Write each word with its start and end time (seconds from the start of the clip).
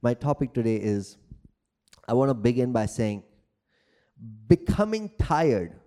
My 0.00 0.14
topic 0.14 0.54
today 0.54 0.76
is 0.76 1.16
I 2.06 2.14
want 2.14 2.30
to 2.30 2.34
begin 2.34 2.72
by 2.72 2.86
saying 2.86 3.24
becoming 4.48 5.10
tired. 5.18 5.80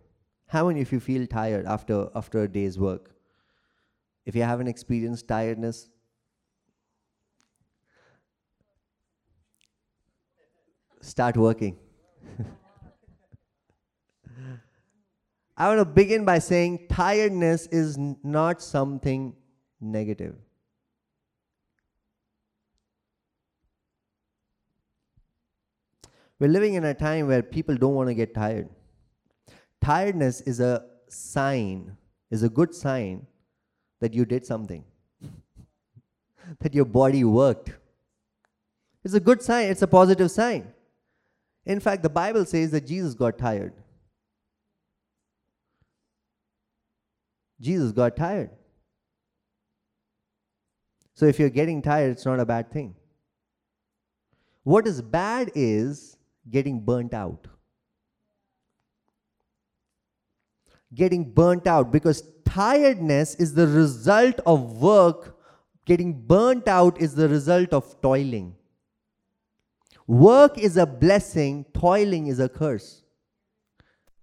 How 0.47 0.67
many 0.67 0.81
of 0.81 0.91
you 0.91 0.99
feel 0.99 1.25
tired 1.25 1.65
after, 1.65 2.09
after 2.13 2.43
a 2.43 2.47
day's 2.47 2.77
work? 2.77 3.15
If 4.25 4.35
you 4.35 4.43
haven't 4.43 4.67
experienced 4.67 5.27
tiredness, 5.27 5.89
start 10.99 11.37
working. 11.37 11.77
I 15.57 15.67
want 15.69 15.79
to 15.79 15.85
begin 15.85 16.25
by 16.25 16.39
saying 16.39 16.87
tiredness 16.89 17.67
is 17.67 17.97
n- 17.97 18.17
not 18.23 18.61
something 18.61 19.35
negative. 19.79 20.35
We're 26.41 26.47
living 26.47 26.73
in 26.73 26.85
a 26.85 26.95
time 26.95 27.27
where 27.27 27.43
people 27.43 27.75
don't 27.75 27.93
want 27.93 28.09
to 28.09 28.15
get 28.15 28.33
tired. 28.33 28.67
Tiredness 29.79 30.41
is 30.41 30.59
a 30.59 30.83
sign, 31.07 31.95
is 32.31 32.41
a 32.41 32.49
good 32.49 32.73
sign 32.73 33.27
that 33.99 34.15
you 34.15 34.25
did 34.25 34.43
something, 34.43 34.83
that 36.59 36.73
your 36.73 36.85
body 36.85 37.23
worked. 37.23 37.73
It's 39.03 39.13
a 39.13 39.19
good 39.19 39.43
sign, 39.43 39.69
it's 39.69 39.83
a 39.83 39.87
positive 39.87 40.31
sign. 40.31 40.73
In 41.63 41.79
fact, 41.79 42.01
the 42.01 42.09
Bible 42.09 42.43
says 42.45 42.71
that 42.71 42.87
Jesus 42.87 43.13
got 43.13 43.37
tired. 43.37 43.73
Jesus 47.59 47.91
got 47.91 48.17
tired. 48.17 48.49
So 51.13 51.27
if 51.27 51.37
you're 51.39 51.51
getting 51.51 51.83
tired, 51.83 52.09
it's 52.09 52.25
not 52.25 52.39
a 52.39 52.47
bad 52.47 52.71
thing. 52.71 52.95
What 54.63 54.87
is 54.87 55.03
bad 55.03 55.51
is 55.53 56.17
getting 56.49 56.79
burnt 56.79 57.13
out. 57.13 57.47
Getting 60.93 61.31
burnt 61.31 61.67
out 61.67 61.91
because 61.91 62.23
tiredness 62.45 63.35
is 63.35 63.53
the 63.53 63.67
result 63.67 64.39
of 64.45 64.81
work, 64.81 65.37
getting 65.85 66.13
burnt 66.13 66.67
out 66.67 66.99
is 67.01 67.15
the 67.15 67.29
result 67.29 67.73
of 67.73 68.01
toiling. 68.01 68.55
Work 70.07 70.57
is 70.57 70.75
a 70.75 70.85
blessing, 70.85 71.65
toiling 71.73 72.27
is 72.27 72.39
a 72.39 72.49
curse. 72.49 73.03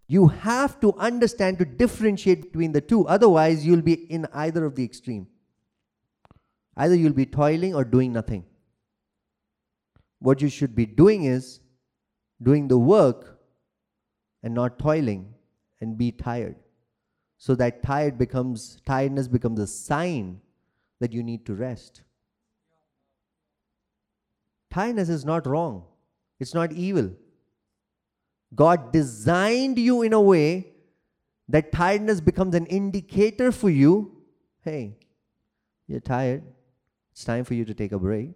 You 0.06 0.28
have 0.28 0.80
to 0.80 0.94
understand 0.98 1.58
to 1.58 1.64
differentiate 1.64 2.42
between 2.42 2.72
the 2.72 2.80
two, 2.80 3.06
otherwise, 3.06 3.64
you'll 3.64 3.82
be 3.82 3.94
in 3.94 4.26
either 4.32 4.64
of 4.64 4.74
the 4.74 4.84
extreme. 4.84 5.26
Either 6.76 6.94
you'll 6.94 7.12
be 7.12 7.26
toiling 7.26 7.74
or 7.74 7.84
doing 7.84 8.12
nothing. 8.12 8.44
What 10.18 10.40
you 10.40 10.48
should 10.48 10.74
be 10.74 10.86
doing 10.86 11.24
is 11.24 11.60
doing 12.42 12.68
the 12.68 12.78
work 12.78 13.38
and 14.42 14.54
not 14.54 14.78
toiling 14.78 15.34
and 15.80 15.98
be 15.98 16.12
tired. 16.12 16.56
So 17.36 17.54
that 17.54 17.82
tired 17.82 18.18
becomes 18.18 18.80
tiredness 18.84 19.28
becomes 19.28 19.60
a 19.60 19.66
sign 19.66 20.40
that 21.00 21.12
you 21.12 21.22
need 21.22 21.46
to 21.46 21.54
rest. 21.54 22.02
Tiredness 24.70 25.08
is 25.08 25.24
not 25.24 25.46
wrong. 25.46 25.84
It's 26.40 26.54
not 26.54 26.72
evil. 26.72 27.12
God 28.54 28.92
designed 28.92 29.78
you 29.78 30.02
in 30.02 30.12
a 30.12 30.20
way 30.20 30.72
that 31.48 31.72
tiredness 31.72 32.20
becomes 32.20 32.54
an 32.54 32.66
indicator 32.66 33.52
for 33.52 33.70
you. 33.70 34.22
Hey, 34.62 34.96
you're 35.86 36.00
tired. 36.00 36.42
It's 37.12 37.24
time 37.24 37.44
for 37.44 37.54
you 37.54 37.64
to 37.64 37.74
take 37.74 37.92
a 37.92 37.98
break 37.98 38.30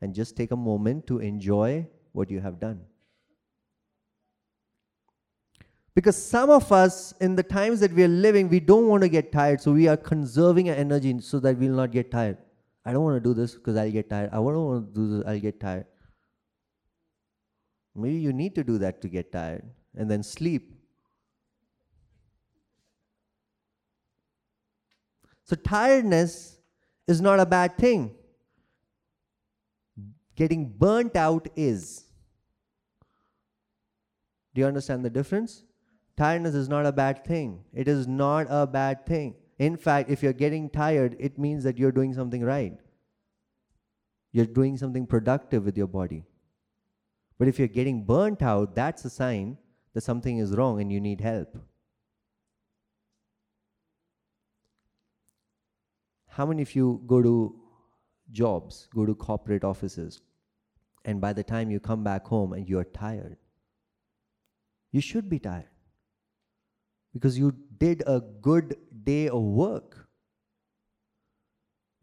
and 0.00 0.14
just 0.14 0.36
take 0.36 0.50
a 0.50 0.56
moment 0.56 1.06
to 1.06 1.18
enjoy 1.18 1.86
what 2.12 2.30
you 2.30 2.40
have 2.40 2.58
done. 2.58 2.80
Because 5.94 6.16
some 6.16 6.48
of 6.48 6.72
us, 6.72 7.12
in 7.20 7.36
the 7.36 7.42
times 7.42 7.80
that 7.80 7.92
we 7.92 8.02
are 8.02 8.08
living, 8.08 8.48
we 8.48 8.60
don't 8.60 8.88
want 8.88 9.02
to 9.02 9.08
get 9.08 9.30
tired, 9.30 9.60
so 9.60 9.72
we 9.72 9.88
are 9.88 9.96
conserving 9.96 10.70
our 10.70 10.74
energy 10.74 11.20
so 11.20 11.38
that 11.40 11.58
we'll 11.58 11.74
not 11.74 11.90
get 11.90 12.10
tired. 12.10 12.38
I 12.84 12.92
don't 12.92 13.04
want 13.04 13.22
to 13.22 13.28
do 13.28 13.34
this 13.34 13.54
because 13.54 13.76
I'll 13.76 13.90
get 13.90 14.08
tired. 14.08 14.30
I 14.30 14.36
don't 14.36 14.44
want 14.44 14.94
to 14.94 15.00
do 15.00 15.16
this, 15.16 15.24
I'll 15.26 15.38
get 15.38 15.60
tired. 15.60 15.86
Maybe 17.94 18.16
you 18.16 18.32
need 18.32 18.54
to 18.54 18.64
do 18.64 18.78
that 18.78 19.02
to 19.02 19.08
get 19.08 19.30
tired 19.32 19.64
and 19.94 20.10
then 20.10 20.22
sleep. 20.22 20.72
So, 25.44 25.56
tiredness 25.56 26.56
is 27.06 27.20
not 27.20 27.38
a 27.38 27.44
bad 27.44 27.76
thing. 27.76 28.14
Getting 30.34 30.70
burnt 30.70 31.16
out 31.16 31.48
is. 31.54 32.06
Do 34.54 34.60
you 34.60 34.66
understand 34.66 35.04
the 35.04 35.10
difference? 35.10 35.64
Tiredness 36.22 36.54
is 36.54 36.68
not 36.68 36.86
a 36.86 36.92
bad 36.92 37.24
thing. 37.24 37.64
It 37.74 37.88
is 37.88 38.06
not 38.06 38.46
a 38.48 38.64
bad 38.64 39.04
thing. 39.06 39.34
In 39.58 39.76
fact, 39.76 40.08
if 40.08 40.22
you're 40.22 40.32
getting 40.32 40.70
tired, 40.70 41.16
it 41.18 41.36
means 41.36 41.64
that 41.64 41.78
you're 41.78 41.90
doing 41.90 42.14
something 42.14 42.44
right. 42.44 42.74
You're 44.30 44.46
doing 44.46 44.76
something 44.76 45.04
productive 45.04 45.64
with 45.64 45.76
your 45.76 45.88
body. 45.88 46.22
But 47.40 47.48
if 47.48 47.58
you're 47.58 47.66
getting 47.66 48.04
burnt 48.04 48.40
out, 48.40 48.76
that's 48.76 49.04
a 49.04 49.10
sign 49.10 49.58
that 49.94 50.02
something 50.02 50.38
is 50.38 50.52
wrong 50.52 50.80
and 50.80 50.92
you 50.92 51.00
need 51.00 51.20
help. 51.20 51.58
How 56.28 56.46
many 56.46 56.62
of 56.62 56.76
you 56.76 57.02
go 57.04 57.20
to 57.20 57.56
jobs, 58.30 58.88
go 58.94 59.04
to 59.06 59.16
corporate 59.16 59.64
offices, 59.64 60.20
and 61.04 61.20
by 61.20 61.32
the 61.32 61.42
time 61.42 61.72
you 61.72 61.80
come 61.80 62.04
back 62.04 62.24
home 62.28 62.52
and 62.52 62.68
you're 62.68 62.84
tired? 62.84 63.38
You 64.92 65.00
should 65.00 65.28
be 65.28 65.40
tired 65.40 65.71
because 67.12 67.38
you 67.38 67.54
did 67.78 68.02
a 68.06 68.20
good 68.20 68.76
day 69.04 69.28
of 69.28 69.42
work. 69.42 70.08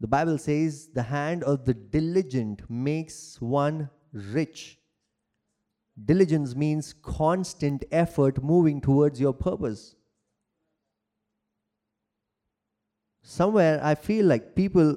The 0.00 0.06
Bible 0.06 0.38
says 0.38 0.88
the 0.88 1.02
hand 1.02 1.44
of 1.44 1.64
the 1.64 1.74
diligent 1.74 2.62
makes 2.70 3.40
one 3.40 3.90
rich. 4.12 4.78
Diligence 6.02 6.54
means 6.54 6.94
constant 7.02 7.84
effort 7.92 8.42
moving 8.42 8.80
towards 8.80 9.20
your 9.20 9.34
purpose. 9.34 9.94
Somewhere 13.22 13.78
I 13.82 13.94
feel 13.94 14.24
like 14.24 14.56
people 14.56 14.96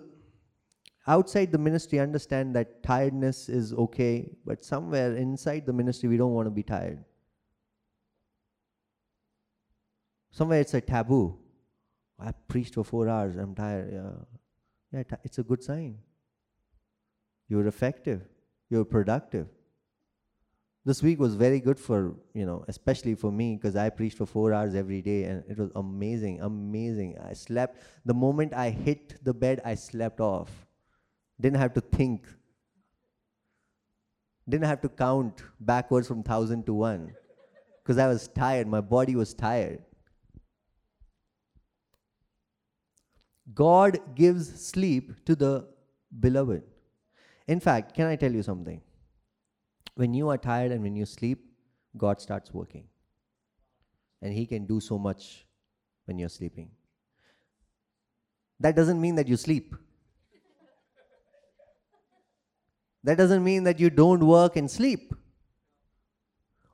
outside 1.06 1.52
the 1.52 1.57
ministry 1.57 2.00
understand 2.00 2.56
that 2.56 2.81
tiredness 2.81 3.50
is 3.50 3.73
okay, 3.73 4.31
but 4.46 4.63
somewhere 4.63 5.16
inside 5.18 5.66
the 5.66 5.73
ministry 5.73 6.07
we 6.07 6.18
don't 6.18 6.34
want 6.34 6.46
to 6.46 6.52
be 6.52 6.63
tired. 6.63 7.03
Somewhere 10.33 10.61
it's 10.61 10.73
a 10.73 10.81
taboo. 10.81 11.38
I 12.19 12.31
preached 12.47 12.73
for 12.73 12.83
four 12.83 13.07
hours. 13.07 13.35
I'm 13.35 13.53
tired. 13.53 13.94
Yeah, 13.94 15.01
yeah, 15.09 15.17
it's 15.23 15.38
a 15.38 15.44
good 15.44 15.63
sign. 15.63 15.99
You're 17.47 17.67
effective. 17.67 18.23
You're 18.67 18.83
productive. 18.83 19.47
This 20.85 21.03
week 21.03 21.19
was 21.19 21.35
very 21.35 21.59
good 21.59 21.79
for 21.79 22.16
you 22.33 22.47
know, 22.47 22.66
especially 22.67 23.13
for 23.13 23.31
me 23.31 23.55
because 23.55 23.75
I 23.75 23.91
preached 23.91 24.17
for 24.17 24.25
four 24.25 24.53
hours 24.53 24.73
every 24.73 25.03
day, 25.03 25.25
and 25.25 25.43
it 25.47 25.59
was 25.59 25.69
amazing, 25.75 26.41
amazing. 26.41 27.16
I 27.23 27.33
slept 27.33 27.79
the 28.03 28.16
moment 28.16 28.55
I 28.55 28.72
hit 28.72 29.23
the 29.23 29.35
bed. 29.35 29.61
I 29.63 29.75
slept 29.75 30.19
off. 30.19 30.49
Didn't 31.39 31.59
have 31.59 31.73
to 31.75 31.81
think. 31.81 32.25
Didn't 34.49 34.66
have 34.66 34.81
to 34.81 34.89
count 34.89 35.43
backwards 35.59 36.07
from 36.07 36.23
thousand 36.23 36.66
to 36.66 36.73
one 36.73 37.13
because 37.83 37.99
I 37.99 38.07
was 38.07 38.27
tired. 38.29 38.66
My 38.67 38.81
body 38.81 39.16
was 39.16 39.35
tired. 39.35 39.83
God 43.53 43.99
gives 44.15 44.47
sleep 44.65 45.25
to 45.25 45.35
the 45.35 45.67
beloved. 46.19 46.63
In 47.47 47.59
fact, 47.59 47.93
can 47.93 48.07
I 48.07 48.15
tell 48.15 48.31
you 48.31 48.43
something? 48.43 48.81
When 49.95 50.13
you 50.13 50.29
are 50.29 50.37
tired 50.37 50.72
and 50.72 50.81
when 50.81 50.95
you 50.95 51.05
sleep, 51.05 51.45
God 51.97 52.22
starts 52.22 52.53
working. 52.53 52.85
And 54.22 54.34
He 54.34 54.45
can 54.45 54.66
do 54.66 54.79
so 54.79 54.97
much 54.97 55.45
when 56.05 56.17
you're 56.17 56.29
sleeping. 56.29 56.72
That 58.59 58.75
doesn't 58.75 58.99
mean 58.99 59.16
that 59.16 59.28
you 59.28 59.35
sleep. 59.35 59.75
That 63.03 63.17
doesn't 63.17 63.43
mean 63.43 63.66
that 63.66 63.79
you 63.79 63.89
don't 63.89 64.25
work 64.25 64.55
and 64.55 64.72
sleep. 64.72 65.13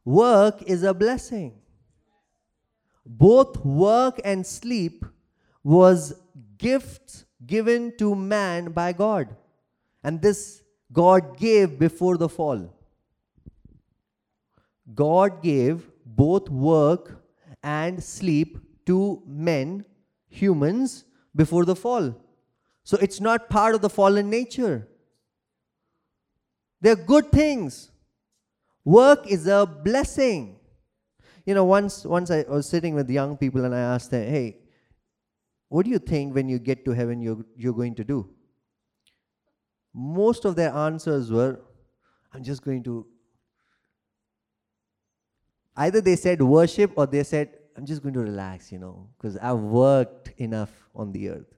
Work 0.05 0.61
is 0.63 0.83
a 0.83 0.93
blessing. 0.93 1.59
Both 3.05 3.65
work 3.65 4.21
and 4.23 4.45
sleep 4.45 5.03
was 5.63 6.13
gifts 6.57 7.25
given 7.45 7.93
to 7.97 8.15
man 8.15 8.71
by 8.71 8.93
God. 8.93 9.35
And 10.03 10.21
this 10.21 10.63
God 10.91 11.37
gave 11.37 11.77
before 11.79 12.17
the 12.17 12.29
fall. 12.29 12.73
God 14.93 15.43
gave 15.43 15.89
both 16.05 16.49
work 16.49 17.23
and 17.63 18.03
sleep 18.03 18.57
to 18.85 19.21
men, 19.25 19.85
humans, 20.27 21.05
before 21.35 21.65
the 21.65 21.75
fall. 21.75 22.15
So 22.83 22.97
it's 22.97 23.21
not 23.21 23.49
part 23.49 23.75
of 23.75 23.81
the 23.81 23.89
fallen 23.89 24.29
nature. 24.29 24.87
They're 26.81 26.95
good 26.95 27.31
things. 27.31 27.91
Work 28.83 29.27
is 29.27 29.45
a 29.45 29.65
blessing. 29.65 30.55
You 31.45 31.53
know, 31.53 31.65
once 31.65 32.05
once 32.05 32.31
I 32.31 32.45
was 32.47 32.67
sitting 32.67 32.95
with 32.95 33.09
young 33.09 33.37
people 33.37 33.65
and 33.65 33.75
I 33.75 33.79
asked 33.79 34.11
them, 34.11 34.27
hey, 34.27 34.58
what 35.69 35.85
do 35.85 35.91
you 35.91 35.99
think 35.99 36.33
when 36.33 36.49
you 36.49 36.59
get 36.59 36.83
to 36.85 36.91
heaven 36.91 37.21
you're, 37.21 37.45
you're 37.55 37.73
going 37.73 37.95
to 37.95 38.03
do? 38.03 38.27
Most 39.93 40.45
of 40.45 40.55
their 40.55 40.73
answers 40.73 41.31
were, 41.31 41.59
I'm 42.33 42.43
just 42.43 42.63
going 42.63 42.83
to. 42.83 43.05
Either 45.75 46.01
they 46.01 46.15
said 46.15 46.41
worship 46.41 46.91
or 46.95 47.05
they 47.07 47.23
said, 47.23 47.55
I'm 47.77 47.85
just 47.85 48.01
going 48.01 48.13
to 48.15 48.19
relax, 48.19 48.71
you 48.71 48.79
know, 48.79 49.07
because 49.17 49.37
I've 49.37 49.59
worked 49.59 50.33
enough 50.37 50.71
on 50.93 51.11
the 51.11 51.29
earth. 51.29 51.53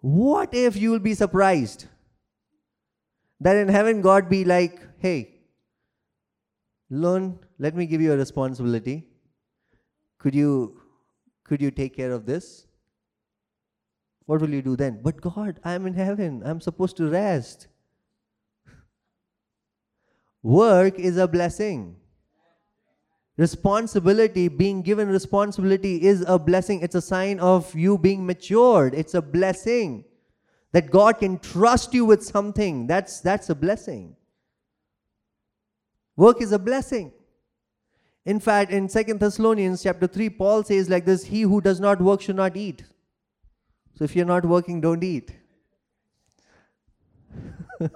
What 0.00 0.52
if 0.52 0.76
you 0.76 0.90
will 0.90 0.98
be 0.98 1.14
surprised 1.14 1.86
that 3.40 3.56
in 3.56 3.68
heaven 3.68 4.02
God 4.02 4.28
be 4.28 4.44
like, 4.44 4.80
hey, 4.98 5.36
learn, 6.90 7.38
let 7.58 7.74
me 7.74 7.86
give 7.86 8.00
you 8.00 8.12
a 8.12 8.16
responsibility. 8.16 9.06
Could 10.18 10.34
you 10.34 10.83
could 11.44 11.60
you 11.60 11.70
take 11.70 11.94
care 11.94 12.12
of 12.12 12.26
this? 12.26 12.66
What 14.26 14.40
will 14.40 14.50
you 14.50 14.62
do 14.62 14.76
then? 14.76 15.00
But 15.02 15.20
God, 15.20 15.60
I'm 15.64 15.86
in 15.86 15.94
heaven. 15.94 16.42
I'm 16.44 16.60
supposed 16.60 16.96
to 16.96 17.08
rest. 17.08 17.68
Work 20.42 20.98
is 20.98 21.16
a 21.18 21.28
blessing. 21.28 21.96
Responsibility, 23.36 24.48
being 24.48 24.82
given 24.82 25.08
responsibility 25.08 26.02
is 26.02 26.24
a 26.26 26.38
blessing. 26.38 26.80
It's 26.82 26.94
a 26.94 27.02
sign 27.02 27.40
of 27.40 27.74
you 27.74 27.98
being 27.98 28.24
matured. 28.24 28.94
It's 28.94 29.14
a 29.14 29.22
blessing. 29.22 30.04
That 30.72 30.90
God 30.90 31.18
can 31.18 31.38
trust 31.38 31.94
you 31.94 32.04
with 32.04 32.24
something. 32.24 32.86
That's, 32.86 33.20
that's 33.20 33.50
a 33.50 33.54
blessing. 33.54 34.16
Work 36.16 36.40
is 36.40 36.52
a 36.52 36.58
blessing. 36.58 37.12
In 38.26 38.40
fact, 38.40 38.70
in 38.70 38.88
Second 38.88 39.20
Thessalonians 39.20 39.82
chapter 39.82 40.06
3, 40.06 40.30
Paul 40.30 40.64
says 40.64 40.88
like 40.88 41.04
this 41.04 41.24
He 41.24 41.42
who 41.42 41.60
does 41.60 41.78
not 41.80 42.00
work 42.00 42.22
should 42.22 42.36
not 42.36 42.56
eat. 42.56 42.84
So 43.96 44.04
if 44.04 44.16
you're 44.16 44.24
not 44.24 44.44
working, 44.44 44.80
don't 44.80 45.04
eat. 45.04 45.36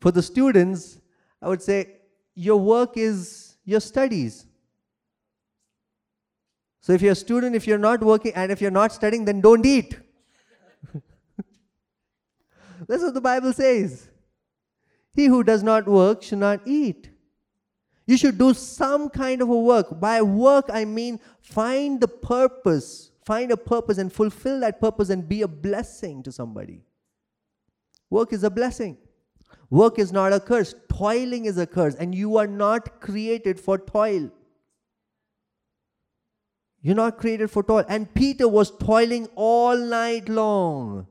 For 0.00 0.10
the 0.10 0.22
students, 0.22 1.00
I 1.40 1.48
would 1.48 1.62
say 1.62 1.96
your 2.34 2.58
work 2.58 2.96
is 2.96 3.56
your 3.64 3.80
studies. 3.80 4.46
So 6.80 6.92
if 6.92 7.02
you're 7.02 7.12
a 7.12 7.16
student, 7.16 7.54
if 7.54 7.66
you're 7.66 7.78
not 7.78 8.02
working 8.02 8.32
and 8.34 8.50
if 8.52 8.60
you're 8.60 8.70
not 8.70 8.92
studying, 8.92 9.24
then 9.24 9.40
don't 9.40 9.64
eat. 9.66 9.98
That's 12.88 13.02
what 13.02 13.14
the 13.14 13.20
Bible 13.20 13.52
says. 13.52 14.08
He 15.12 15.26
who 15.26 15.44
does 15.44 15.62
not 15.62 15.86
work 15.86 16.22
should 16.22 16.38
not 16.38 16.60
eat. 16.66 17.10
You 18.06 18.16
should 18.16 18.38
do 18.38 18.54
some 18.54 19.08
kind 19.08 19.40
of 19.42 19.48
a 19.48 19.58
work. 19.58 20.00
By 20.00 20.22
work, 20.22 20.66
I 20.68 20.84
mean 20.84 21.20
find 21.40 22.00
the 22.00 22.08
purpose, 22.08 23.12
find 23.24 23.52
a 23.52 23.56
purpose 23.56 23.98
and 23.98 24.12
fulfill 24.12 24.60
that 24.60 24.80
purpose 24.80 25.10
and 25.10 25.28
be 25.28 25.42
a 25.42 25.48
blessing 25.48 26.22
to 26.24 26.32
somebody. 26.32 26.82
Work 28.08 28.32
is 28.32 28.42
a 28.42 28.50
blessing. 28.50 28.98
Work 29.70 30.00
is 30.00 30.10
not 30.10 30.32
a 30.32 30.40
curse. 30.40 30.74
Toiling 30.88 31.44
is 31.44 31.56
a 31.56 31.66
curse. 31.66 31.94
And 31.94 32.12
you 32.14 32.36
are 32.36 32.48
not 32.48 33.00
created 33.00 33.60
for 33.60 33.78
toil. 33.78 34.30
You're 36.82 36.96
not 36.96 37.18
created 37.18 37.50
for 37.50 37.62
toil. 37.62 37.84
And 37.88 38.12
Peter 38.12 38.48
was 38.48 38.70
toiling 38.78 39.28
all 39.36 39.76
night 39.76 40.28
long. 40.28 41.06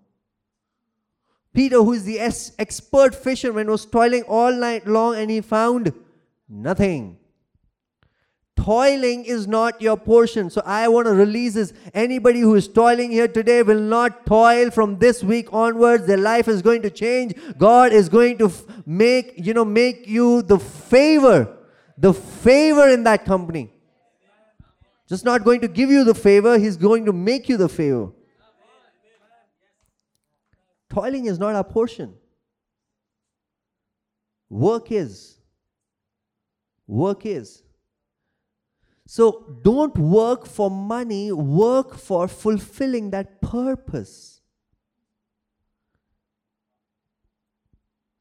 Peter, 1.54 1.78
who 1.78 1.94
is 1.94 2.04
the 2.04 2.20
expert 2.20 3.16
fisherman, 3.16 3.70
was 3.70 3.86
toiling 3.86 4.24
all 4.24 4.52
night 4.52 4.86
long 4.86 5.16
and 5.16 5.32
he 5.32 5.42
found 5.42 5.94
nothing. 6.50 7.18
Toiling 8.58 9.24
is 9.24 9.48
not 9.48 9.82
your 9.82 9.96
portion. 9.96 10.50
So 10.50 10.62
I 10.66 10.90
want 10.90 11.08
to 11.08 11.14
release 11.14 11.54
this. 11.54 11.72
Anybody 11.94 12.42
who 12.42 12.56
is 12.56 12.68
toiling 12.68 13.10
here 13.10 13.28
today 13.28 13.64
will 13.64 13.80
not 13.80 14.26
toil 14.26 14.70
from 14.70 15.00
this 15.00 15.24
week 15.24 15.48
onwards. 15.54 16.06
Their 16.06 16.18
life 16.18 16.50
is 16.50 16.62
going 16.62 16.82
to 16.82 16.90
change. 16.90 17.36
God 17.58 17.94
is 17.94 18.10
going 18.10 18.38
to 18.40 18.48
f- 18.48 18.66
make, 18.86 19.34
you 19.38 19.54
know, 19.54 19.64
make 19.64 20.08
you 20.08 20.42
the 20.42 20.60
favor, 20.60 21.58
the 21.98 22.14
favor 22.14 22.90
in 22.90 23.04
that 23.06 23.24
company. 23.24 23.72
Just 25.08 25.24
not 25.24 25.46
going 25.46 25.62
to 25.62 25.68
give 25.68 25.90
you 25.90 26.04
the 26.04 26.14
favor, 26.14 26.60
He's 26.60 26.78
going 26.78 27.06
to 27.06 27.14
make 27.14 27.48
you 27.48 27.58
the 27.58 27.70
favor. 27.70 28.12
Toiling 30.90 31.26
is 31.26 31.40
not 31.40 31.56
our 31.56 31.64
portion. 31.64 32.14
Work 34.50 34.92
is. 34.92 35.39
Work 36.90 37.28
is. 37.28 37.62
So 39.06 39.60
don't 39.64 39.96
work 39.96 40.48
for 40.48 40.72
money, 40.72 41.32
work 41.32 41.96
for 41.96 42.28
fulfilling 42.28 43.12
that 43.12 43.42
purpose. 43.44 44.42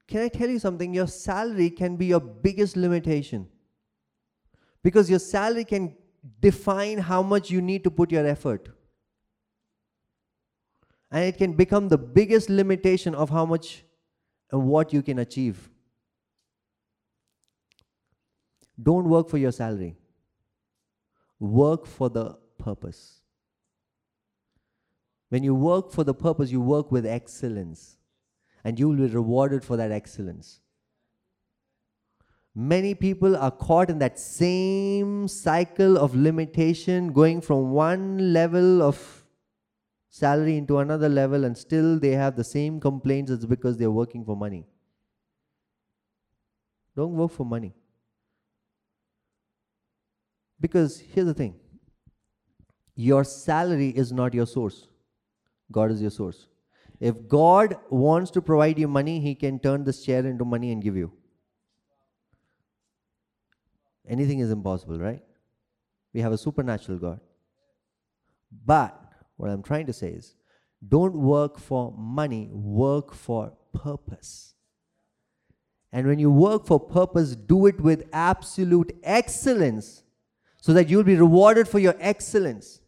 Can 0.06 0.20
I 0.20 0.28
tell 0.28 0.50
you 0.50 0.58
something? 0.58 0.92
Your 0.92 1.06
salary 1.06 1.70
can 1.70 1.96
be 1.96 2.06
your 2.06 2.20
biggest 2.20 2.76
limitation. 2.76 3.48
Because 4.82 5.08
your 5.08 5.18
salary 5.18 5.64
can 5.64 5.96
define 6.40 6.98
how 6.98 7.22
much 7.22 7.50
you 7.50 7.62
need 7.62 7.84
to 7.84 7.90
put 7.90 8.12
your 8.12 8.26
effort. 8.26 8.68
And 11.10 11.24
it 11.24 11.38
can 11.38 11.54
become 11.54 11.88
the 11.88 11.98
biggest 11.98 12.50
limitation 12.50 13.14
of 13.14 13.30
how 13.30 13.46
much 13.46 13.84
and 14.52 14.64
what 14.64 14.92
you 14.92 15.02
can 15.02 15.18
achieve. 15.20 15.70
Don't 18.80 19.08
work 19.08 19.28
for 19.28 19.38
your 19.38 19.52
salary 19.52 19.96
work 21.40 21.86
for 21.86 22.08
the 22.10 22.36
purpose. 22.58 23.20
When 25.28 25.42
you 25.44 25.54
work 25.54 25.92
for 25.92 26.04
the 26.04 26.14
purpose, 26.14 26.50
you 26.50 26.60
work 26.60 26.90
with 26.90 27.06
excellence, 27.06 27.98
and 28.64 28.78
you 28.78 28.88
will 28.88 28.96
be 28.96 29.06
rewarded 29.06 29.64
for 29.64 29.76
that 29.76 29.92
excellence. 29.92 30.60
Many 32.54 32.94
people 32.94 33.36
are 33.36 33.50
caught 33.50 33.90
in 33.90 33.98
that 34.00 34.18
same 34.18 35.28
cycle 35.28 35.96
of 35.96 36.16
limitation, 36.16 37.12
going 37.12 37.40
from 37.40 37.70
one 37.70 38.32
level 38.32 38.82
of 38.82 39.24
salary 40.10 40.56
into 40.56 40.78
another 40.78 41.08
level, 41.08 41.44
and 41.44 41.56
still 41.56 41.98
they 42.00 42.12
have 42.12 42.34
the 42.34 42.42
same 42.42 42.80
complaints. 42.80 43.30
It's 43.30 43.44
because 43.44 43.76
they're 43.76 43.90
working 43.90 44.24
for 44.24 44.34
money. 44.34 44.66
Don't 46.96 47.12
work 47.12 47.30
for 47.30 47.44
money. 47.46 47.74
Because 50.60 50.98
here's 50.98 51.26
the 51.26 51.34
thing 51.34 51.54
your 52.94 53.24
salary 53.24 53.90
is 53.90 54.12
not 54.12 54.34
your 54.34 54.46
source, 54.46 54.88
God 55.70 55.90
is 55.90 56.02
your 56.02 56.10
source. 56.10 56.46
If 57.00 57.28
God 57.28 57.76
wants 57.90 58.32
to 58.32 58.42
provide 58.42 58.78
you 58.78 58.88
money, 58.88 59.20
He 59.20 59.34
can 59.34 59.60
turn 59.60 59.84
this 59.84 60.04
chair 60.04 60.26
into 60.26 60.44
money 60.44 60.72
and 60.72 60.82
give 60.82 60.96
you. 60.96 61.12
Anything 64.08 64.40
is 64.40 64.50
impossible, 64.50 64.98
right? 64.98 65.22
We 66.12 66.22
have 66.22 66.32
a 66.32 66.38
supernatural 66.38 66.98
God. 66.98 67.20
But 68.64 68.98
what 69.36 69.50
I'm 69.50 69.62
trying 69.62 69.86
to 69.86 69.92
say 69.92 70.08
is 70.08 70.34
don't 70.86 71.14
work 71.14 71.58
for 71.58 71.94
money, 71.96 72.48
work 72.50 73.14
for 73.14 73.52
purpose. 73.72 74.54
And 75.92 76.06
when 76.06 76.18
you 76.18 76.30
work 76.30 76.66
for 76.66 76.80
purpose, 76.80 77.36
do 77.36 77.66
it 77.66 77.80
with 77.80 78.08
absolute 78.12 78.98
excellence 79.02 80.02
so 80.68 80.74
that 80.74 80.90
you'll 80.90 81.02
be 81.02 81.16
rewarded 81.16 81.66
for 81.66 81.78
your 81.78 81.94
excellence. 81.98 82.82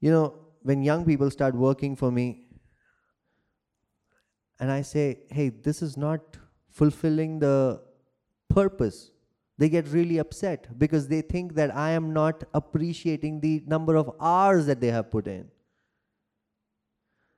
You 0.00 0.10
know, 0.10 0.34
when 0.62 0.82
young 0.82 1.04
people 1.04 1.30
start 1.30 1.54
working 1.54 1.94
for 1.94 2.10
me, 2.10 2.48
and 4.58 4.72
I 4.72 4.82
say, 4.82 5.20
hey, 5.30 5.50
this 5.50 5.80
is 5.80 5.96
not 5.96 6.38
fulfilling 6.68 7.38
the 7.38 7.80
purpose, 8.50 9.12
they 9.58 9.68
get 9.68 9.86
really 9.86 10.18
upset 10.18 10.76
because 10.76 11.06
they 11.06 11.20
think 11.20 11.54
that 11.54 11.72
I 11.72 11.90
am 11.90 12.12
not 12.12 12.42
appreciating 12.54 13.38
the 13.38 13.62
number 13.64 13.94
of 13.94 14.10
hours 14.20 14.66
that 14.66 14.80
they 14.80 14.90
have 14.90 15.08
put 15.08 15.28
in. 15.28 15.46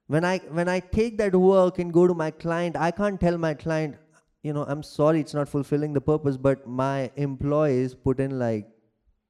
When 0.07 0.25
I, 0.25 0.39
when 0.39 0.71
I 0.71 0.81
take 0.81 1.19
that 1.19 1.37
work 1.37 1.79
and 1.79 1.93
go 1.93 2.07
to 2.07 2.15
my 2.15 2.31
client, 2.31 2.79
I 2.79 2.93
can't 2.93 3.21
tell 3.21 3.37
my 3.37 3.53
client, 3.53 3.97
you 4.43 4.53
know, 4.53 4.65
I'm 4.67 4.83
sorry 4.83 5.21
it's 5.21 5.35
not 5.35 5.49
fulfilling 5.49 5.93
the 5.93 6.01
purpose, 6.01 6.37
but 6.37 6.67
my 6.67 7.11
employees 7.17 7.95
put 7.95 8.21
in 8.21 8.39
like 8.39 8.67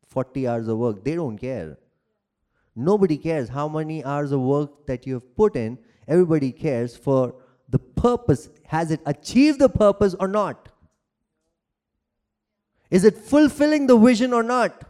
40 0.07 0.47
hours 0.47 0.69
of 0.69 0.79
work. 0.79 1.05
They 1.05 1.15
don't 1.15 1.39
care. 1.39 1.79
Nobody 2.77 3.17
cares 3.17 3.49
how 3.49 3.69
many 3.69 4.05
hours 4.05 4.33
of 4.33 4.41
work 4.41 4.87
that 4.87 5.07
you 5.07 5.15
have 5.15 5.37
put 5.37 5.57
in. 5.57 5.79
Everybody 6.07 6.53
cares 6.53 6.97
for 6.97 7.35
the 7.69 7.79
purpose. 7.79 8.49
Has 8.67 8.91
it 8.91 9.01
achieved 9.07 9.59
the 9.59 9.69
purpose 9.69 10.15
or 10.19 10.29
not? 10.29 10.69
Is 12.91 13.05
it 13.05 13.17
fulfilling 13.17 13.87
the 13.87 13.97
vision 13.97 14.33
or 14.33 14.43
not? 14.43 14.85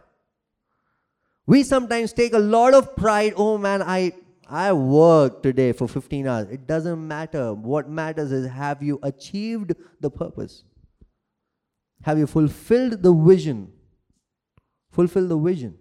We 1.45 1.63
sometimes 1.63 2.13
take 2.13 2.33
a 2.33 2.39
lot 2.39 2.73
of 2.73 2.95
pride. 2.95 3.33
Oh 3.35 3.57
man, 3.57 3.81
I 3.81 4.13
I 4.51 4.73
worked 4.73 5.43
today 5.43 5.71
for 5.71 5.87
15 5.87 6.27
hours. 6.27 6.49
It 6.49 6.67
doesn't 6.67 7.07
matter. 7.07 7.53
What 7.53 7.89
matters 7.89 8.33
is 8.33 8.47
have 8.47 8.83
you 8.83 8.99
achieved 9.01 9.73
the 10.01 10.11
purpose? 10.11 10.65
Have 12.01 12.17
you 12.17 12.27
fulfilled 12.27 13.01
the 13.01 13.13
vision? 13.13 13.71
Fulfill 14.89 15.29
the 15.29 15.37
vision. 15.37 15.77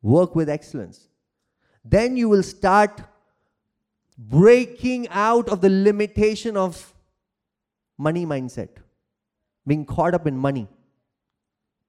Work 0.00 0.36
with 0.36 0.48
excellence. 0.48 1.08
Then 1.84 2.16
you 2.16 2.28
will 2.28 2.44
start 2.44 3.00
breaking 4.16 5.08
out 5.08 5.48
of 5.48 5.60
the 5.60 5.70
limitation 5.70 6.56
of 6.56 6.94
money 7.98 8.24
mindset, 8.24 8.68
being 9.66 9.84
caught 9.84 10.14
up 10.14 10.28
in 10.28 10.36
money. 10.36 10.68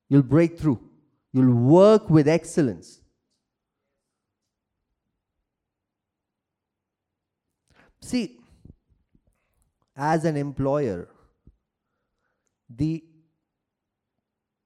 You'll 0.10 0.24
break 0.24 0.58
through. 0.58 0.80
You'll 1.34 1.54
work 1.54 2.10
with 2.10 2.28
excellence. 2.28 3.02
See, 8.06 8.38
as 9.96 10.26
an 10.26 10.38
employer, 10.38 11.08
the 12.70 13.04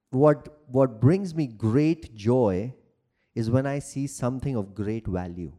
what 0.10 0.50
what 0.68 1.00
brings 1.00 1.34
me 1.34 1.48
great 1.48 2.14
joy 2.16 2.74
is 3.34 3.50
when 3.50 3.66
I 3.66 3.80
see 3.80 4.08
something 4.08 4.58
of 4.58 4.76
great 4.76 5.08
value. 5.08 5.54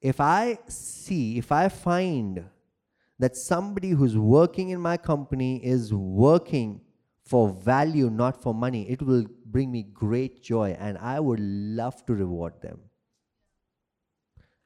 If 0.00 0.18
I 0.18 0.60
see, 0.66 1.36
if 1.36 1.52
I 1.52 1.68
find 1.68 2.42
that 3.18 3.36
somebody 3.36 3.90
who's 3.90 4.16
working 4.16 4.70
in 4.70 4.80
my 4.80 4.96
company 4.96 5.62
is 5.62 5.92
working 5.92 6.80
for 7.22 7.50
value, 7.50 8.08
not 8.08 8.40
for 8.42 8.54
money, 8.54 8.88
it 8.88 9.02
will 9.02 9.26
bring 9.44 9.70
me 9.70 9.82
great 9.82 10.42
joy 10.42 10.74
and 10.80 10.96
I 10.96 11.20
would 11.20 11.38
love 11.38 12.06
to 12.06 12.14
reward 12.14 12.54
them. 12.62 12.80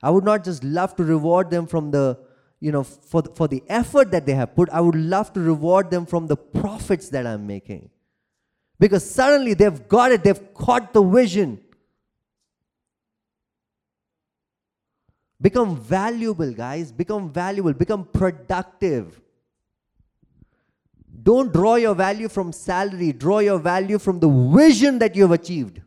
I 0.07 0.11
would 0.11 0.23
not 0.23 0.45
just 0.45 0.63
love 0.63 0.95
to 0.97 1.05
reward 1.05 1.51
them 1.51 1.67
from 1.67 1.91
the, 1.91 2.17
you 2.61 2.71
know, 2.71 2.85
for 2.85 3.23
the, 3.23 3.31
for 3.31 3.49
the 3.49 3.61
effort 3.69 4.13
that 4.13 4.25
they 4.25 4.35
have 4.35 4.55
put, 4.55 4.71
I 4.71 4.81
would 4.81 4.95
love 4.95 5.33
to 5.33 5.41
reward 5.41 5.91
them 5.91 6.07
from 6.07 6.29
the 6.29 6.37
profits 6.37 7.09
that 7.09 7.27
I'm 7.27 7.45
making. 7.45 7.91
Because 8.79 9.05
suddenly 9.11 9.55
they've 9.55 9.89
got 9.89 10.13
it, 10.13 10.23
they've 10.23 10.55
caught 10.55 10.93
the 10.93 11.03
vision. 11.03 11.61
Become 15.41 15.77
valuable, 15.77 16.53
guys. 16.53 16.93
Become 16.93 17.33
valuable. 17.33 17.73
Become 17.73 18.05
productive. 18.05 19.21
Don't 21.21 21.53
draw 21.53 21.75
your 21.75 21.97
value 21.97 22.29
from 22.29 22.53
salary, 22.53 23.13
draw 23.13 23.41
your 23.41 23.59
value 23.59 23.99
from 23.99 24.21
the 24.21 24.29
vision 24.57 25.01
that 25.01 25.17
you 25.17 25.23
have 25.23 25.33
achieved. 25.33 25.81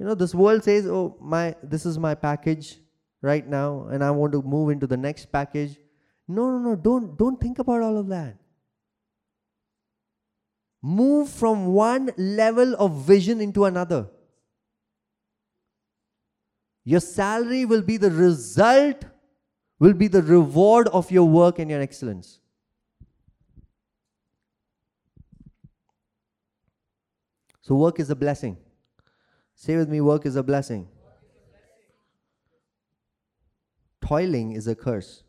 You 0.00 0.06
know, 0.06 0.14
this 0.14 0.34
world 0.34 0.64
says, 0.64 0.86
oh, 0.86 1.14
my, 1.20 1.54
this 1.62 1.84
is 1.84 1.98
my 1.98 2.14
package 2.14 2.78
right 3.20 3.46
now, 3.46 3.88
and 3.92 4.02
I 4.02 4.10
want 4.10 4.32
to 4.32 4.40
move 4.40 4.70
into 4.70 4.86
the 4.86 4.96
next 4.96 5.30
package. 5.30 5.76
No, 6.26 6.50
no, 6.50 6.58
no, 6.70 6.74
don't, 6.74 7.18
don't 7.18 7.38
think 7.38 7.58
about 7.58 7.82
all 7.82 7.98
of 7.98 8.08
that. 8.08 8.38
Move 10.80 11.28
from 11.28 11.66
one 11.66 12.10
level 12.16 12.74
of 12.76 13.02
vision 13.02 13.42
into 13.42 13.66
another. 13.66 14.08
Your 16.82 17.00
salary 17.00 17.66
will 17.66 17.82
be 17.82 17.98
the 17.98 18.10
result, 18.10 19.04
will 19.78 19.92
be 19.92 20.08
the 20.08 20.22
reward 20.22 20.88
of 20.88 21.10
your 21.10 21.28
work 21.28 21.58
and 21.58 21.70
your 21.70 21.82
excellence. 21.82 22.40
So, 27.60 27.74
work 27.74 28.00
is 28.00 28.08
a 28.08 28.16
blessing. 28.16 28.56
Say 29.60 29.76
with 29.76 29.90
me, 29.90 30.00
work 30.00 30.24
is 30.24 30.36
a 30.36 30.42
blessing. 30.42 30.88
Toiling 34.00 34.52
is 34.52 34.66
a 34.66 34.74
curse. 34.74 35.22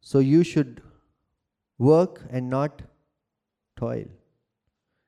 So, 0.00 0.18
you 0.18 0.42
should 0.42 0.82
work 1.78 2.24
and 2.30 2.50
not 2.50 2.82
toil. 3.76 4.06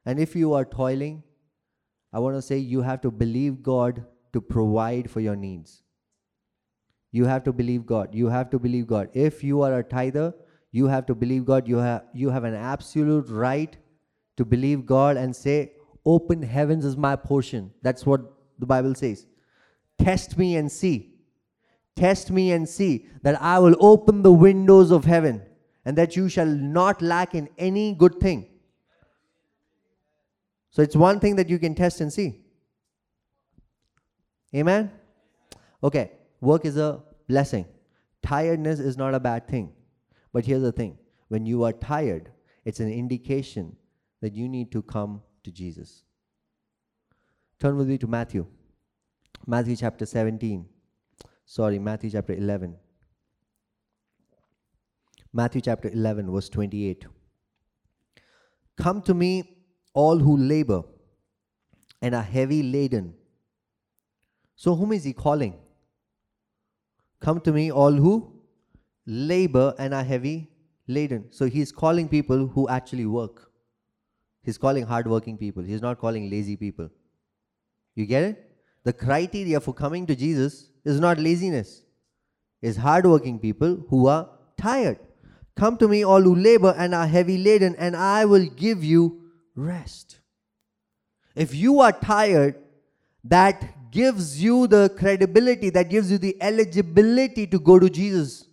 And 0.07 0.21
if 0.21 0.37
you 0.37 0.53
are 0.53 0.65
toiling, 0.65 1.25
I 2.13 2.21
want 2.21 2.37
to 2.37 2.43
say 2.43 2.59
you 2.59 2.83
have 2.83 3.01
to 3.01 3.11
believe 3.11 3.65
God 3.65 4.05
to 4.33 4.41
provide 4.41 5.11
for 5.11 5.19
your 5.19 5.35
needs. 5.35 5.83
You 7.11 7.25
have 7.25 7.43
to 7.45 7.53
believe 7.53 7.85
God. 7.85 8.15
You 8.15 8.29
have 8.29 8.51
to 8.51 8.61
believe 8.61 8.87
God. 8.87 9.09
If 9.13 9.43
you 9.43 9.63
are 9.63 9.81
a 9.81 9.83
tither, 9.83 10.33
you 10.71 10.87
have 10.87 11.05
to 11.07 11.17
believe 11.17 11.47
God. 11.47 11.67
You 11.67 11.79
have, 11.79 12.05
you 12.15 12.31
have 12.31 12.45
an 12.45 12.55
absolute 12.55 13.29
right 13.29 13.77
to 14.37 14.45
believe 14.45 14.87
God 14.87 15.17
and 15.17 15.35
say, 15.35 15.73
Open 16.05 16.43
heavens 16.43 16.85
is 16.85 16.97
my 16.97 17.17
portion. 17.17 17.71
That's 17.83 18.07
what 18.07 18.21
the 18.59 18.67
Bible 18.67 18.95
says. 18.95 19.27
Test 19.99 20.39
me 20.39 20.57
and 20.57 20.71
see. 20.71 21.15
Test 21.97 22.31
me 22.31 22.53
and 22.53 22.69
see 22.69 23.07
that 23.23 23.41
I 23.43 23.59
will 23.59 23.77
open 23.81 24.23
the 24.23 24.33
windows 24.33 24.91
of 24.91 25.05
heaven 25.05 25.43
and 25.85 25.97
that 25.99 26.17
you 26.17 26.29
shall 26.29 26.47
not 26.47 27.03
lack 27.03 27.35
in 27.35 27.49
any 27.59 27.95
good 27.95 28.21
thing. 28.21 28.47
So 30.71 30.83
it's 30.83 30.97
one 30.97 31.21
thing 31.21 31.37
that 31.37 31.51
you 31.51 31.59
can 31.59 31.75
test 31.75 32.01
and 32.01 32.13
see. 32.13 32.45
Amen? 34.55 34.91
Okay, 35.83 36.13
work 36.41 36.65
is 36.65 36.77
a 36.77 37.03
blessing. 37.29 37.67
Tiredness 38.23 38.81
is 38.81 38.97
not 38.97 39.15
a 39.15 39.21
bad 39.21 39.49
thing. 39.49 39.73
But 40.33 40.45
here's 40.47 40.63
the 40.63 40.73
thing 40.73 40.99
when 41.29 41.47
you 41.47 41.65
are 41.65 41.73
tired, 41.73 42.31
it's 42.65 42.81
an 42.81 42.91
indication 42.91 43.77
that 44.21 44.35
you 44.35 44.49
need 44.49 44.71
to 44.73 44.83
come 44.83 45.23
to 45.45 45.51
Jesus. 45.51 46.03
Turn 47.59 47.77
with 47.77 47.89
me 47.89 47.99
to 47.99 48.07
Matthew. 48.07 48.47
Matthew 49.47 49.77
chapter 49.77 50.07
17. 50.07 50.67
Sorry, 51.45 51.79
Matthew 51.79 52.11
chapter 52.11 52.33
11. 52.33 52.77
Matthew 55.33 55.61
chapter 55.61 55.89
11, 55.89 56.31
verse 56.31 56.49
28. 56.49 57.07
Come 58.77 59.03
to 59.03 59.15
me, 59.15 59.57
all 59.93 60.19
who 60.19 60.37
labor 60.37 60.83
and 62.03 62.15
are 62.15 62.23
heavy 62.23 62.63
laden. 62.63 63.15
So, 64.57 64.75
whom 64.75 64.93
is 64.93 65.05
he 65.05 65.13
calling? 65.13 65.55
Come 67.21 67.41
to 67.41 67.53
me, 67.53 67.71
all 67.71 67.93
who 67.93 68.33
labor 69.07 69.75
and 69.79 69.95
are 69.95 70.05
heavy 70.05 70.51
laden. 70.87 71.27
So, 71.31 71.47
he's 71.47 71.73
calling 71.73 72.09
people 72.09 72.47
who 72.47 72.69
actually 72.69 73.07
work. 73.07 73.50
He's 74.43 74.59
calling 74.59 74.85
hardworking 74.85 75.37
people. 75.37 75.63
He's 75.63 75.83
not 75.83 75.99
calling 75.99 76.31
lazy 76.31 76.57
people. 76.57 76.91
You 77.95 78.07
get 78.07 78.25
it? 78.25 78.51
The 78.85 78.93
criteria 78.93 79.61
for 79.61 79.75
coming 79.75 80.07
to 80.07 80.17
Jesus 80.17 80.71
is 80.85 80.99
not 80.99 81.19
laziness. 81.19 81.83
It's 82.63 82.77
hardworking 82.77 83.39
people 83.39 83.85
who 83.89 84.07
are 84.07 84.29
tired. 84.57 84.99
Come 85.57 85.77
to 85.79 85.89
me, 85.89 86.05
all 86.05 86.23
who 86.23 86.35
labor 86.35 86.75
and 86.77 86.95
are 86.95 87.07
heavy 87.07 87.37
laden, 87.37 87.75
and 87.77 87.95
I 87.97 88.25
will 88.25 88.47
give 88.47 88.83
you 88.83 89.31
rest. 89.55 90.21
If 91.35 91.55
you 91.55 91.81
are 91.81 91.93
tired, 91.93 92.57
that 93.25 93.91
gives 93.91 94.43
you 94.43 94.67
the 94.67 94.95
credibility, 94.97 95.71
that 95.71 95.91
gives 95.91 96.11
you 96.11 96.19
the 96.19 96.37
eligibility 96.41 97.47
to 97.47 97.59
go 97.59 97.79
to 97.79 97.91
Jesus. 97.91 98.47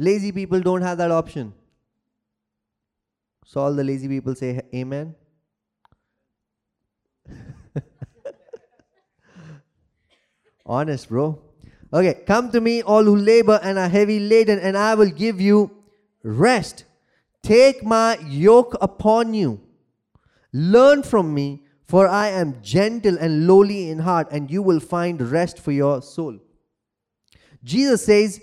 Lazy 0.00 0.32
people 0.32 0.60
don't 0.60 0.80
have 0.80 0.96
that 0.96 1.10
option. 1.10 1.52
So 3.44 3.60
all 3.60 3.74
the 3.74 3.84
lazy 3.84 4.08
people 4.08 4.34
say 4.34 4.62
amen. 4.74 5.14
Honest, 10.64 11.06
bro. 11.10 11.38
Okay, 11.92 12.22
come 12.26 12.50
to 12.50 12.62
me, 12.62 12.80
all 12.80 13.04
who 13.04 13.14
labor 13.14 13.60
and 13.62 13.78
are 13.78 13.90
heavy 13.90 14.20
laden, 14.20 14.58
and 14.58 14.74
I 14.74 14.94
will 14.94 15.10
give 15.10 15.38
you 15.38 15.70
rest. 16.22 16.84
Take 17.42 17.84
my 17.84 18.16
yoke 18.26 18.78
upon 18.80 19.34
you. 19.34 19.60
Learn 20.50 21.02
from 21.02 21.34
me, 21.34 21.64
for 21.84 22.08
I 22.08 22.28
am 22.28 22.62
gentle 22.62 23.18
and 23.18 23.46
lowly 23.46 23.90
in 23.90 23.98
heart, 23.98 24.28
and 24.30 24.50
you 24.50 24.62
will 24.62 24.80
find 24.80 25.20
rest 25.20 25.58
for 25.58 25.72
your 25.72 26.00
soul. 26.00 26.38
Jesus 27.62 28.06
says, 28.06 28.40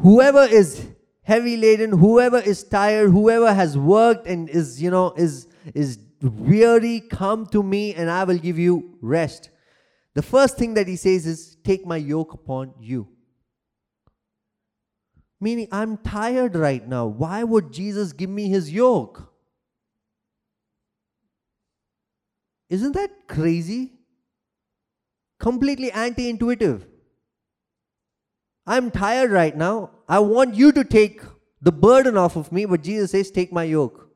whoever 0.00 0.42
is 0.42 0.86
heavy 1.22 1.56
laden 1.56 1.90
whoever 1.90 2.38
is 2.38 2.62
tired 2.62 3.10
whoever 3.10 3.52
has 3.52 3.76
worked 3.76 4.26
and 4.26 4.48
is 4.48 4.80
you 4.82 4.90
know 4.90 5.12
is 5.16 5.46
is 5.74 5.98
weary 6.22 7.00
come 7.00 7.46
to 7.46 7.62
me 7.62 7.94
and 7.94 8.10
i 8.10 8.24
will 8.24 8.38
give 8.38 8.58
you 8.58 8.96
rest. 9.00 9.50
The 10.14 10.22
first 10.22 10.58
thing 10.58 10.74
that 10.74 10.88
he 10.88 10.96
says 10.96 11.26
is 11.26 11.56
take 11.62 11.86
my 11.86 11.96
yoke 11.96 12.32
upon 12.32 12.74
you. 12.80 13.08
Meaning 15.40 15.68
i'm 15.70 15.96
tired 15.98 16.56
right 16.56 16.86
now. 16.86 17.06
Why 17.06 17.44
would 17.44 17.72
jesus 17.72 18.12
give 18.12 18.30
me 18.30 18.48
his 18.48 18.72
yoke? 18.72 19.32
Isn't 22.68 22.92
that 22.92 23.10
crazy? 23.28 23.92
Completely 25.38 25.92
anti-intuitive 25.92 26.86
I'm 28.68 28.90
tired 28.90 29.30
right 29.30 29.56
now. 29.56 29.92
I 30.06 30.18
want 30.18 30.54
you 30.54 30.72
to 30.72 30.84
take 30.84 31.22
the 31.62 31.72
burden 31.72 32.18
off 32.18 32.36
of 32.36 32.52
me, 32.52 32.66
but 32.66 32.82
Jesus 32.82 33.12
says, 33.12 33.30
Take 33.30 33.50
my 33.50 33.64
yoke. 33.64 34.10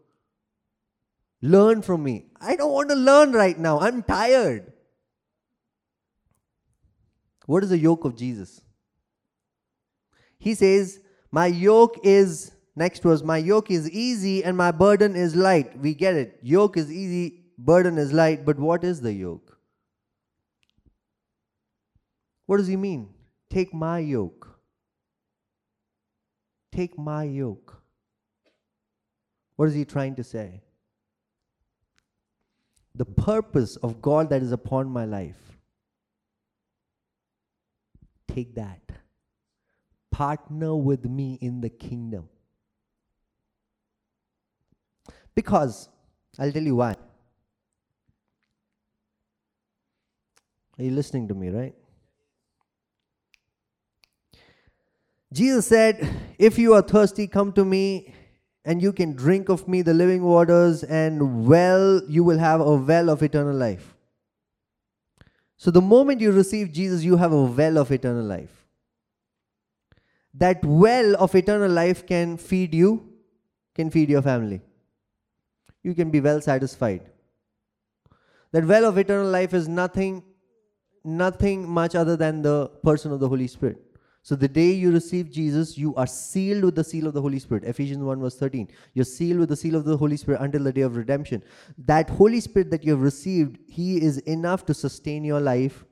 Learn 1.40 1.80
from 1.80 2.04
me. 2.04 2.26
I 2.38 2.54
don't 2.54 2.70
want 2.70 2.90
to 2.90 2.94
learn 2.94 3.32
right 3.32 3.58
now. 3.58 3.80
I'm 3.80 4.02
tired. 4.02 4.70
What 7.46 7.64
is 7.64 7.70
the 7.70 7.78
yoke 7.78 8.04
of 8.04 8.14
Jesus? 8.14 8.60
He 10.38 10.54
says, 10.54 11.00
My 11.30 11.46
yoke 11.46 11.98
is, 12.02 12.52
next 12.76 13.06
was, 13.06 13.24
my 13.24 13.38
yoke 13.38 13.70
is 13.70 13.90
easy 13.90 14.44
and 14.44 14.54
my 14.54 14.70
burden 14.70 15.16
is 15.16 15.34
light. 15.34 15.78
We 15.78 15.94
get 15.94 16.14
it. 16.14 16.38
Yoke 16.42 16.76
is 16.76 16.92
easy, 16.92 17.44
burden 17.56 17.96
is 17.96 18.12
light, 18.12 18.44
but 18.44 18.58
what 18.58 18.84
is 18.84 19.00
the 19.00 19.14
yoke? 19.14 19.58
What 22.44 22.58
does 22.58 22.66
he 22.66 22.76
mean? 22.76 23.08
Take 23.52 23.74
my 23.74 23.98
yoke. 23.98 24.48
Take 26.74 26.98
my 26.98 27.24
yoke. 27.24 27.82
What 29.56 29.68
is 29.68 29.74
he 29.74 29.84
trying 29.84 30.14
to 30.14 30.24
say? 30.24 30.62
The 32.94 33.04
purpose 33.04 33.76
of 33.76 34.00
God 34.00 34.30
that 34.30 34.42
is 34.42 34.52
upon 34.52 34.88
my 34.88 35.04
life. 35.04 35.58
Take 38.26 38.54
that. 38.54 38.80
Partner 40.10 40.74
with 40.74 41.04
me 41.04 41.36
in 41.42 41.60
the 41.60 41.68
kingdom. 41.68 42.30
Because, 45.34 45.90
I'll 46.38 46.52
tell 46.52 46.62
you 46.62 46.76
why. 46.76 46.96
Are 50.78 50.84
you 50.84 50.92
listening 50.92 51.28
to 51.28 51.34
me, 51.34 51.50
right? 51.50 51.74
Jesus 55.32 55.66
said, 55.66 56.08
If 56.38 56.58
you 56.58 56.74
are 56.74 56.82
thirsty, 56.82 57.26
come 57.26 57.52
to 57.54 57.64
me, 57.64 58.14
and 58.64 58.80
you 58.80 58.92
can 58.92 59.14
drink 59.14 59.48
of 59.48 59.66
me 59.66 59.82
the 59.82 59.94
living 59.94 60.22
waters, 60.22 60.84
and 60.84 61.46
well, 61.46 62.02
you 62.08 62.22
will 62.22 62.38
have 62.38 62.60
a 62.60 62.76
well 62.76 63.10
of 63.10 63.22
eternal 63.22 63.56
life. 63.56 63.94
So, 65.56 65.70
the 65.70 65.80
moment 65.80 66.20
you 66.20 66.32
receive 66.32 66.72
Jesus, 66.72 67.02
you 67.02 67.16
have 67.16 67.32
a 67.32 67.44
well 67.44 67.78
of 67.78 67.90
eternal 67.90 68.24
life. 68.24 68.66
That 70.34 70.64
well 70.64 71.16
of 71.16 71.34
eternal 71.34 71.70
life 71.70 72.06
can 72.06 72.36
feed 72.36 72.74
you, 72.74 73.12
can 73.74 73.90
feed 73.90 74.10
your 74.10 74.22
family. 74.22 74.60
You 75.82 75.94
can 75.94 76.10
be 76.10 76.20
well 76.20 76.40
satisfied. 76.40 77.02
That 78.52 78.66
well 78.66 78.84
of 78.84 78.98
eternal 78.98 79.28
life 79.28 79.54
is 79.54 79.68
nothing, 79.68 80.22
nothing 81.04 81.68
much 81.68 81.94
other 81.94 82.16
than 82.16 82.42
the 82.42 82.68
person 82.82 83.12
of 83.12 83.20
the 83.20 83.28
Holy 83.28 83.46
Spirit. 83.46 83.91
So 84.24 84.36
the 84.36 84.48
day 84.48 84.70
you 84.70 84.92
receive 84.92 85.32
Jesus, 85.32 85.76
you 85.76 85.94
are 85.96 86.06
sealed 86.06 86.62
with 86.62 86.76
the 86.76 86.84
seal 86.84 87.08
of 87.08 87.14
the 87.14 87.20
Holy 87.20 87.40
Spirit. 87.40 87.64
Ephesians 87.64 88.04
1 88.04 88.20
verse 88.20 88.36
13. 88.36 88.68
You're 88.94 89.04
sealed 89.04 89.40
with 89.40 89.48
the 89.48 89.56
seal 89.56 89.74
of 89.74 89.84
the 89.84 89.96
Holy 89.96 90.16
Spirit 90.16 90.40
until 90.40 90.62
the 90.62 90.72
day 90.72 90.82
of 90.82 90.96
redemption. 90.96 91.42
That 91.76 92.08
Holy 92.08 92.38
Spirit 92.38 92.70
that 92.70 92.84
you 92.84 92.92
have 92.92 93.02
received, 93.02 93.58
He 93.66 94.00
is 94.00 94.18
enough 94.18 94.64
to 94.66 94.74
sustain 94.74 95.24
your 95.24 95.40
life, 95.40 95.84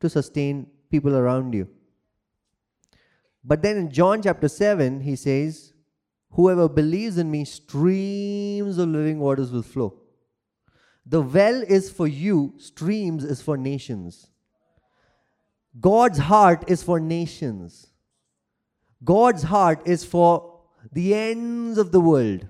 to 0.00 0.08
sustain 0.08 0.66
people 0.90 1.14
around 1.14 1.54
you. 1.54 1.68
But 3.44 3.62
then 3.62 3.76
in 3.76 3.92
John 3.92 4.20
chapter 4.20 4.48
7, 4.48 5.00
He 5.00 5.14
says, 5.14 5.72
Whoever 6.30 6.68
believes 6.68 7.18
in 7.18 7.30
me, 7.30 7.44
streams 7.44 8.78
of 8.78 8.88
living 8.88 9.20
waters 9.20 9.52
will 9.52 9.62
flow. 9.62 9.94
The 11.06 11.22
well 11.22 11.62
is 11.62 11.88
for 11.88 12.08
you, 12.08 12.54
streams 12.58 13.22
is 13.22 13.40
for 13.40 13.56
nations. 13.56 14.26
God's 15.80 16.18
heart 16.18 16.64
is 16.68 16.82
for 16.82 17.00
nations. 17.00 17.88
God's 19.04 19.42
heart 19.42 19.86
is 19.86 20.04
for 20.04 20.60
the 20.92 21.14
ends 21.14 21.78
of 21.78 21.92
the 21.92 22.00
world. 22.00 22.46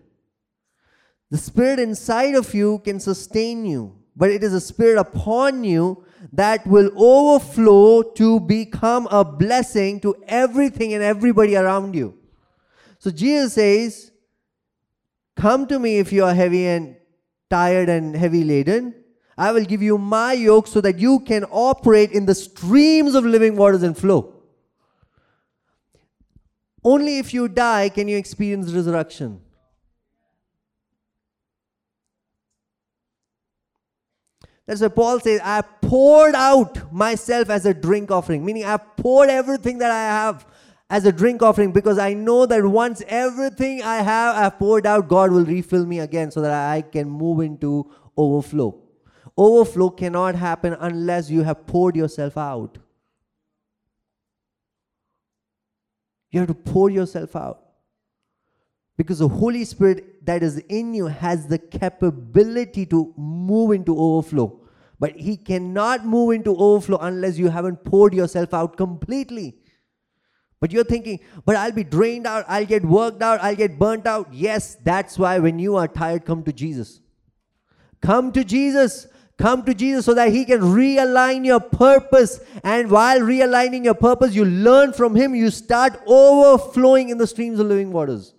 The 1.31 1.39
spirit 1.39 1.79
inside 1.81 2.35
of 2.35 2.55
you 2.55 2.79
can 2.79 3.01
sustain 3.01 3.67
you, 3.67 3.97
but 4.15 4.31
it 4.31 4.45
is 4.45 4.55
a 4.55 4.61
spirit 4.61 4.99
upon 4.99 5.65
you 5.65 6.05
that 6.33 6.67
will 6.67 6.91
overflow 6.97 8.03
to 8.03 8.41
become 8.41 9.09
a 9.11 9.25
blessing 9.25 10.01
to 10.01 10.15
everything 10.29 10.95
and 10.95 11.03
everybody 11.03 11.57
around 11.57 11.95
you. 11.95 12.17
So 12.99 13.11
Jesus 13.11 13.55
says, 13.55 14.13
Come 15.35 15.67
to 15.67 15.79
me 15.79 15.99
if 15.99 16.13
you 16.13 16.25
are 16.25 16.35
heavy 16.35 16.67
and 16.67 16.97
tired 17.51 17.89
and 17.89 18.17
heavy 18.17 18.43
laden, 18.43 18.95
I 19.39 19.53
will 19.53 19.65
give 19.65 19.83
you 19.83 19.99
my 19.99 20.33
yoke 20.33 20.67
so 20.67 20.81
that 20.81 20.99
you 20.99 21.21
can 21.21 21.45
operate 21.45 22.13
in 22.13 22.25
the 22.25 22.35
streams 22.35 23.15
of 23.15 23.25
living 23.25 23.57
waters 23.57 23.83
and 23.83 23.97
flow. 23.97 24.33
Only 26.83 27.19
if 27.19 27.35
you 27.35 27.49
die 27.49 27.89
can 27.91 28.09
you 28.09 28.17
experience 28.17 28.71
resurrection. 28.73 29.41
That's 34.67 34.81
why 34.81 34.89
Paul 34.89 35.21
says, 35.21 35.41
I 35.45 35.61
poured 35.61 36.35
out 36.35 36.93
myself 36.93 37.51
as 37.51 37.67
a 37.67 37.75
drink 37.75 38.11
offering, 38.11 38.45
meaning 38.45 38.65
I 38.65 38.79
poured 38.79 39.31
everything 39.31 39.79
that 39.79 39.91
I 39.91 40.03
have 40.03 40.47
as 40.89 41.05
a 41.05 41.13
drink 41.13 41.43
offering 41.43 41.73
because 41.73 41.99
I 41.99 42.15
know 42.15 42.47
that 42.47 42.65
once 42.65 43.03
everything 43.07 43.83
I 43.83 43.97
have 43.97 44.37
I've 44.37 44.59
poured 44.59 44.87
out, 44.87 45.09
God 45.09 45.31
will 45.31 45.45
refill 45.45 45.85
me 45.85 46.01
again 46.01 46.31
so 46.31 46.41
that 46.41 46.53
I 46.53 46.83
can 46.83 47.09
move 47.09 47.41
into 47.41 47.91
overflow. 48.17 48.86
Overflow 49.37 49.91
cannot 49.91 50.35
happen 50.35 50.77
unless 50.81 51.29
you 51.31 51.43
have 51.43 51.67
poured 51.67 51.95
yourself 51.95 52.39
out. 52.39 52.79
You 56.31 56.41
have 56.41 56.49
to 56.49 56.55
pour 56.55 56.91
yourself 56.91 57.37
out. 57.37 57.63
Because 58.97 59.19
the 59.19 59.29
Holy 59.29 59.65
Spirit 59.65 60.25
that 60.25 60.43
is 60.43 60.59
in 60.69 60.95
you 60.95 61.07
has 61.07 61.47
the 61.47 61.59
capability 61.59 62.87
to 62.87 63.13
move 63.17 63.73
into 63.73 63.97
overflow. 63.97 64.61
But 64.99 65.17
He 65.17 65.37
cannot 65.37 66.07
move 66.07 66.33
into 66.33 66.57
overflow 66.57 66.99
unless 66.99 67.37
you 67.37 67.51
haven't 67.51 67.85
poured 67.85 68.15
yourself 68.15 68.55
out 68.55 68.77
completely. 68.77 69.59
But 70.59 70.73
you're 70.73 70.85
thinking, 70.85 71.21
but 71.45 71.57
I'll 71.57 71.73
be 71.73 71.85
drained 71.85 72.27
out, 72.27 72.47
I'll 72.49 72.65
get 72.65 72.85
worked 72.85 73.23
out, 73.23 73.41
I'll 73.43 73.55
get 73.55 73.79
burnt 73.79 74.07
out. 74.07 74.33
Yes, 74.33 74.77
that's 74.83 75.19
why 75.19 75.39
when 75.39 75.59
you 75.59 75.77
are 75.77 75.87
tired, 75.87 76.25
come 76.25 76.43
to 76.45 76.53
Jesus. 76.53 77.01
Come 78.01 78.33
to 78.33 78.43
Jesus. 78.43 79.09
Come 79.39 79.65
to 79.65 79.75
Jesus 79.75 80.07
so 80.07 80.15
that 80.15 80.33
He 80.33 80.45
can 80.47 80.61
realign 80.61 81.45
your 81.45 81.61
purpose. 81.61 82.41
And 82.65 82.91
while 82.91 83.21
realigning 83.21 83.85
your 83.85 83.95
purpose, 83.95 84.35
you 84.35 84.47
learn 84.47 84.93
from 84.95 85.15
Him, 85.15 85.35
you 85.35 85.51
start 85.51 86.01
overflowing 86.07 87.11
in 87.11 87.19
the 87.19 87.27
streams 87.27 87.61
of 87.61 87.67
living 87.67 87.93
waters. 87.93 88.33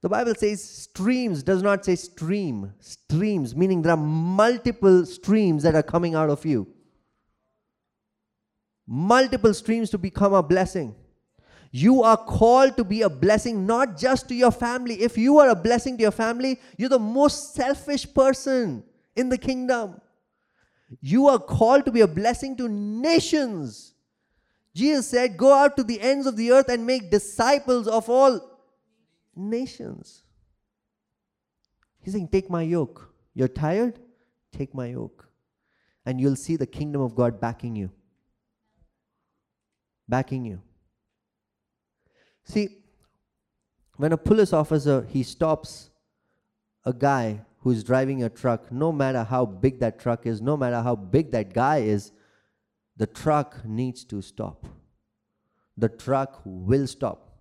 The 0.00 0.08
Bible 0.08 0.34
says 0.34 0.64
streams, 0.64 1.42
does 1.42 1.62
not 1.62 1.84
say 1.84 1.94
stream. 1.96 2.72
Streams, 2.80 3.54
meaning 3.54 3.82
there 3.82 3.92
are 3.92 3.98
multiple 3.98 5.04
streams 5.04 5.62
that 5.64 5.74
are 5.74 5.82
coming 5.82 6.14
out 6.14 6.30
of 6.30 6.46
you. 6.46 6.66
Multiple 8.86 9.52
streams 9.52 9.90
to 9.90 9.98
become 9.98 10.32
a 10.32 10.42
blessing. 10.42 10.94
You 11.70 12.02
are 12.02 12.16
called 12.16 12.78
to 12.78 12.82
be 12.82 13.02
a 13.02 13.10
blessing 13.10 13.66
not 13.66 13.98
just 13.98 14.26
to 14.28 14.34
your 14.34 14.50
family. 14.50 15.02
If 15.02 15.18
you 15.18 15.38
are 15.38 15.50
a 15.50 15.54
blessing 15.54 15.98
to 15.98 16.02
your 16.02 16.10
family, 16.10 16.58
you're 16.78 16.88
the 16.88 16.98
most 16.98 17.54
selfish 17.54 18.12
person 18.12 18.82
in 19.16 19.28
the 19.28 19.38
kingdom. 19.38 20.00
You 21.00 21.28
are 21.28 21.38
called 21.38 21.84
to 21.84 21.92
be 21.92 22.00
a 22.00 22.08
blessing 22.08 22.56
to 22.56 22.68
nations. 22.68 23.94
Jesus 24.74 25.08
said, 25.08 25.36
Go 25.36 25.52
out 25.52 25.76
to 25.76 25.84
the 25.84 26.00
ends 26.00 26.26
of 26.26 26.36
the 26.36 26.50
earth 26.52 26.68
and 26.68 26.86
make 26.86 27.10
disciples 27.10 27.86
of 27.86 28.08
all 28.08 28.40
nations. 29.36 30.22
He's 32.00 32.14
saying, 32.14 32.28
Take 32.28 32.50
my 32.50 32.62
yoke. 32.62 33.12
You're 33.34 33.48
tired? 33.48 33.98
Take 34.52 34.74
my 34.74 34.86
yoke. 34.86 35.28
And 36.04 36.20
you'll 36.20 36.36
see 36.36 36.56
the 36.56 36.66
kingdom 36.66 37.02
of 37.02 37.14
God 37.14 37.40
backing 37.40 37.76
you. 37.76 37.90
Backing 40.08 40.44
you. 40.44 40.60
See, 42.44 42.78
when 43.96 44.12
a 44.12 44.16
police 44.16 44.52
officer 44.52 45.06
he 45.08 45.22
stops 45.22 45.90
a 46.84 46.92
guy 46.92 47.42
who's 47.60 47.84
driving 47.84 48.22
a 48.22 48.28
truck, 48.28 48.72
no 48.72 48.90
matter 48.90 49.22
how 49.22 49.44
big 49.44 49.80
that 49.80 49.98
truck 49.98 50.26
is, 50.26 50.40
no 50.40 50.56
matter 50.56 50.80
how 50.82 50.96
big 50.96 51.30
that 51.32 51.52
guy 51.52 51.78
is, 51.78 52.12
the 52.96 53.06
truck 53.06 53.64
needs 53.64 54.04
to 54.04 54.22
stop. 54.22 54.66
The 55.76 55.88
truck 55.88 56.40
will 56.44 56.86
stop. 56.86 57.38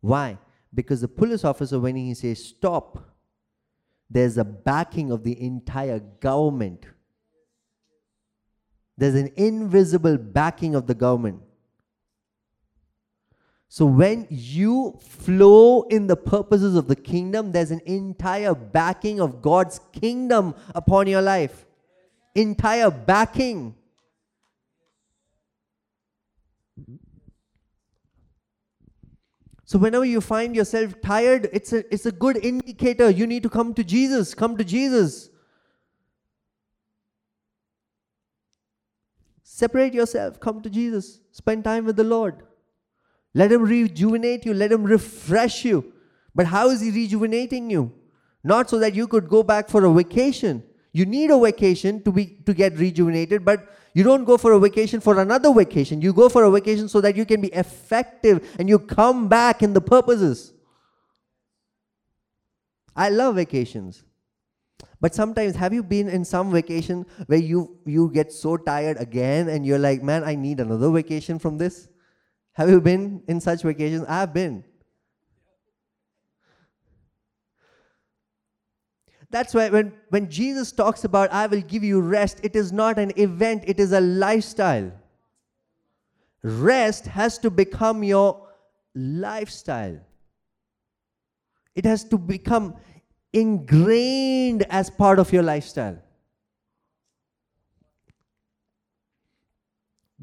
Why? 0.00 0.38
Because 0.72 1.00
the 1.00 1.08
police 1.08 1.44
officer, 1.44 1.80
when 1.80 1.96
he 1.96 2.14
says 2.14 2.44
stop, 2.44 3.16
there's 4.10 4.38
a 4.38 4.44
backing 4.44 5.10
of 5.10 5.22
the 5.22 5.40
entire 5.40 5.98
government. 5.98 6.86
There's 8.96 9.14
an 9.14 9.32
invisible 9.36 10.16
backing 10.16 10.74
of 10.74 10.86
the 10.86 10.94
government. 10.94 11.40
So 13.70 13.84
when 13.84 14.26
you 14.30 14.98
flow 14.98 15.82
in 15.82 16.06
the 16.06 16.16
purposes 16.16 16.74
of 16.74 16.88
the 16.88 16.96
kingdom, 16.96 17.52
there's 17.52 17.70
an 17.70 17.82
entire 17.84 18.54
backing 18.54 19.20
of 19.20 19.42
God's 19.42 19.78
kingdom 19.92 20.54
upon 20.74 21.06
your 21.06 21.20
life. 21.20 21.66
Entire 22.34 22.90
backing. 22.90 23.74
So 29.66 29.78
whenever 29.78 30.06
you 30.06 30.22
find 30.22 30.56
yourself 30.56 30.98
tired, 31.02 31.50
it's 31.52 31.74
a, 31.74 31.84
it's 31.92 32.06
a 32.06 32.12
good 32.12 32.38
indicator. 32.38 33.10
You 33.10 33.26
need 33.26 33.42
to 33.42 33.50
come 33.50 33.74
to 33.74 33.84
Jesus. 33.84 34.32
Come 34.32 34.56
to 34.56 34.64
Jesus. 34.64 35.28
Separate 39.42 39.92
yourself. 39.92 40.40
Come 40.40 40.62
to 40.62 40.70
Jesus. 40.70 41.20
Spend 41.32 41.64
time 41.64 41.84
with 41.84 41.96
the 41.96 42.04
Lord. 42.04 42.47
Let 43.34 43.52
Him 43.52 43.62
rejuvenate 43.62 44.46
you. 44.46 44.54
Let 44.54 44.72
Him 44.72 44.84
refresh 44.84 45.64
you. 45.64 45.92
But 46.34 46.46
how 46.46 46.70
is 46.70 46.80
He 46.80 46.90
rejuvenating 46.90 47.70
you? 47.70 47.92
Not 48.44 48.70
so 48.70 48.78
that 48.78 48.94
you 48.94 49.06
could 49.06 49.28
go 49.28 49.42
back 49.42 49.68
for 49.68 49.84
a 49.84 49.92
vacation. 49.92 50.62
You 50.92 51.04
need 51.04 51.30
a 51.30 51.38
vacation 51.38 52.02
to 52.04 52.12
be 52.12 52.26
to 52.46 52.54
get 52.54 52.76
rejuvenated, 52.78 53.44
but 53.44 53.68
you 53.94 54.04
don't 54.04 54.24
go 54.24 54.36
for 54.36 54.52
a 54.52 54.58
vacation 54.58 55.00
for 55.00 55.20
another 55.20 55.52
vacation. 55.52 56.00
You 56.00 56.12
go 56.12 56.28
for 56.28 56.44
a 56.44 56.50
vacation 56.50 56.88
so 56.88 57.00
that 57.00 57.16
you 57.16 57.24
can 57.24 57.40
be 57.40 57.48
effective 57.48 58.54
and 58.58 58.68
you 58.68 58.78
come 58.78 59.28
back 59.28 59.62
in 59.62 59.72
the 59.72 59.80
purposes. 59.80 60.52
I 62.96 63.10
love 63.10 63.36
vacations. 63.36 64.02
But 65.00 65.14
sometimes 65.14 65.54
have 65.56 65.72
you 65.72 65.82
been 65.82 66.08
in 66.08 66.24
some 66.24 66.50
vacation 66.50 67.06
where 67.26 67.38
you 67.38 67.78
you 67.84 68.10
get 68.12 68.32
so 68.32 68.56
tired 68.56 68.96
again 68.98 69.48
and 69.48 69.64
you're 69.64 69.78
like, 69.78 70.02
"Man, 70.02 70.24
I 70.24 70.34
need 70.34 70.58
another 70.58 70.90
vacation 70.90 71.38
from 71.38 71.58
this?" 71.58 71.88
Have 72.58 72.68
you 72.68 72.80
been 72.80 73.22
in 73.28 73.40
such 73.40 73.62
vacations? 73.62 74.04
I've 74.08 74.34
been. 74.34 74.64
That's 79.30 79.54
why 79.54 79.68
when, 79.68 79.92
when 80.08 80.28
Jesus 80.28 80.72
talks 80.72 81.04
about, 81.04 81.32
I 81.32 81.46
will 81.46 81.60
give 81.60 81.84
you 81.84 82.00
rest, 82.00 82.40
it 82.42 82.56
is 82.56 82.72
not 82.72 82.98
an 82.98 83.12
event, 83.16 83.62
it 83.64 83.78
is 83.78 83.92
a 83.92 84.00
lifestyle. 84.00 84.90
Rest 86.42 87.06
has 87.06 87.38
to 87.38 87.50
become 87.50 88.02
your 88.02 88.48
lifestyle, 88.92 90.00
it 91.76 91.84
has 91.84 92.02
to 92.04 92.18
become 92.18 92.74
ingrained 93.32 94.64
as 94.68 94.90
part 94.90 95.20
of 95.20 95.32
your 95.32 95.44
lifestyle. 95.44 96.02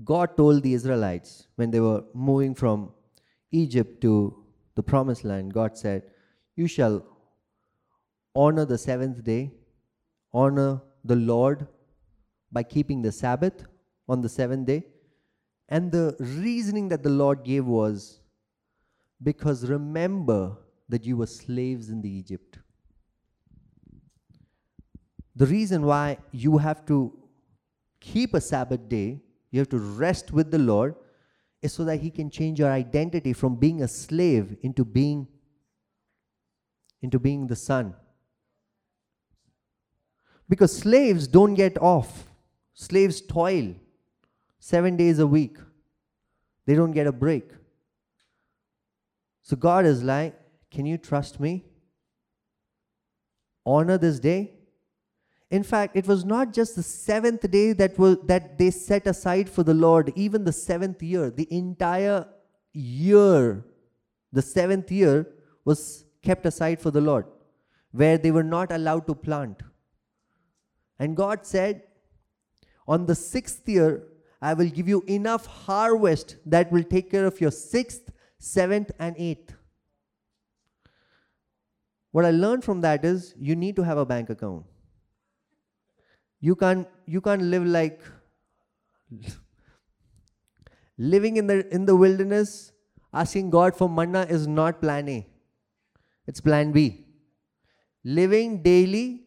God 0.03 0.35
told 0.35 0.63
the 0.63 0.73
Israelites 0.73 1.47
when 1.55 1.71
they 1.71 1.79
were 1.79 2.03
moving 2.13 2.53
from 2.53 2.91
Egypt 3.51 4.01
to 4.01 4.43
the 4.75 4.83
promised 4.83 5.23
land, 5.23 5.53
God 5.53 5.77
said, 5.77 6.03
You 6.55 6.67
shall 6.67 7.05
honor 8.35 8.65
the 8.65 8.77
seventh 8.77 9.23
day, 9.23 9.53
honor 10.33 10.81
the 11.03 11.15
Lord 11.15 11.67
by 12.51 12.63
keeping 12.63 13.01
the 13.01 13.11
Sabbath 13.11 13.65
on 14.09 14.21
the 14.21 14.29
seventh 14.29 14.67
day. 14.67 14.83
And 15.69 15.91
the 15.91 16.15
reasoning 16.19 16.89
that 16.89 17.03
the 17.03 17.09
Lord 17.09 17.43
gave 17.43 17.65
was 17.65 18.19
because 19.23 19.67
remember 19.67 20.57
that 20.89 21.05
you 21.05 21.17
were 21.17 21.27
slaves 21.27 21.89
in 21.89 22.01
the 22.01 22.09
Egypt. 22.09 22.59
The 25.35 25.45
reason 25.45 25.85
why 25.85 26.17
you 26.31 26.57
have 26.57 26.85
to 26.85 27.17
keep 27.99 28.33
a 28.33 28.41
Sabbath 28.41 28.87
day, 28.87 29.21
you 29.55 29.61
have 29.61 29.69
to 29.69 29.79
rest 29.79 30.31
with 30.31 30.51
the 30.51 30.59
Lord, 30.59 30.95
is 31.61 31.73
so 31.73 31.85
that 31.85 32.01
He 32.01 32.11
can 32.11 32.29
change 32.29 32.59
your 32.59 32.69
identity 32.69 33.33
from 33.33 33.55
being 33.55 33.81
a 33.81 33.87
slave 33.87 34.57
into 34.61 34.83
being 34.83 35.27
into 37.01 37.19
being 37.19 37.47
the 37.47 37.55
son 37.55 37.93
because 40.49 40.75
slaves 40.75 41.27
don't 41.27 41.53
get 41.53 41.81
off. 41.81 42.25
Slaves 42.73 43.21
toil 43.21 43.73
seven 44.59 44.97
days 44.97 45.19
a 45.19 45.27
week. 45.27 45.57
They 46.65 46.75
don't 46.75 46.91
get 46.91 47.07
a 47.07 47.11
break. 47.11 47.49
So 49.41 49.55
God 49.55 49.85
is 49.85 50.03
like, 50.03 50.35
Can 50.71 50.85
you 50.85 50.97
trust 50.97 51.39
me? 51.39 51.63
Honor 53.65 53.97
this 53.97 54.19
day. 54.19 54.51
In 55.51 55.63
fact, 55.63 55.95
it 55.95 56.07
was 56.07 56.25
not 56.25 56.53
just 56.53 56.75
the 56.75 56.83
seventh 56.83 57.49
day 57.51 57.73
that, 57.73 57.99
was, 57.99 58.17
that 58.23 58.57
they 58.57 58.71
set 58.71 59.05
aside 59.05 59.49
for 59.49 59.63
the 59.63 59.73
Lord, 59.73 60.11
even 60.15 60.43
the 60.43 60.51
seventh 60.51 61.03
year, 61.03 61.29
the 61.29 61.47
entire 61.51 62.27
year, 62.73 63.63
the 64.31 64.41
seventh 64.41 64.91
year 64.91 65.27
was 65.63 66.05
kept 66.23 66.45
aside 66.45 66.81
for 66.81 66.91
the 66.91 67.01
Lord, 67.01 67.25
where 67.91 68.17
they 68.17 68.31
were 68.31 68.43
not 68.43 68.71
allowed 68.71 69.05
to 69.07 69.15
plant. 69.15 69.61
And 70.97 71.15
God 71.15 71.45
said, 71.45 71.83
On 72.87 73.05
the 73.05 73.15
sixth 73.15 73.67
year, 73.69 74.03
I 74.41 74.53
will 74.53 74.69
give 74.69 74.87
you 74.87 75.03
enough 75.07 75.45
harvest 75.45 76.37
that 76.45 76.71
will 76.71 76.83
take 76.83 77.11
care 77.11 77.25
of 77.25 77.39
your 77.39 77.51
sixth, 77.51 78.11
seventh, 78.39 78.91
and 78.99 79.15
eighth. 79.17 79.53
What 82.11 82.25
I 82.25 82.31
learned 82.31 82.63
from 82.63 82.81
that 82.81 83.05
is 83.05 83.33
you 83.37 83.55
need 83.55 83.75
to 83.75 83.83
have 83.83 83.97
a 83.97 84.05
bank 84.05 84.29
account. 84.29 84.65
You 86.45 86.55
can't, 86.55 86.87
you 87.07 87.21
can't 87.21 87.41
live 87.41 87.65
like 87.65 88.01
living 90.95 91.37
in 91.37 91.47
the, 91.47 91.67
in 91.73 91.85
the 91.85 91.95
wilderness, 91.95 92.71
asking 93.11 93.49
God 93.49 93.75
for 93.75 93.89
manna 93.89 94.27
is 94.29 94.45
not 94.45 94.79
plan 94.79 95.09
A, 95.09 95.27
it's 96.27 96.39
plan 96.39 96.71
B. 96.71 97.05
Living 98.03 98.61
daily 98.61 99.23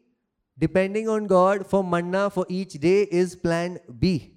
depending 0.59 1.09
on 1.09 1.27
God 1.27 1.67
for 1.67 1.83
manna 1.83 2.31
for 2.31 2.47
each 2.49 2.75
day 2.75 3.03
is 3.11 3.35
plan 3.35 3.81
B. 3.99 4.35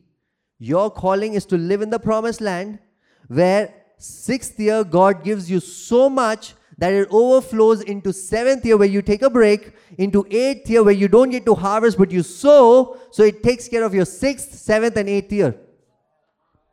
Your 0.57 0.89
calling 0.89 1.35
is 1.35 1.45
to 1.47 1.57
live 1.57 1.83
in 1.83 1.91
the 1.91 1.99
promised 1.99 2.41
land 2.41 2.79
where 3.27 3.73
sixth 3.99 4.59
year 4.59 4.83
God 4.83 5.23
gives 5.23 5.51
you 5.51 5.59
so 5.59 6.09
much 6.09 6.55
that 6.81 6.93
it 6.93 7.07
overflows 7.11 7.81
into 7.83 8.11
seventh 8.11 8.65
year 8.65 8.75
where 8.75 8.87
you 8.87 9.03
take 9.03 9.21
a 9.21 9.29
break, 9.29 9.73
into 9.99 10.25
eighth 10.31 10.67
year 10.67 10.83
where 10.83 10.95
you 10.95 11.07
don't 11.07 11.29
get 11.29 11.45
to 11.45 11.53
harvest 11.53 11.95
but 11.95 12.09
you 12.09 12.23
sow, 12.23 12.97
so 13.11 13.21
it 13.21 13.43
takes 13.43 13.67
care 13.67 13.83
of 13.83 13.93
your 13.93 14.03
sixth, 14.03 14.55
seventh, 14.55 14.97
and 14.97 15.07
eighth 15.07 15.31
year. 15.31 15.55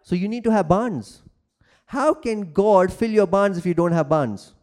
So 0.02 0.14
you 0.14 0.26
need 0.26 0.44
to 0.44 0.50
have 0.50 0.66
barns. 0.66 1.20
How 1.84 2.14
can 2.14 2.54
God 2.54 2.90
fill 2.90 3.10
your 3.10 3.26
barns 3.26 3.58
if 3.58 3.66
you 3.66 3.74
don't 3.74 3.92
have 3.92 4.08
barns? 4.08 4.54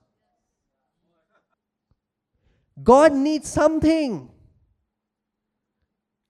God 2.83 3.13
needs 3.13 3.47
something. 3.47 4.27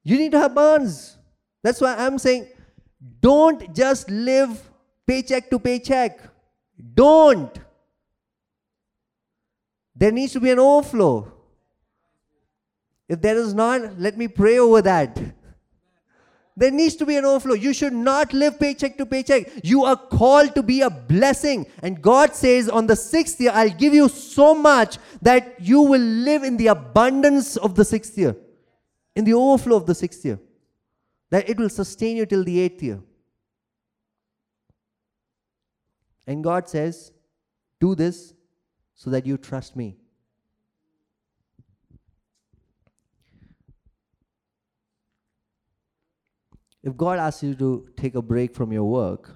You 0.04 0.18
need 0.18 0.34
to 0.34 0.40
have 0.40 0.54
barns. 0.54 1.18
That's 1.64 1.80
why 1.80 1.96
I'm 1.96 2.20
saying 2.20 2.50
don't 3.22 3.74
just 3.74 4.10
live 4.10 4.70
paycheck 5.08 5.50
to 5.52 5.58
paycheck. 5.58 6.20
Don't. 6.94 7.65
There 9.96 10.12
needs 10.12 10.34
to 10.34 10.40
be 10.40 10.52
an 10.52 10.60
overflow. 10.60 11.32
If 13.08 13.22
there 13.22 13.38
is 13.38 13.54
not, 13.54 14.00
let 14.00 14.18
me 14.18 14.28
pray 14.28 14.58
over 14.60 14.82
that. 14.82 15.20
There 16.58 16.72
needs 16.72 16.96
to 16.96 17.06
be 17.06 17.18
an 17.18 17.26
overflow. 17.26 17.54
You 17.54 17.74
should 17.74 17.94
not 17.94 18.34
live 18.34 18.60
paycheck 18.60 18.98
to 18.98 19.06
paycheck. 19.06 19.52
You 19.64 19.84
are 19.84 19.98
called 19.98 20.56
to 20.56 20.64
be 20.64 20.82
a 20.82 20.90
blessing. 20.90 21.66
And 21.82 22.02
God 22.02 22.34
says, 22.34 22.70
on 22.70 22.88
the 22.88 22.96
sixth 22.96 23.40
year, 23.42 23.52
I'll 23.54 23.70
give 23.70 23.94
you 23.94 24.08
so 24.08 24.56
much 24.56 24.98
that 25.22 25.60
you 25.60 25.82
will 25.82 26.02
live 26.02 26.44
in 26.44 26.56
the 26.56 26.68
abundance 26.68 27.58
of 27.58 27.76
the 27.76 27.84
sixth 27.84 28.18
year 28.18 28.36
in 29.16 29.24
the 29.26 29.34
overflow 29.34 29.78
of 29.78 29.86
the 29.86 29.96
sixth 29.96 30.24
year, 30.26 30.40
that 31.30 31.50
it 31.50 31.58
will 31.58 31.70
sustain 31.70 32.18
you 32.18 32.26
till 32.26 32.44
the 32.44 32.60
eighth 32.60 32.84
year. 32.84 33.00
And 36.28 36.44
God 36.44 36.68
says, 36.68 37.12
Do 37.80 37.96
this 37.96 38.34
so 38.96 39.10
that 39.10 39.26
you 39.26 39.38
trust 39.38 39.76
me. 39.76 39.98
If 46.84 46.96
God 46.96 47.20
asks 47.20 47.44
you 47.44 47.56
to 47.56 47.90
take 47.98 48.16
a 48.16 48.22
break 48.22 48.54
from 48.54 48.72
your 48.72 48.86
work 48.86 49.36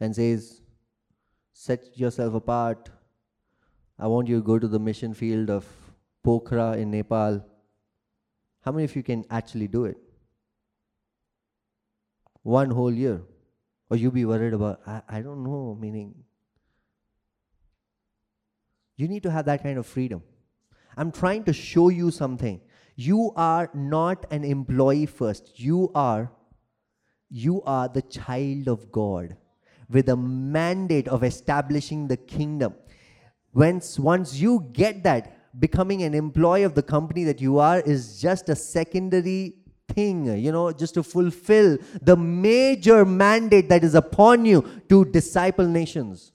and 0.00 0.14
says, 0.14 0.62
Set 1.52 1.98
yourself 1.98 2.34
apart, 2.34 2.88
I 3.98 4.06
want 4.06 4.28
you 4.28 4.36
to 4.36 4.42
go 4.42 4.58
to 4.58 4.68
the 4.68 4.78
mission 4.78 5.12
field 5.12 5.50
of 5.50 5.66
Pokhara 6.24 6.76
in 6.76 6.92
Nepal 6.92 7.44
how 8.68 8.72
many 8.72 8.84
of 8.84 8.94
you 8.94 9.02
can 9.02 9.24
actually 9.30 9.66
do 9.66 9.86
it? 9.86 9.96
One 12.42 12.70
whole 12.70 12.92
year. 12.92 13.22
Or 13.90 13.96
you 13.96 14.10
be 14.10 14.26
worried 14.26 14.52
about, 14.52 14.80
I, 14.86 15.00
I 15.08 15.22
don't 15.22 15.42
know, 15.42 15.74
meaning. 15.80 16.14
You 18.98 19.08
need 19.08 19.22
to 19.22 19.30
have 19.30 19.46
that 19.46 19.62
kind 19.62 19.78
of 19.78 19.86
freedom. 19.86 20.22
I'm 20.98 21.10
trying 21.10 21.44
to 21.44 21.54
show 21.54 21.88
you 21.88 22.10
something. 22.10 22.60
You 22.96 23.32
are 23.36 23.70
not 23.72 24.26
an 24.30 24.44
employee 24.44 25.06
first. 25.06 25.58
You 25.58 25.90
are 25.94 26.30
you 27.30 27.62
are 27.62 27.88
the 27.88 28.02
child 28.02 28.68
of 28.68 28.90
God 28.90 29.36
with 29.90 30.08
a 30.08 30.16
mandate 30.16 31.08
of 31.08 31.24
establishing 31.24 32.08
the 32.08 32.16
kingdom. 32.16 32.74
Once, 33.52 33.98
once 33.98 34.34
you 34.34 34.66
get 34.72 35.02
that, 35.02 35.34
becoming 35.58 36.02
an 36.02 36.14
employee 36.14 36.62
of 36.62 36.74
the 36.74 36.82
company 36.82 37.24
that 37.24 37.40
you 37.40 37.58
are 37.58 37.80
is 37.80 38.20
just 38.20 38.48
a 38.48 38.56
secondary 38.56 39.56
thing, 39.88 40.26
you 40.38 40.52
know, 40.52 40.70
just 40.72 40.94
to 40.94 41.02
fulfill 41.02 41.78
the 42.02 42.16
major 42.16 43.04
mandate 43.04 43.68
that 43.68 43.82
is 43.82 43.94
upon 43.94 44.44
you 44.44 44.62
to 44.88 45.04
disciple 45.06 45.66
nations. 45.66 46.32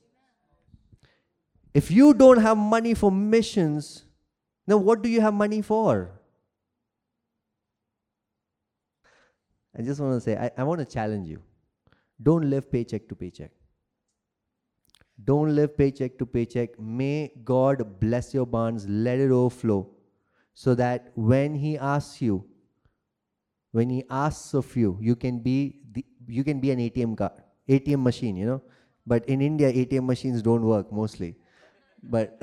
If 1.73 1.89
you 1.89 2.13
don't 2.13 2.37
have 2.37 2.57
money 2.57 2.93
for 2.93 3.11
missions, 3.11 4.05
then 4.67 4.83
what 4.83 5.01
do 5.01 5.09
you 5.09 5.21
have 5.21 5.33
money 5.33 5.61
for? 5.61 6.11
I 9.77 9.81
just 9.81 9.99
want 9.99 10.13
to 10.13 10.21
say, 10.21 10.37
I, 10.37 10.51
I 10.57 10.63
want 10.63 10.79
to 10.79 10.85
challenge 10.85 11.27
you. 11.27 11.41
Don't 12.21 12.49
live 12.49 12.71
paycheck 12.71 13.09
to 13.09 13.15
paycheck. 13.15 13.51
Don't 15.23 15.55
live 15.55 15.75
paycheck 15.77 16.17
to 16.19 16.25
paycheck. 16.25 16.79
May 16.79 17.31
God 17.43 17.99
bless 17.99 18.33
your 18.33 18.45
barns, 18.45 18.87
let 18.87 19.19
it 19.19 19.31
overflow, 19.31 19.89
so 20.53 20.75
that 20.75 21.11
when 21.15 21.55
He 21.55 21.77
asks 21.77 22.21
you, 22.21 22.45
when 23.71 23.89
He 23.89 24.03
asks 24.09 24.53
of 24.53 24.75
you, 24.75 24.97
you 25.01 25.15
can 25.15 25.39
be 25.39 25.79
the, 25.91 26.05
you 26.27 26.43
can 26.43 26.59
be 26.59 26.71
an 26.71 26.79
ATM 26.79 27.17
card, 27.17 27.31
ATM 27.67 28.03
machine, 28.03 28.35
you 28.35 28.45
know. 28.45 28.61
But 29.05 29.25
in 29.25 29.41
India, 29.41 29.71
ATM 29.73 30.05
machines 30.05 30.41
don't 30.41 30.61
work 30.61 30.91
mostly. 30.91 31.35
But 32.03 32.41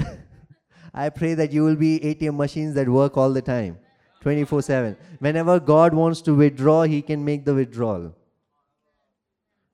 I 0.95 1.11
pray 1.11 1.35
that 1.35 1.53
you 1.53 1.63
will 1.65 1.77
be 1.77 2.01
ATM 2.01 2.37
machines 2.37 2.75
that 2.75 2.89
work 2.89 3.17
all 3.17 3.33
the 3.33 3.43
time, 3.43 3.79
24 4.21 4.63
7. 4.63 4.97
Whenever 5.19 5.61
God 5.61 5.95
wants 5.95 6.23
to 6.23 6.35
withdraw, 6.35 6.83
He 6.83 7.03
can 7.03 7.25
make 7.25 7.45
the 7.45 7.55
withdrawal. 7.55 8.15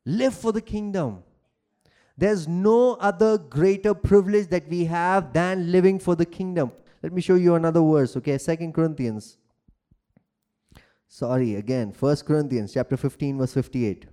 Live 0.04 0.34
for 0.34 0.52
the 0.52 0.60
kingdom. 0.60 1.22
There's 2.18 2.48
no 2.48 2.94
other 2.94 3.36
greater 3.36 3.92
privilege 3.92 4.48
that 4.48 4.68
we 4.68 4.86
have 4.86 5.32
than 5.32 5.70
living 5.70 5.98
for 5.98 6.14
the 6.14 6.24
kingdom. 6.24 6.72
Let 7.02 7.12
me 7.12 7.20
show 7.20 7.34
you 7.34 7.54
another 7.54 7.80
verse, 7.80 8.16
okay? 8.16 8.38
Second 8.38 8.72
Corinthians. 8.72 9.36
Sorry, 11.08 11.54
again, 11.56 11.92
First 11.92 12.26
Corinthians 12.26 12.72
chapter 12.72 12.96
15, 12.96 13.38
verse 13.38 13.52
58. 13.52 14.06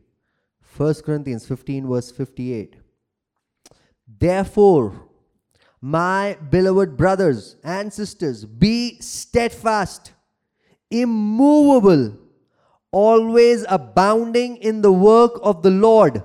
First 0.62 1.04
Corinthians 1.04 1.46
15, 1.46 1.88
verse 1.88 2.12
58. 2.12 2.76
Therefore, 4.20 5.10
my 5.86 6.38
beloved 6.50 6.96
brothers 6.96 7.58
and 7.62 7.91
sisters, 7.91 8.46
be 8.46 8.98
steadfast, 9.02 10.13
immovable, 10.89 12.17
always 12.89 13.65
abounding 13.67 14.56
in 14.56 14.82
the 14.82 14.93
work 14.93 15.34
of 15.43 15.62
the 15.62 15.69
Lord, 15.69 16.24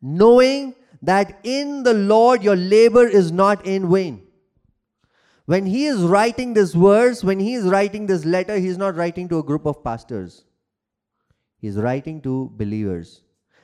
knowing 0.00 0.74
that 1.02 1.38
in 1.42 1.82
the 1.82 1.92
Lord 1.92 2.42
your 2.42 2.56
labor 2.56 3.06
is 3.06 3.30
not 3.30 3.66
in 3.66 3.90
vain. 3.90 4.26
When 5.44 5.66
he 5.66 5.84
is 5.84 5.98
writing 5.98 6.54
this 6.54 6.72
verse, 6.72 7.22
when 7.22 7.40
he 7.40 7.52
is 7.52 7.64
writing 7.64 8.06
this 8.06 8.24
letter, 8.24 8.56
he 8.56 8.68
is 8.68 8.78
not 8.78 8.96
writing 8.96 9.28
to 9.28 9.38
a 9.40 9.42
group 9.42 9.66
of 9.66 9.84
pastors. 9.84 10.44
He 11.58 11.68
is 11.68 11.76
writing 11.76 12.22
to 12.22 12.50
believers. 12.56 13.20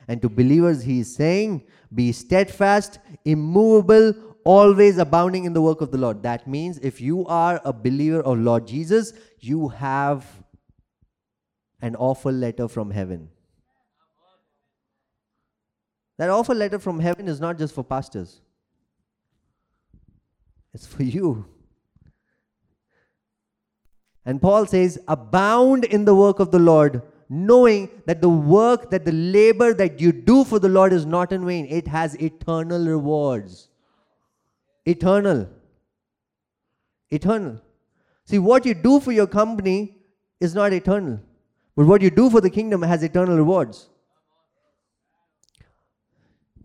And 0.07 0.21
to 0.21 0.29
believers, 0.29 0.83
he 0.83 0.99
is 0.99 1.15
saying, 1.15 1.63
Be 1.91 2.11
steadfast, 2.11 2.99
immovable, 3.23 4.13
always 4.45 4.97
abounding 4.97 5.43
in 5.43 5.53
the 5.53 5.61
work 5.61 5.81
of 5.81 5.91
the 5.91 5.97
Lord. 5.97 6.23
That 6.23 6.47
means 6.47 6.77
if 6.77 7.01
you 7.01 7.25
are 7.25 7.59
a 7.65 7.73
believer 7.73 8.21
of 8.21 8.37
Lord 8.39 8.67
Jesus, 8.67 9.11
you 9.39 9.67
have 9.69 10.25
an 11.81 11.95
offer 11.95 12.31
letter 12.31 12.67
from 12.67 12.91
heaven. 12.91 13.29
That 16.17 16.29
offer 16.29 16.55
letter 16.55 16.79
from 16.79 16.99
heaven 16.99 17.27
is 17.27 17.41
not 17.41 17.57
just 17.57 17.75
for 17.75 17.83
pastors, 17.83 18.39
it's 20.73 20.87
for 20.87 21.03
you. 21.03 21.45
And 24.27 24.41
Paul 24.41 24.65
says, 24.65 24.97
abound 25.07 25.85
in 25.85 26.05
the 26.05 26.15
work 26.15 26.39
of 26.39 26.49
the 26.49 26.57
Lord, 26.57 27.03
knowing 27.29 27.89
that 28.05 28.21
the 28.21 28.29
work, 28.29 28.89
that 28.89 29.05
the 29.05 29.11
labor 29.11 29.73
that 29.73 29.99
you 29.99 30.11
do 30.11 30.43
for 30.43 30.57
the 30.57 30.69
Lord 30.69 30.93
is 30.93 31.05
not 31.05 31.31
in 31.31 31.45
vain. 31.45 31.67
It 31.69 31.87
has 31.87 32.15
eternal 32.15 32.83
rewards. 32.83 33.69
Eternal. 34.85 35.49
Eternal. 37.09 37.61
See, 38.25 38.39
what 38.39 38.65
you 38.65 38.73
do 38.73 38.99
for 38.99 39.11
your 39.11 39.27
company 39.27 39.97
is 40.39 40.55
not 40.55 40.73
eternal, 40.73 41.19
but 41.75 41.85
what 41.85 42.01
you 42.01 42.09
do 42.09 42.29
for 42.29 42.41
the 42.41 42.49
kingdom 42.49 42.81
has 42.81 43.03
eternal 43.03 43.37
rewards. 43.37 43.89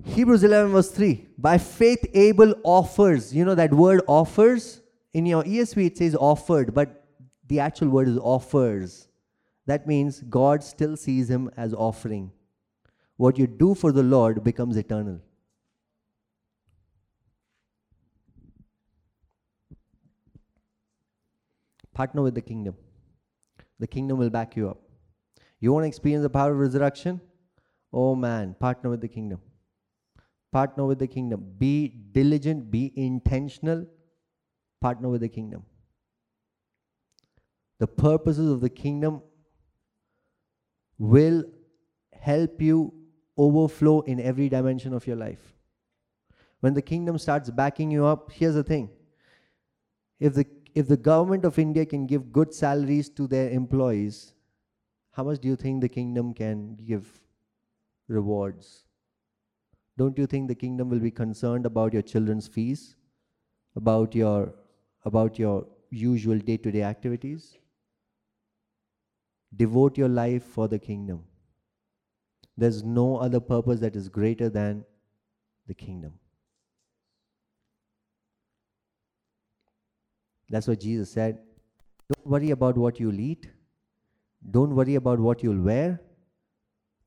Hebrews 0.04 0.42
11, 0.42 0.72
verse 0.72 0.90
3. 0.90 1.28
By 1.36 1.58
faith, 1.58 2.04
Abel 2.14 2.54
offers. 2.64 3.34
You 3.34 3.44
know 3.44 3.54
that 3.54 3.72
word 3.72 4.02
offers? 4.06 4.80
In 5.12 5.26
your 5.26 5.42
ESV, 5.42 5.86
it 5.86 5.98
says 5.98 6.14
offered, 6.14 6.72
but 6.72 7.04
the 7.48 7.60
actual 7.60 7.88
word 7.88 8.08
is 8.08 8.16
offers. 8.16 9.08
That 9.66 9.86
means 9.86 10.20
God 10.20 10.64
still 10.64 10.96
sees 10.96 11.28
him 11.28 11.50
as 11.56 11.74
offering. 11.74 12.30
What 13.16 13.38
you 13.38 13.46
do 13.46 13.74
for 13.74 13.92
the 13.92 14.02
Lord 14.02 14.42
becomes 14.42 14.76
eternal. 14.76 15.20
Partner 21.94 22.22
with 22.22 22.34
the 22.34 22.42
kingdom. 22.42 22.76
The 23.78 23.86
kingdom 23.86 24.18
will 24.18 24.30
back 24.30 24.56
you 24.56 24.68
up. 24.68 24.78
You 25.60 25.72
want 25.72 25.84
to 25.84 25.88
experience 25.88 26.22
the 26.22 26.30
power 26.30 26.52
of 26.52 26.58
resurrection? 26.58 27.20
Oh 27.92 28.14
man, 28.14 28.54
partner 28.58 28.90
with 28.90 29.00
the 29.00 29.08
kingdom 29.08 29.40
partner 30.52 30.84
with 30.84 30.98
the 30.98 31.06
kingdom. 31.06 31.54
Be 31.58 31.88
diligent, 31.88 32.70
be 32.70 32.92
intentional, 32.96 33.86
partner 34.80 35.08
with 35.08 35.20
the 35.20 35.28
kingdom. 35.28 35.64
The 37.78 37.86
purposes 37.86 38.50
of 38.50 38.60
the 38.60 38.68
kingdom 38.68 39.22
will 40.98 41.44
help 42.12 42.60
you 42.60 42.92
overflow 43.38 44.00
in 44.02 44.20
every 44.20 44.48
dimension 44.48 44.92
of 44.92 45.06
your 45.06 45.16
life. 45.16 45.54
When 46.60 46.74
the 46.74 46.82
kingdom 46.82 47.16
starts 47.16 47.48
backing 47.48 47.90
you 47.90 48.04
up, 48.04 48.30
here's 48.32 48.54
the 48.54 48.62
thing. 48.62 48.90
If 50.18 50.34
the 50.34 50.44
if 50.74 50.88
the 50.88 50.96
government 50.96 51.44
of 51.44 51.58
India 51.58 51.86
can 51.86 52.06
give 52.06 52.32
good 52.32 52.54
salaries 52.54 53.08
to 53.10 53.26
their 53.26 53.50
employees, 53.50 54.34
how 55.12 55.24
much 55.24 55.40
do 55.40 55.48
you 55.48 55.56
think 55.56 55.80
the 55.80 55.88
kingdom 55.88 56.32
can 56.34 56.76
give 56.76 57.20
rewards? 58.08 58.84
don't 60.00 60.20
you 60.20 60.26
think 60.32 60.48
the 60.48 60.54
kingdom 60.54 60.88
will 60.88 61.02
be 61.04 61.10
concerned 61.10 61.66
about 61.68 61.92
your 61.96 62.02
children's 62.10 62.46
fees 62.52 62.84
about 63.80 64.14
your 64.14 64.54
about 65.10 65.38
your 65.38 65.66
usual 65.90 66.38
day-to-day 66.38 66.82
activities? 66.82 67.58
Devote 69.56 69.98
your 69.98 70.08
life 70.08 70.44
for 70.44 70.68
the 70.68 70.78
kingdom. 70.78 71.24
There's 72.56 72.82
no 72.82 73.06
other 73.16 73.40
purpose 73.40 73.80
that 73.80 73.96
is 73.96 74.08
greater 74.08 74.48
than 74.48 74.84
the 75.66 75.74
kingdom 75.74 76.19
that's 80.50 80.68
what 80.68 80.80
jesus 80.80 81.10
said 81.10 81.38
don't 82.12 82.26
worry 82.26 82.50
about 82.50 82.76
what 82.76 83.00
you'll 83.00 83.20
eat 83.20 83.48
don't 84.58 84.74
worry 84.74 84.96
about 84.96 85.18
what 85.18 85.42
you'll 85.42 85.62
wear 85.70 86.00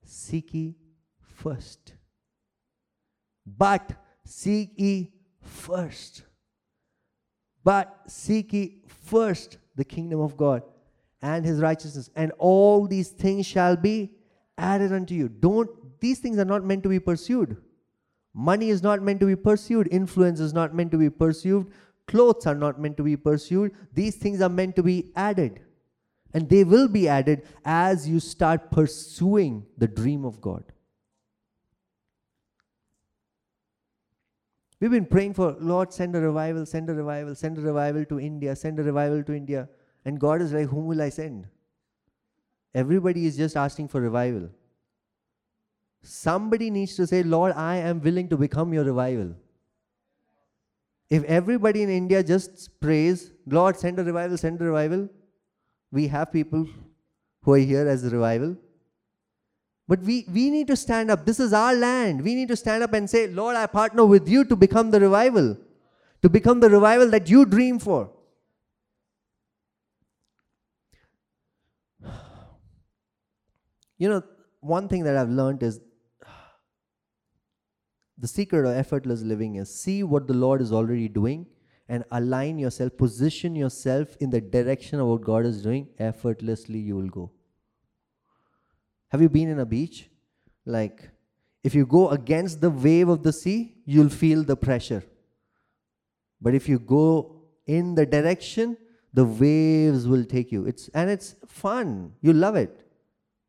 seek 0.03 0.53
ye 0.53 0.75
first 1.43 1.93
but 3.45 3.93
seek 4.25 4.71
ye 4.77 5.11
first. 5.41 6.23
But 7.63 7.95
seek 8.07 8.53
ye 8.53 8.81
first 8.87 9.57
the 9.75 9.85
kingdom 9.85 10.19
of 10.19 10.37
God 10.37 10.63
and 11.21 11.45
his 11.45 11.59
righteousness, 11.59 12.09
and 12.15 12.31
all 12.37 12.87
these 12.87 13.09
things 13.09 13.45
shall 13.45 13.77
be 13.77 14.11
added 14.57 14.91
unto 14.91 15.13
you. 15.13 15.29
Don't, 15.29 15.69
these 15.99 16.19
things 16.19 16.37
are 16.37 16.45
not 16.45 16.65
meant 16.65 16.83
to 16.83 16.89
be 16.89 16.99
pursued. 16.99 17.57
Money 18.33 18.69
is 18.69 18.83
not 18.83 19.01
meant 19.01 19.19
to 19.21 19.25
be 19.25 19.35
pursued. 19.35 19.87
Influence 19.91 20.39
is 20.39 20.53
not 20.53 20.75
meant 20.75 20.91
to 20.91 20.97
be 20.97 21.09
pursued. 21.09 21.71
Clothes 22.07 22.45
are 22.45 22.55
not 22.55 22.79
meant 22.79 22.97
to 22.97 23.03
be 23.03 23.15
pursued. 23.15 23.73
These 23.93 24.15
things 24.17 24.41
are 24.41 24.49
meant 24.49 24.75
to 24.75 24.83
be 24.83 25.11
added. 25.15 25.61
And 26.33 26.49
they 26.49 26.63
will 26.63 26.87
be 26.87 27.07
added 27.07 27.43
as 27.63 28.07
you 28.09 28.19
start 28.19 28.71
pursuing 28.71 29.65
the 29.77 29.87
dream 29.87 30.25
of 30.25 30.41
God. 30.41 30.63
We've 34.79 34.91
been 34.91 35.05
praying 35.05 35.35
for, 35.35 35.55
Lord, 35.59 35.93
send 35.93 36.15
a 36.15 36.19
revival, 36.19 36.65
send 36.65 36.89
a 36.89 36.93
revival, 36.93 37.35
send 37.35 37.57
a 37.57 37.61
revival 37.61 38.03
to 38.05 38.19
India, 38.19 38.53
send 38.53 38.79
a 38.79 38.83
revival 38.83 39.23
to 39.23 39.33
India. 39.33 39.69
And 40.03 40.19
God 40.19 40.41
is 40.41 40.51
like, 40.51 40.67
whom 40.67 40.87
will 40.87 41.01
I 41.01 41.07
send? 41.09 41.47
Everybody 42.75 43.25
is 43.25 43.37
just 43.37 43.55
asking 43.55 43.87
for 43.87 44.01
revival. 44.01 44.49
Somebody 46.01 46.69
needs 46.69 46.97
to 46.97 47.07
say, 47.07 47.23
Lord, 47.23 47.53
I 47.53 47.77
am 47.77 48.01
willing 48.01 48.27
to 48.27 48.35
become 48.35 48.73
your 48.73 48.83
revival. 48.83 49.35
If 51.13 51.23
everybody 51.25 51.83
in 51.83 51.89
India 51.91 52.23
just 52.23 52.69
prays, 52.81 53.31
Lord, 53.45 53.77
send 53.77 53.99
a 53.99 54.03
revival, 54.03 54.35
send 54.35 54.59
a 54.59 54.65
revival, 54.65 55.09
we 55.91 56.07
have 56.07 56.31
people 56.31 56.65
who 57.43 57.53
are 57.53 57.59
here 57.71 57.87
as 57.87 58.03
a 58.03 58.09
revival. 58.09 58.55
But 59.87 59.99
we, 59.99 60.25
we 60.33 60.49
need 60.49 60.65
to 60.67 60.75
stand 60.75 61.11
up. 61.11 61.23
This 61.23 61.39
is 61.39 61.53
our 61.53 61.75
land. 61.75 62.23
We 62.23 62.33
need 62.33 62.47
to 62.47 62.55
stand 62.55 62.81
up 62.81 62.93
and 62.93 63.07
say, 63.07 63.27
Lord, 63.27 63.55
I 63.55 63.67
partner 63.67 64.05
with 64.05 64.27
you 64.27 64.43
to 64.45 64.55
become 64.55 64.89
the 64.89 64.99
revival, 64.99 65.55
to 66.23 66.29
become 66.29 66.59
the 66.61 66.69
revival 66.71 67.11
that 67.11 67.29
you 67.29 67.45
dream 67.45 67.77
for. 67.77 68.09
You 73.99 74.09
know, 74.09 74.23
one 74.61 74.87
thing 74.87 75.03
that 75.03 75.15
I've 75.15 75.29
learned 75.29 75.61
is 75.61 75.79
the 78.23 78.27
secret 78.29 78.65
of 78.65 78.73
effortless 78.73 79.21
living 79.21 79.55
is 79.55 79.69
see 79.69 80.01
what 80.01 80.27
the 80.27 80.33
Lord 80.33 80.61
is 80.61 80.71
already 80.71 81.09
doing 81.09 81.45
and 81.89 82.05
align 82.09 82.57
yourself, 82.57 82.95
position 82.95 83.53
yourself 83.53 84.15
in 84.21 84.29
the 84.29 84.39
direction 84.39 85.01
of 85.01 85.07
what 85.07 85.23
God 85.23 85.45
is 85.45 85.61
doing, 85.61 85.89
effortlessly 85.99 86.79
you 86.79 86.95
will 86.95 87.09
go. 87.09 87.31
Have 89.09 89.21
you 89.21 89.27
been 89.27 89.49
in 89.49 89.59
a 89.59 89.65
beach? 89.65 90.09
Like, 90.65 91.09
if 91.65 91.75
you 91.75 91.85
go 91.85 92.11
against 92.11 92.61
the 92.61 92.69
wave 92.69 93.09
of 93.09 93.23
the 93.23 93.33
sea, 93.33 93.75
you'll 93.83 94.07
feel 94.07 94.43
the 94.43 94.55
pressure. 94.55 95.03
But 96.39 96.55
if 96.55 96.69
you 96.69 96.79
go 96.79 97.41
in 97.67 97.93
the 97.93 98.05
direction, 98.05 98.77
the 99.13 99.25
waves 99.25 100.07
will 100.07 100.23
take 100.23 100.49
you. 100.49 100.65
It's 100.65 100.87
and 100.93 101.09
it's 101.09 101.35
fun. 101.45 102.13
You 102.21 102.31
love 102.31 102.55
it. 102.55 102.87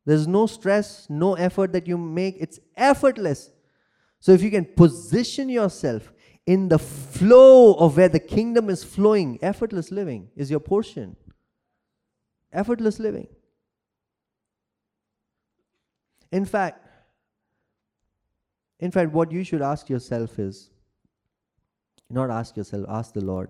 There's 0.05 0.27
no 0.27 0.47
stress, 0.47 1.07
no 1.09 1.35
effort 1.35 1.71
that 1.71 1.87
you 1.87 1.97
make. 1.97 2.35
It's 2.41 2.59
effortless. 2.75 3.51
So 4.25 4.31
if 4.31 4.41
you 4.41 4.49
can 4.49 4.65
position 4.65 5.49
yourself 5.49 6.11
in 6.47 6.67
the 6.67 6.79
flow 6.79 7.75
of 7.75 7.95
where 7.95 8.09
the 8.09 8.19
kingdom 8.19 8.71
is 8.71 8.83
flowing, 8.83 9.37
effortless 9.43 9.91
living 9.91 10.29
is 10.35 10.49
your 10.49 10.59
portion. 10.59 11.15
Effortless 12.51 12.97
living. 12.97 13.27
In 16.31 16.43
fact, 16.43 16.87
in 18.79 18.89
fact, 18.89 19.11
what 19.11 19.31
you 19.31 19.43
should 19.43 19.61
ask 19.61 19.91
yourself 19.91 20.39
is 20.39 20.71
not 22.09 22.31
ask 22.31 22.57
yourself, 22.57 22.83
ask 22.89 23.13
the 23.13 23.23
Lord, 23.23 23.49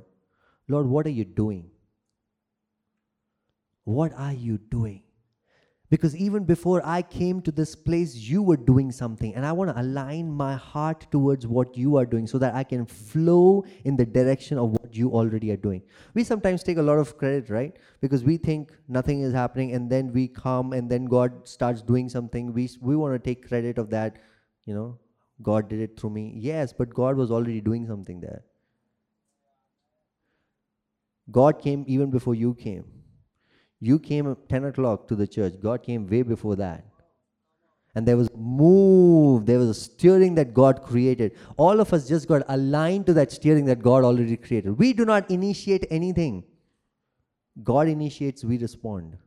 Lord, 0.67 0.87
what 0.87 1.07
are 1.07 1.17
you 1.21 1.23
doing? 1.23 1.71
What 3.85 4.11
are 4.17 4.33
you 4.33 4.57
doing? 4.57 5.03
Because 5.95 6.13
even 6.17 6.43
before 6.43 6.85
I 6.85 7.01
came 7.01 7.41
to 7.43 7.51
this 7.53 7.73
place, 7.73 8.15
you 8.15 8.43
were 8.43 8.57
doing 8.57 8.91
something. 8.91 9.33
And 9.33 9.45
I 9.45 9.53
want 9.53 9.73
to 9.73 9.79
align 9.79 10.29
my 10.29 10.55
heart 10.55 11.07
towards 11.09 11.47
what 11.47 11.77
you 11.77 11.95
are 11.95 12.05
doing 12.05 12.27
so 12.27 12.37
that 12.37 12.53
I 12.53 12.65
can 12.65 12.85
flow 12.85 13.63
in 13.85 13.95
the 13.95 14.05
direction 14.05 14.57
of 14.57 14.71
what 14.71 14.93
you 14.93 15.11
already 15.11 15.51
are 15.51 15.55
doing. 15.55 15.81
We 16.13 16.25
sometimes 16.25 16.63
take 16.63 16.79
a 16.79 16.81
lot 16.81 16.97
of 16.97 17.17
credit, 17.17 17.49
right? 17.49 17.77
Because 18.01 18.25
we 18.25 18.35
think 18.35 18.73
nothing 18.89 19.21
is 19.21 19.31
happening 19.31 19.71
and 19.71 19.89
then 19.89 20.11
we 20.11 20.27
come 20.27 20.73
and 20.73 20.91
then 20.91 21.05
God 21.05 21.47
starts 21.47 21.81
doing 21.81 22.09
something. 22.09 22.51
We, 22.51 22.69
we 22.81 22.97
want 22.97 23.13
to 23.13 23.19
take 23.19 23.47
credit 23.47 23.77
of 23.77 23.89
that. 23.91 24.17
You 24.65 24.73
know, 24.73 24.99
God 25.41 25.69
did 25.69 25.79
it 25.79 25.97
through 25.97 26.09
me. 26.09 26.33
Yes, 26.35 26.73
but 26.73 26.93
God 26.93 27.15
was 27.15 27.31
already 27.31 27.61
doing 27.61 27.87
something 27.87 28.19
there. 28.19 28.43
God 31.31 31.61
came 31.61 31.85
even 31.87 32.11
before 32.11 32.35
you 32.35 32.53
came. 32.53 32.83
You 33.85 33.99
came 33.99 34.31
at 34.31 34.49
10 34.49 34.65
o'clock 34.65 35.07
to 35.09 35.15
the 35.15 35.27
church. 35.27 35.53
God 35.61 35.83
came 35.83 36.07
way 36.07 36.23
before 36.23 36.55
that. 36.55 36.83
And 37.93 38.07
there 38.07 38.17
was 38.17 38.29
move, 38.35 39.45
there 39.45 39.59
was 39.59 39.69
a 39.69 39.73
steering 39.75 40.33
that 40.35 40.55
God 40.55 40.81
created. 40.81 41.37
All 41.55 41.79
of 41.79 41.93
us 41.93 42.07
just 42.07 42.27
got 42.27 42.41
aligned 42.47 43.05
to 43.05 43.13
that 43.13 43.31
steering 43.31 43.65
that 43.65 43.83
God 43.83 44.03
already 44.03 44.37
created. 44.37 44.79
We 44.79 44.91
do 44.93 45.05
not 45.05 45.29
initiate 45.29 45.85
anything. 45.91 46.43
God 47.63 47.87
initiates, 47.87 48.43
we 48.43 48.57
respond. 48.57 49.17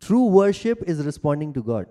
True 0.00 0.26
worship 0.26 0.84
is 0.86 1.04
responding 1.04 1.52
to 1.54 1.62
God. 1.62 1.86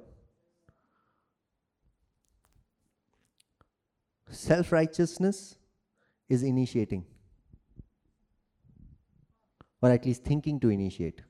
Self 4.29 4.71
righteousness 4.71 5.57
is 6.29 6.41
initiating 6.41 7.05
or 9.81 9.91
at 9.91 10.05
least 10.05 10.23
thinking 10.23 10.59
to 10.59 10.69
initiate. 10.69 11.21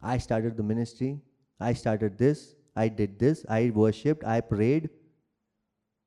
I 0.00 0.18
started 0.18 0.56
the 0.56 0.62
ministry, 0.62 1.20
I 1.58 1.72
started 1.72 2.18
this, 2.18 2.54
I 2.76 2.88
did 2.88 3.18
this, 3.18 3.44
I 3.48 3.70
worshipped, 3.74 4.24
I 4.24 4.40
prayed. 4.40 4.90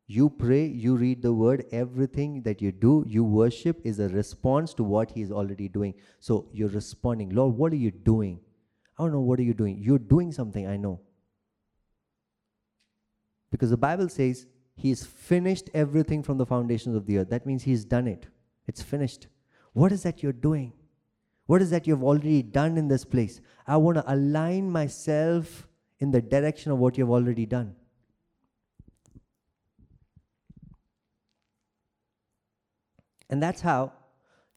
You 0.08 0.30
pray, 0.30 0.66
you 0.66 0.96
read 0.96 1.22
the 1.22 1.34
word, 1.34 1.66
everything 1.72 2.42
that 2.44 2.62
you 2.62 2.72
do, 2.72 3.04
you 3.08 3.24
worship 3.24 3.80
is 3.84 4.00
a 4.00 4.10
response 4.10 4.74
to 4.76 4.84
what 4.84 5.12
He 5.12 5.22
is 5.22 5.32
already 5.32 5.68
doing. 5.68 5.94
So 6.20 6.48
you're 6.52 6.70
responding, 6.70 7.30
Lord, 7.30 7.56
what 7.56 7.74
are 7.74 7.78
you 7.78 7.92
doing? 7.92 8.40
I 8.98 9.04
don't 9.04 9.12
know, 9.12 9.20
what 9.20 9.40
are 9.40 9.44
you 9.44 9.54
doing? 9.54 9.78
You're 9.80 10.00
doing 10.00 10.32
something, 10.32 10.68
I 10.68 10.78
know. 10.78 11.00
Because 13.52 13.70
the 13.70 13.78
Bible 13.78 14.10
says 14.10 14.48
He's 14.76 15.06
finished 15.06 15.70
everything 15.74 16.24
from 16.24 16.38
the 16.38 16.46
foundations 16.46 16.96
of 16.96 17.06
the 17.06 17.18
earth. 17.20 17.30
That 17.30 17.46
means 17.46 17.64
He's 17.64 17.86
done 17.86 18.08
it, 18.08 18.28
it's 18.68 18.82
finished. 18.82 19.28
What 19.74 19.92
is 19.92 20.04
that 20.04 20.24
you're 20.24 20.34
doing? 20.34 20.74
What 21.50 21.64
is 21.64 21.72
that 21.72 21.88
you've 21.88 22.04
already 22.04 22.44
done 22.44 22.78
in 22.78 22.88
this 22.88 23.04
place? 23.04 23.42
I 23.66 23.76
want 23.78 23.98
to 23.98 24.14
align 24.14 24.70
myself 24.70 25.68
in 25.98 26.12
the 26.12 26.22
direction 26.22 26.72
of 26.72 26.78
what 26.78 26.96
you've 26.96 27.10
already 27.10 27.48
done. 27.48 27.76
And 33.32 33.42
that's 33.42 33.62
how 33.62 33.94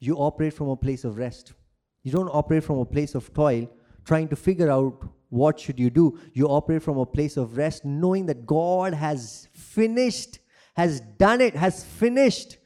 you 0.01 0.17
operate 0.17 0.53
from 0.53 0.69
a 0.69 0.77
place 0.77 1.05
of 1.05 1.17
rest. 1.17 1.55
You 2.03 2.13
don't 2.13 2.29
operate 2.29 2.63
from 2.63 2.77
a 2.77 2.85
place 2.85 3.15
of 3.15 3.33
toil, 3.33 3.71
trying 4.05 4.29
to 4.29 4.37
figure 4.37 4.71
out 4.71 5.03
what 5.31 5.59
should 5.59 5.81
you 5.81 5.89
do. 5.89 6.19
You 6.35 6.49
operate 6.49 6.83
from 6.83 6.99
a 6.99 7.07
place 7.07 7.39
of 7.39 7.57
rest, 7.57 7.87
knowing 7.87 8.27
that 8.27 8.45
God 8.45 8.93
has 8.93 9.49
finished, 9.55 10.41
has 10.77 11.01
done 11.01 11.41
it, 11.41 11.57
has 11.57 11.85
finished. 11.85 12.59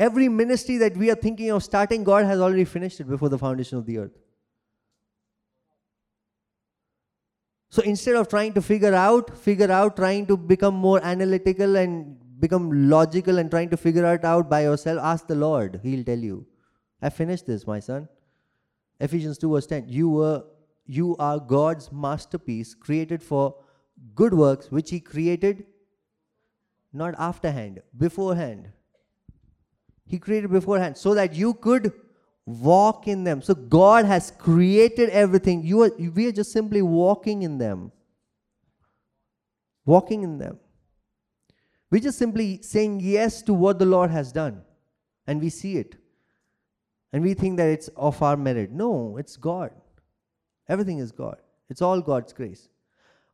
Every 0.00 0.30
ministry 0.30 0.78
that 0.78 0.96
we 0.96 1.10
are 1.10 1.14
thinking 1.14 1.50
of 1.50 1.62
starting, 1.62 2.04
God 2.04 2.24
has 2.24 2.40
already 2.40 2.64
finished 2.64 3.00
it 3.00 3.08
before 3.08 3.28
the 3.28 3.36
foundation 3.38 3.76
of 3.76 3.84
the 3.84 3.98
earth. 3.98 4.18
So 7.68 7.82
instead 7.82 8.16
of 8.16 8.26
trying 8.26 8.54
to 8.54 8.62
figure 8.62 8.94
out, 8.94 9.36
figure 9.36 9.70
out, 9.70 9.96
trying 9.96 10.24
to 10.28 10.38
become 10.38 10.74
more 10.74 11.04
analytical 11.04 11.76
and 11.76 12.16
become 12.40 12.88
logical 12.88 13.38
and 13.38 13.50
trying 13.50 13.68
to 13.68 13.76
figure 13.76 14.14
it 14.14 14.24
out 14.24 14.48
by 14.48 14.62
yourself, 14.62 14.98
ask 15.02 15.26
the 15.26 15.34
Lord. 15.34 15.80
He'll 15.82 16.02
tell 16.02 16.18
you. 16.18 16.46
I 17.02 17.10
finished 17.10 17.46
this, 17.46 17.66
my 17.66 17.78
son. 17.78 18.08
Ephesians 19.00 19.36
2 19.36 19.52
verse 19.52 19.66
10. 19.66 19.84
You 19.88 20.08
were 20.08 20.44
you 20.86 21.14
are 21.18 21.38
God's 21.38 21.92
masterpiece, 21.92 22.74
created 22.74 23.22
for 23.22 23.54
good 24.14 24.32
works, 24.32 24.70
which 24.70 24.88
He 24.88 24.98
created 24.98 25.66
not 26.90 27.14
afterhand, 27.18 27.82
beforehand. 27.96 28.70
He 30.10 30.18
created 30.18 30.50
beforehand 30.50 30.96
so 30.96 31.14
that 31.14 31.34
you 31.34 31.54
could 31.54 31.92
walk 32.44 33.06
in 33.06 33.22
them. 33.22 33.40
So 33.42 33.54
God 33.54 34.04
has 34.04 34.32
created 34.32 35.08
everything. 35.10 35.62
You 35.62 35.82
are, 35.82 35.90
we 35.96 36.26
are 36.26 36.32
just 36.32 36.50
simply 36.50 36.82
walking 36.82 37.42
in 37.42 37.58
them. 37.58 37.92
Walking 39.86 40.24
in 40.24 40.38
them. 40.38 40.58
We're 41.90 42.00
just 42.00 42.18
simply 42.18 42.60
saying 42.62 43.00
yes 43.00 43.42
to 43.42 43.54
what 43.54 43.78
the 43.78 43.86
Lord 43.86 44.10
has 44.10 44.32
done. 44.32 44.62
And 45.28 45.40
we 45.40 45.48
see 45.48 45.76
it. 45.76 45.94
And 47.12 47.22
we 47.22 47.34
think 47.34 47.56
that 47.58 47.68
it's 47.68 47.88
of 47.96 48.20
our 48.20 48.36
merit. 48.36 48.72
No, 48.72 49.16
it's 49.16 49.36
God. 49.36 49.70
Everything 50.68 50.98
is 50.98 51.12
God. 51.12 51.36
It's 51.68 51.82
all 51.82 52.00
God's 52.00 52.32
grace. 52.32 52.68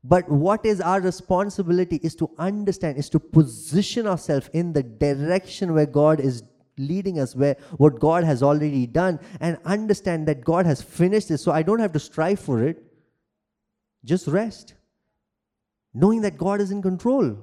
But 0.04 0.28
what 0.28 0.64
is 0.64 0.80
our 0.80 1.00
responsibility 1.00 1.96
is 2.02 2.14
to 2.16 2.30
understand, 2.38 2.96
is 2.96 3.08
to 3.10 3.18
position 3.18 4.06
ourselves 4.06 4.48
in 4.52 4.72
the 4.72 4.82
direction 4.82 5.74
where 5.74 5.86
God 5.86 6.20
is 6.20 6.42
leading 6.78 7.18
us 7.18 7.34
where 7.34 7.56
what 7.76 7.98
God 7.98 8.24
has 8.24 8.42
already 8.42 8.86
done 8.86 9.18
and 9.40 9.58
understand 9.64 10.28
that 10.28 10.44
God 10.44 10.66
has 10.66 10.82
finished 10.82 11.30
it 11.30 11.38
so 11.38 11.52
I 11.52 11.62
don't 11.62 11.78
have 11.78 11.92
to 11.92 11.98
strive 11.98 12.40
for 12.40 12.62
it. 12.62 12.82
Just 14.04 14.26
rest. 14.26 14.74
Knowing 15.94 16.20
that 16.22 16.36
God 16.36 16.60
is 16.60 16.70
in 16.70 16.82
control. 16.82 17.38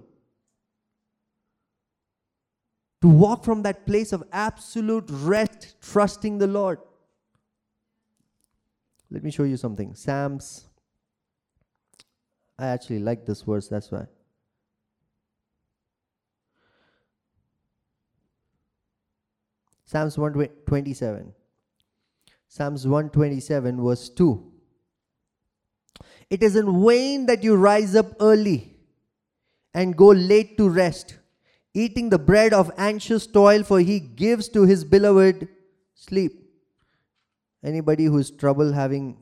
To 3.02 3.08
walk 3.08 3.44
from 3.44 3.64
that 3.64 3.86
place 3.86 4.14
of 4.14 4.24
absolute 4.32 5.06
rest, 5.10 5.76
trusting 5.82 6.38
the 6.38 6.48
Lord. 6.48 6.80
Let 9.12 9.24
me 9.24 9.32
show 9.32 9.44
you 9.44 9.58
something. 9.58 9.94
Psalms. 9.94 10.70
I 12.58 12.68
actually 12.68 13.00
like 13.00 13.26
this 13.26 13.42
verse, 13.42 13.68
that's 13.68 13.92
why. 13.92 14.06
Psalms 19.94 20.18
127. 20.18 21.34
Psalms 22.48 22.88
127, 22.88 23.86
verse 23.86 24.10
2. 24.10 24.52
It 26.32 26.42
is 26.42 26.56
in 26.56 26.84
vain 26.84 27.28
that 27.28 27.44
you 27.44 27.56
rise 27.56 27.96
up 27.96 28.08
early 28.20 28.76
and 29.72 29.96
go 29.96 30.08
late 30.08 30.58
to 30.58 30.68
rest, 30.68 31.20
eating 31.76 32.10
the 32.10 32.18
bread 32.18 32.54
of 32.54 32.72
anxious 32.76 33.28
toil, 33.28 33.62
for 33.62 33.82
he 33.82 34.00
gives 34.00 34.50
to 34.50 34.64
his 34.64 34.84
beloved 34.84 35.48
sleep. 35.94 36.44
Anybody 37.64 38.06
who's 38.06 38.32
trouble 38.32 38.74
having 38.74 39.16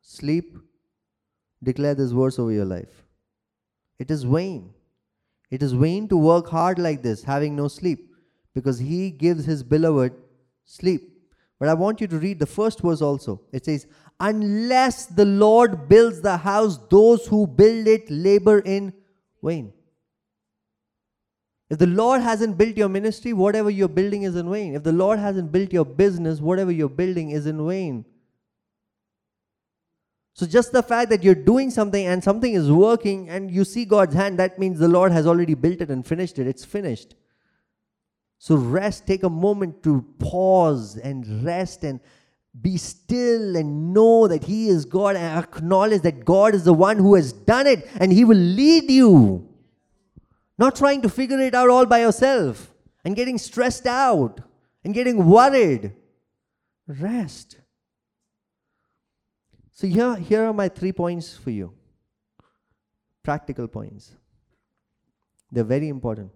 sleep, 0.00 0.58
declare 1.60 1.96
this 1.96 2.12
verse 2.12 2.38
over 2.38 2.52
your 2.52 2.66
life. 2.66 3.02
It 3.98 4.12
is 4.12 4.22
vain. 4.22 4.74
It 5.50 5.60
is 5.60 5.72
vain 5.72 6.06
to 6.06 6.16
work 6.16 6.48
hard 6.48 6.78
like 6.78 7.02
this, 7.02 7.24
having 7.24 7.56
no 7.56 7.66
sleep 7.66 8.07
because 8.54 8.78
he 8.78 9.10
gives 9.10 9.44
his 9.44 9.62
beloved 9.62 10.12
sleep. 10.64 11.18
But 11.58 11.68
I 11.68 11.74
want 11.74 12.00
you 12.00 12.06
to 12.06 12.18
read 12.18 12.38
the 12.38 12.46
first 12.46 12.80
verse 12.80 13.02
also. 13.02 13.40
It 13.52 13.64
says, 13.64 13.86
Unless 14.20 15.06
the 15.06 15.24
Lord 15.24 15.88
builds 15.88 16.20
the 16.20 16.36
house, 16.36 16.78
those 16.88 17.26
who 17.26 17.46
build 17.46 17.86
it 17.86 18.10
labor 18.10 18.60
in 18.60 18.92
vain. 19.42 19.72
If 21.70 21.78
the 21.78 21.86
Lord 21.86 22.22
hasn't 22.22 22.56
built 22.56 22.76
your 22.76 22.88
ministry, 22.88 23.32
whatever 23.32 23.70
you're 23.70 23.88
building 23.88 24.22
is 24.22 24.36
in 24.36 24.50
vain. 24.50 24.74
If 24.74 24.82
the 24.82 24.92
Lord 24.92 25.18
hasn't 25.18 25.52
built 25.52 25.72
your 25.72 25.84
business, 25.84 26.40
whatever 26.40 26.72
you're 26.72 26.88
building 26.88 27.30
is 27.30 27.46
in 27.46 27.64
vain. 27.66 28.04
So, 30.32 30.46
just 30.46 30.72
the 30.72 30.84
fact 30.84 31.10
that 31.10 31.24
you're 31.24 31.34
doing 31.34 31.68
something 31.70 32.06
and 32.06 32.22
something 32.22 32.54
is 32.54 32.70
working 32.70 33.28
and 33.28 33.50
you 33.50 33.64
see 33.64 33.84
God's 33.84 34.14
hand, 34.14 34.38
that 34.38 34.58
means 34.58 34.78
the 34.78 34.88
Lord 34.88 35.10
has 35.12 35.26
already 35.26 35.54
built 35.54 35.80
it 35.80 35.90
and 35.90 36.06
finished 36.06 36.38
it. 36.38 36.46
It's 36.46 36.64
finished. 36.64 37.16
So, 38.38 38.54
rest, 38.54 39.06
take 39.06 39.24
a 39.24 39.30
moment 39.30 39.82
to 39.82 40.04
pause 40.20 40.96
and 40.96 41.44
rest 41.44 41.82
and 41.82 41.98
be 42.60 42.76
still 42.76 43.56
and 43.56 43.92
know 43.92 44.28
that 44.28 44.44
He 44.44 44.68
is 44.68 44.84
God 44.84 45.16
and 45.16 45.38
acknowledge 45.44 46.02
that 46.02 46.24
God 46.24 46.54
is 46.54 46.64
the 46.64 46.72
one 46.72 46.98
who 46.98 47.14
has 47.16 47.32
done 47.32 47.66
it 47.66 47.88
and 47.98 48.12
He 48.12 48.24
will 48.24 48.38
lead 48.38 48.90
you. 48.90 49.48
Not 50.56 50.76
trying 50.76 51.02
to 51.02 51.08
figure 51.08 51.40
it 51.40 51.54
out 51.54 51.68
all 51.68 51.86
by 51.86 52.00
yourself 52.00 52.72
and 53.04 53.16
getting 53.16 53.38
stressed 53.38 53.86
out 53.86 54.40
and 54.84 54.94
getting 54.94 55.26
worried. 55.26 55.92
Rest. 56.86 57.56
So, 59.72 59.86
here, 59.86 60.16
here 60.16 60.44
are 60.44 60.52
my 60.52 60.68
three 60.68 60.92
points 60.92 61.36
for 61.36 61.50
you 61.50 61.72
practical 63.24 63.68
points. 63.68 64.12
They're 65.52 65.64
very 65.64 65.88
important. 65.88 66.30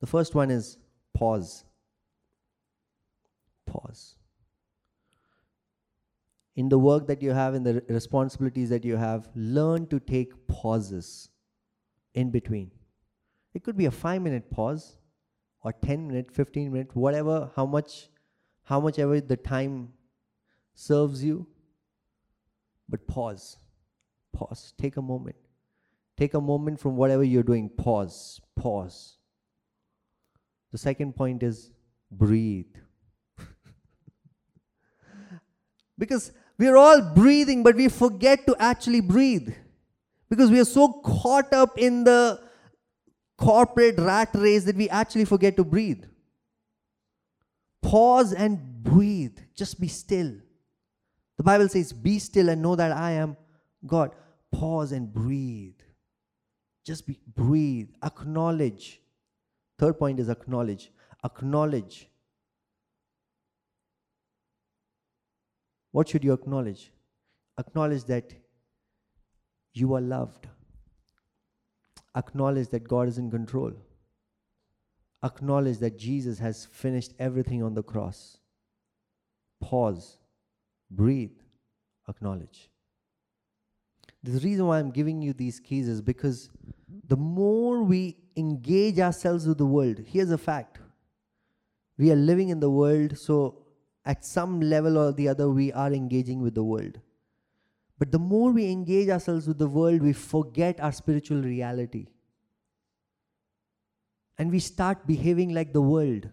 The 0.00 0.06
first 0.06 0.34
one 0.34 0.50
is 0.50 0.78
pause. 1.14 1.64
Pause. 3.66 4.14
In 6.56 6.68
the 6.68 6.78
work 6.78 7.06
that 7.06 7.22
you 7.22 7.30
have, 7.30 7.54
in 7.54 7.62
the 7.62 7.82
responsibilities 7.88 8.68
that 8.70 8.84
you 8.84 8.96
have, 8.96 9.28
learn 9.34 9.86
to 9.88 10.00
take 10.00 10.46
pauses 10.48 11.30
in 12.14 12.30
between. 12.30 12.70
It 13.54 13.62
could 13.62 13.76
be 13.76 13.86
a 13.86 13.90
five 13.90 14.22
minute 14.22 14.50
pause 14.50 14.96
or 15.62 15.72
10 15.72 16.08
minute, 16.08 16.30
15 16.32 16.72
minute, 16.72 16.96
whatever, 16.96 17.50
how 17.54 17.66
much, 17.66 18.08
how 18.64 18.80
much 18.80 18.98
ever 18.98 19.20
the 19.20 19.36
time 19.36 19.92
serves 20.74 21.22
you. 21.22 21.46
But 22.88 23.06
pause. 23.06 23.58
Pause. 24.32 24.72
Take 24.78 24.96
a 24.96 25.02
moment. 25.02 25.36
Take 26.16 26.34
a 26.34 26.40
moment 26.40 26.80
from 26.80 26.96
whatever 26.96 27.22
you're 27.22 27.42
doing. 27.42 27.68
Pause. 27.68 28.40
Pause. 28.56 29.17
The 30.72 30.78
second 30.78 31.16
point 31.16 31.42
is 31.42 31.70
breathe. 32.10 32.74
because 35.98 36.32
we're 36.58 36.76
all 36.76 37.00
breathing, 37.14 37.62
but 37.62 37.76
we 37.76 37.88
forget 37.88 38.46
to 38.46 38.56
actually 38.58 39.00
breathe. 39.00 39.54
Because 40.28 40.50
we 40.50 40.60
are 40.60 40.64
so 40.64 40.92
caught 40.92 41.52
up 41.52 41.78
in 41.78 42.04
the 42.04 42.40
corporate 43.38 43.98
rat 43.98 44.30
race 44.34 44.64
that 44.64 44.76
we 44.76 44.88
actually 44.90 45.24
forget 45.24 45.56
to 45.56 45.64
breathe. 45.64 46.04
Pause 47.80 48.34
and 48.34 48.82
breathe. 48.82 49.38
Just 49.54 49.80
be 49.80 49.88
still. 49.88 50.32
The 51.36 51.44
Bible 51.44 51.68
says, 51.68 51.92
Be 51.92 52.18
still 52.18 52.48
and 52.48 52.60
know 52.60 52.74
that 52.76 52.92
I 52.92 53.12
am 53.12 53.36
God. 53.86 54.10
Pause 54.52 54.92
and 54.92 55.12
breathe. 55.12 55.78
Just 56.84 57.06
be, 57.06 57.18
breathe. 57.34 57.90
Acknowledge. 58.02 59.00
Third 59.78 59.98
point 59.98 60.20
is 60.20 60.28
acknowledge. 60.28 60.90
Acknowledge. 61.24 62.08
What 65.92 66.08
should 66.08 66.24
you 66.24 66.32
acknowledge? 66.32 66.92
Acknowledge 67.58 68.04
that 68.04 68.32
you 69.72 69.94
are 69.94 70.00
loved 70.00 70.48
acknowledge 72.18 72.68
that 72.68 72.86
God 72.86 73.08
is 73.08 73.18
in 73.18 73.30
control. 73.30 73.72
Acknowledge 75.22 75.78
that 75.78 75.98
Jesus 75.98 76.38
has 76.38 76.66
finished 76.66 77.12
everything 77.18 77.62
on 77.62 77.74
the 77.74 77.82
cross. 77.82 78.38
Pause, 79.60 80.18
breathe, 80.90 81.38
acknowledge. 82.08 82.68
The 84.22 84.38
reason 84.40 84.66
why 84.66 84.78
I'm 84.78 84.90
giving 84.90 85.22
you 85.22 85.32
these 85.32 85.60
keys 85.60 85.88
is 85.88 86.00
because 86.00 86.50
the 87.06 87.16
more 87.16 87.82
we 87.82 88.16
engage 88.36 88.98
ourselves 88.98 89.46
with 89.46 89.58
the 89.58 89.66
world, 89.66 90.00
here's 90.06 90.30
a 90.30 90.38
fact 90.38 90.78
we 91.98 92.12
are 92.12 92.16
living 92.16 92.50
in 92.50 92.60
the 92.60 92.70
world, 92.70 93.18
so 93.18 93.66
at 94.04 94.24
some 94.24 94.60
level 94.60 94.96
or 94.96 95.12
the 95.12 95.28
other, 95.28 95.50
we 95.50 95.72
are 95.72 95.92
engaging 95.92 96.40
with 96.40 96.54
the 96.54 96.62
world. 96.62 97.00
But 97.98 98.12
the 98.12 98.18
more 98.18 98.52
we 98.52 98.70
engage 98.70 99.08
ourselves 99.08 99.48
with 99.48 99.58
the 99.58 99.66
world, 99.66 100.00
we 100.00 100.12
forget 100.12 100.80
our 100.80 100.92
spiritual 100.92 101.42
reality. 101.42 102.06
And 104.38 104.52
we 104.52 104.60
start 104.60 105.06
behaving 105.06 105.52
like 105.52 105.72
the 105.72 105.82
world. 105.82 106.30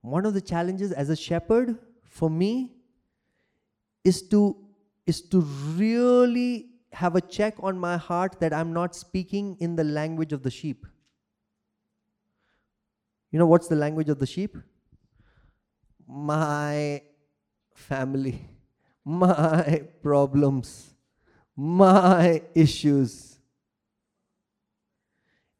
One 0.00 0.26
of 0.26 0.34
the 0.34 0.40
challenges 0.40 0.90
as 0.90 1.08
a 1.08 1.16
shepherd 1.16 1.78
for 2.02 2.28
me 2.28 2.74
is 4.02 4.22
to 4.28 4.56
is 5.06 5.20
to 5.20 5.40
really 5.40 6.70
have 6.92 7.16
a 7.16 7.20
check 7.20 7.54
on 7.60 7.78
my 7.78 7.96
heart 7.96 8.40
that 8.40 8.52
I'm 8.52 8.72
not 8.72 8.94
speaking 8.94 9.56
in 9.60 9.76
the 9.76 9.84
language 9.84 10.32
of 10.32 10.42
the 10.42 10.50
sheep. 10.50 10.86
You 13.30 13.38
know 13.38 13.46
what's 13.46 13.68
the 13.68 13.76
language 13.76 14.08
of 14.08 14.18
the 14.18 14.26
sheep? 14.26 14.56
My 16.06 17.02
family, 17.74 18.48
my 19.04 19.84
problems, 20.02 20.94
my 21.56 22.42
issues. 22.54 23.38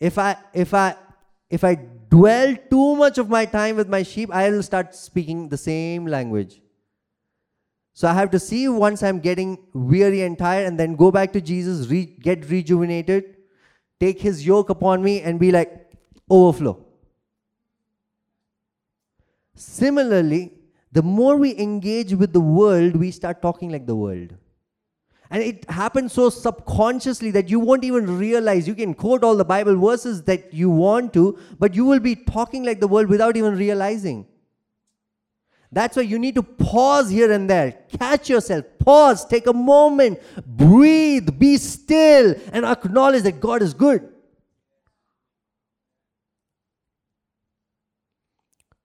If 0.01 0.19
I 0.19 0.37
if 0.53 0.75
I 0.75 0.97
if 1.49 1.63
I 1.63 1.75
dwell 1.75 2.57
too 2.69 2.97
much 2.97 3.19
of 3.19 3.29
my 3.29 3.45
time 3.45 3.77
with 3.77 3.89
my 3.89 4.03
sheep, 4.03 4.31
I 4.33 4.51
will 4.51 4.63
start 4.63 4.95
speaking 4.95 5.49
the 5.49 5.57
same 5.57 6.07
language. 6.07 6.61
So 7.93 8.09
I 8.09 8.15
have 8.15 8.31
to 8.31 8.39
see 8.39 8.69
once 8.69 9.03
I'm 9.03 9.21
getting 9.21 9.59
weary 9.73 10.23
and 10.23 10.39
tired, 10.39 10.67
and 10.67 10.79
then 10.79 10.97
go 10.97 11.11
back 11.11 11.33
to 11.35 11.41
Jesus, 11.41 11.89
re- 11.89 12.17
get 12.21 12.49
rejuvenated, 12.49 13.37
take 13.99 14.21
his 14.21 14.47
yoke 14.47 14.71
upon 14.71 15.03
me, 15.03 15.21
and 15.21 15.39
be 15.39 15.51
like, 15.51 15.91
overflow. 16.31 16.85
Similarly, 19.55 20.53
the 20.93 21.03
more 21.03 21.37
we 21.37 21.57
engage 21.59 22.15
with 22.15 22.33
the 22.33 22.41
world, 22.41 22.97
we 22.97 23.11
start 23.11 23.43
talking 23.43 23.71
like 23.71 23.87
the 23.87 23.97
world. 23.97 24.35
And 25.33 25.43
it 25.43 25.69
happens 25.71 26.13
so 26.13 26.29
subconsciously 26.29 27.31
that 27.33 27.49
you 27.49 27.61
won't 27.61 27.85
even 27.85 28.19
realize. 28.19 28.67
You 28.67 28.75
can 28.75 28.95
quote 28.95 29.23
all 29.23 29.37
the 29.37 29.45
Bible 29.45 29.77
verses 29.77 30.23
that 30.25 30.53
you 30.53 30.71
want 30.71 31.13
to, 31.13 31.39
but 31.59 31.75
you 31.75 31.85
will 31.85 32.01
be 32.01 32.17
talking 32.17 32.65
like 32.65 32.81
the 32.81 32.89
world 32.89 33.09
without 33.09 33.37
even 33.37 33.57
realizing. 33.57 34.27
That's 35.73 35.97
why 35.97 36.03
you 36.03 36.19
need 36.19 36.35
to 36.35 36.43
pause 36.43 37.11
here 37.11 37.31
and 37.31 37.49
there. 37.49 37.79
Catch 37.99 38.29
yourself. 38.29 38.65
Pause. 38.81 39.27
Take 39.27 39.47
a 39.47 39.53
moment. 39.53 40.21
Breathe. 40.45 41.39
Be 41.39 41.57
still. 41.59 42.35
And 42.53 42.65
acknowledge 42.65 43.23
that 43.23 43.41
God 43.41 43.63
is 43.63 43.73
good. 43.73 44.09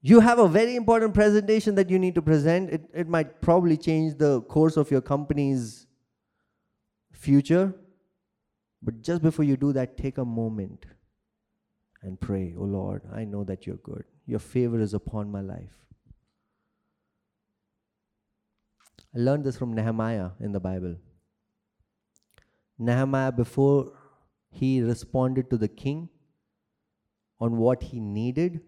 you 0.08 0.20
have 0.20 0.38
a 0.38 0.48
very 0.48 0.76
important 0.76 1.16
presentation 1.16 1.74
that 1.74 1.90
you 1.90 1.98
need 1.98 2.14
to 2.14 2.22
present. 2.22 2.70
It, 2.70 2.84
it 2.94 3.08
might 3.10 3.42
probably 3.42 3.76
change 3.76 4.20
the 4.20 4.42
course 4.42 4.78
of 4.78 4.92
your 4.92 5.02
company's 5.02 5.88
future. 7.12 7.74
But 8.84 9.02
just 9.02 9.24
before 9.24 9.46
you 9.46 9.58
do 9.58 9.74
that, 9.74 9.98
take 9.98 10.20
a 10.20 10.24
moment 10.24 10.86
and 12.04 12.22
pray, 12.22 12.54
Oh 12.56 12.66
Lord, 12.66 13.02
I 13.12 13.24
know 13.24 13.44
that 13.46 13.66
you're 13.66 13.78
good. 13.78 14.04
Your 14.28 14.38
favor 14.38 14.80
is 14.80 14.94
upon 14.94 15.32
my 15.32 15.42
life. 15.42 15.74
I 19.16 19.20
learned 19.20 19.46
this 19.46 19.58
from 19.58 19.74
Nehemiah 19.74 20.32
in 20.42 20.52
the 20.52 20.60
Bible. 20.60 20.98
Nehemiah, 22.78 23.32
before 23.32 23.94
he 24.50 24.82
responded 24.82 25.50
to 25.50 25.58
the 25.58 25.70
king 25.70 26.10
on 27.40 27.58
what 27.58 27.84
he 27.84 28.00
needed, 28.00 28.60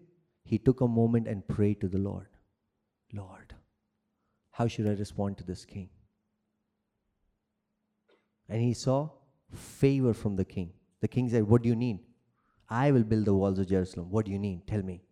he 0.44 0.58
took 0.58 0.80
a 0.80 0.88
moment 0.88 1.28
and 1.28 1.46
prayed 1.46 1.80
to 1.82 1.88
the 1.88 1.98
Lord 1.98 2.28
Lord, 3.12 3.54
how 4.50 4.66
should 4.66 4.86
I 4.86 4.92
respond 4.92 5.38
to 5.38 5.44
this 5.44 5.64
king? 5.64 5.88
And 8.48 8.60
he 8.62 8.74
saw 8.74 9.10
favor 9.54 10.12
from 10.12 10.36
the 10.36 10.44
king. 10.44 10.72
The 11.00 11.08
king 11.08 11.28
said, 11.28 11.44
What 11.44 11.62
do 11.62 11.68
you 11.68 11.76
need? 11.76 12.00
I 12.68 12.90
will 12.90 13.04
build 13.04 13.24
the 13.24 13.34
walls 13.34 13.58
of 13.58 13.68
Jerusalem. 13.68 14.10
What 14.10 14.26
do 14.26 14.32
you 14.32 14.38
need? 14.38 14.66
Tell 14.66 14.82
me. 14.82 15.02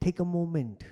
Take 0.00 0.20
a 0.20 0.24
moment. 0.24 0.84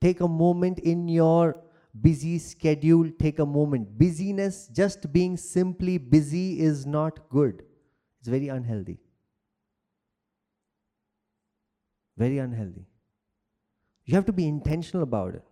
Take 0.00 0.20
a 0.20 0.28
moment 0.28 0.78
in 0.80 1.08
your 1.08 1.56
busy 2.00 2.38
schedule. 2.38 3.10
Take 3.18 3.38
a 3.38 3.46
moment. 3.46 3.98
Busyness, 3.98 4.68
just 4.68 5.12
being 5.12 5.36
simply 5.36 5.98
busy, 5.98 6.60
is 6.60 6.86
not 6.86 7.28
good. 7.28 7.62
It's 8.20 8.28
very 8.28 8.48
unhealthy. 8.48 8.98
Very 12.16 12.38
unhealthy. 12.38 12.86
You 14.04 14.14
have 14.14 14.26
to 14.26 14.32
be 14.32 14.46
intentional 14.46 15.02
about 15.02 15.34
it. 15.34 15.44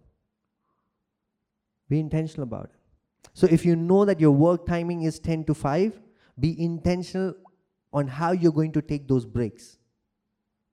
Be 1.88 1.98
intentional 1.98 2.44
about 2.44 2.66
it. 2.66 3.30
So 3.32 3.46
if 3.50 3.64
you 3.64 3.76
know 3.76 4.04
that 4.04 4.20
your 4.20 4.30
work 4.30 4.66
timing 4.66 5.02
is 5.02 5.18
10 5.18 5.44
to 5.44 5.54
5, 5.54 6.00
Be 6.38 6.60
intentional 6.60 7.34
on 7.92 8.08
how 8.08 8.32
you're 8.32 8.52
going 8.52 8.72
to 8.72 8.82
take 8.82 9.06
those 9.06 9.24
breaks. 9.24 9.78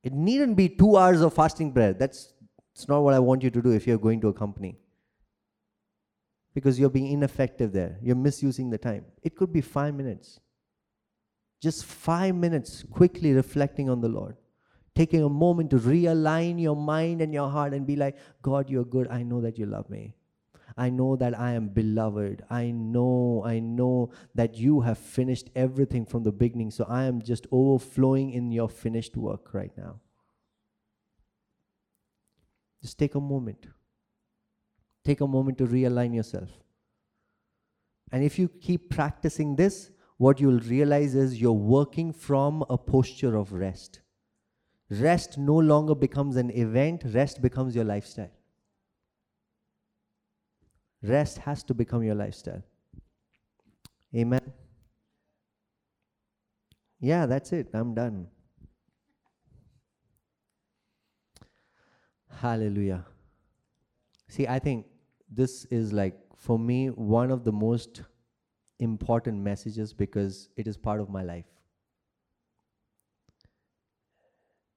It 0.03 0.13
needn't 0.13 0.57
be 0.57 0.67
two 0.67 0.97
hours 0.97 1.22
of 1.22 1.34
fasting 1.34 1.72
prayer. 1.72 1.93
That's, 1.93 2.34
that's 2.82 2.89
not 2.89 3.01
what 3.01 3.13
I 3.13 3.19
want 3.19 3.43
you 3.43 3.51
to 3.51 3.61
do 3.61 3.69
if 3.73 3.86
you're 3.86 3.99
going 3.99 4.19
to 4.21 4.29
a 4.29 4.34
company. 4.34 4.75
Because 6.55 6.79
you're 6.79 6.89
being 6.89 7.11
ineffective 7.11 7.71
there. 7.71 7.99
You're 8.01 8.15
misusing 8.15 8.71
the 8.71 8.79
time. 8.79 9.05
It 9.21 9.36
could 9.36 9.53
be 9.53 9.61
five 9.61 9.93
minutes. 9.93 10.39
Just 11.61 11.86
five 11.86 12.34
minutes 12.34 12.84
quickly 12.89 13.34
reflecting 13.34 13.88
on 13.88 14.01
the 14.01 14.09
Lord. 14.09 14.36
Taking 14.95 15.21
a 15.21 15.29
moment 15.29 15.69
to 15.69 15.77
realign 15.77 16.59
your 16.59 16.75
mind 16.75 17.21
and 17.21 17.32
your 17.32 17.51
heart 17.51 17.75
and 17.75 17.86
be 17.86 17.95
like, 17.95 18.17
God, 18.41 18.67
you're 18.67 18.84
good. 18.84 19.07
I 19.09 19.21
know 19.21 19.41
that 19.41 19.59
you 19.59 19.67
love 19.67 19.88
me. 19.88 20.15
I 20.75 20.89
know 20.89 21.15
that 21.17 21.39
I 21.39 21.51
am 21.51 21.67
beloved. 21.67 22.41
I 22.49 22.71
know, 22.71 23.43
I 23.45 23.59
know 23.59 24.09
that 24.34 24.55
you 24.55 24.82
have 24.82 24.97
finished 24.97 25.51
everything 25.55 26.07
from 26.07 26.23
the 26.23 26.32
beginning. 26.32 26.71
So 26.71 26.86
I 26.89 27.03
am 27.03 27.21
just 27.21 27.45
overflowing 27.51 28.32
in 28.32 28.51
your 28.51 28.69
finished 28.69 29.15
work 29.15 29.53
right 29.53 29.71
now. 29.77 29.99
Just 32.82 32.97
take 32.97 33.15
a 33.15 33.19
moment. 33.19 33.67
Take 35.03 35.21
a 35.21 35.27
moment 35.27 35.57
to 35.59 35.65
realign 35.65 36.15
yourself. 36.15 36.49
And 38.11 38.23
if 38.23 38.38
you 38.38 38.49
keep 38.49 38.89
practicing 38.89 39.55
this, 39.55 39.91
what 40.17 40.39
you'll 40.39 40.59
realize 40.59 41.15
is 41.15 41.41
you're 41.41 41.51
working 41.51 42.13
from 42.13 42.63
a 42.69 42.77
posture 42.77 43.36
of 43.36 43.53
rest. 43.53 44.01
Rest 44.89 45.38
no 45.38 45.55
longer 45.55 45.95
becomes 45.95 46.36
an 46.36 46.51
event, 46.51 47.03
rest 47.07 47.41
becomes 47.41 47.75
your 47.75 47.86
lifestyle. 47.86 48.32
Rest 51.01 51.39
has 51.39 51.63
to 51.63 51.73
become 51.73 52.03
your 52.03 52.15
lifestyle. 52.15 52.61
Amen. 54.15 54.51
Yeah, 56.99 57.25
that's 57.25 57.51
it. 57.53 57.69
I'm 57.73 57.95
done. 57.95 58.27
Hallelujah. 62.39 63.05
See, 64.27 64.47
I 64.47 64.59
think 64.59 64.88
this 65.29 65.65
is 65.65 65.93
like, 65.93 66.15
for 66.36 66.57
me, 66.57 66.88
one 66.88 67.32
of 67.32 67.43
the 67.43 67.51
most 67.51 68.01
important 68.79 69.39
messages 69.39 69.93
because 69.93 70.49
it 70.57 70.67
is 70.67 70.77
part 70.77 70.99
of 70.99 71.09
my 71.09 71.23
life. 71.23 71.45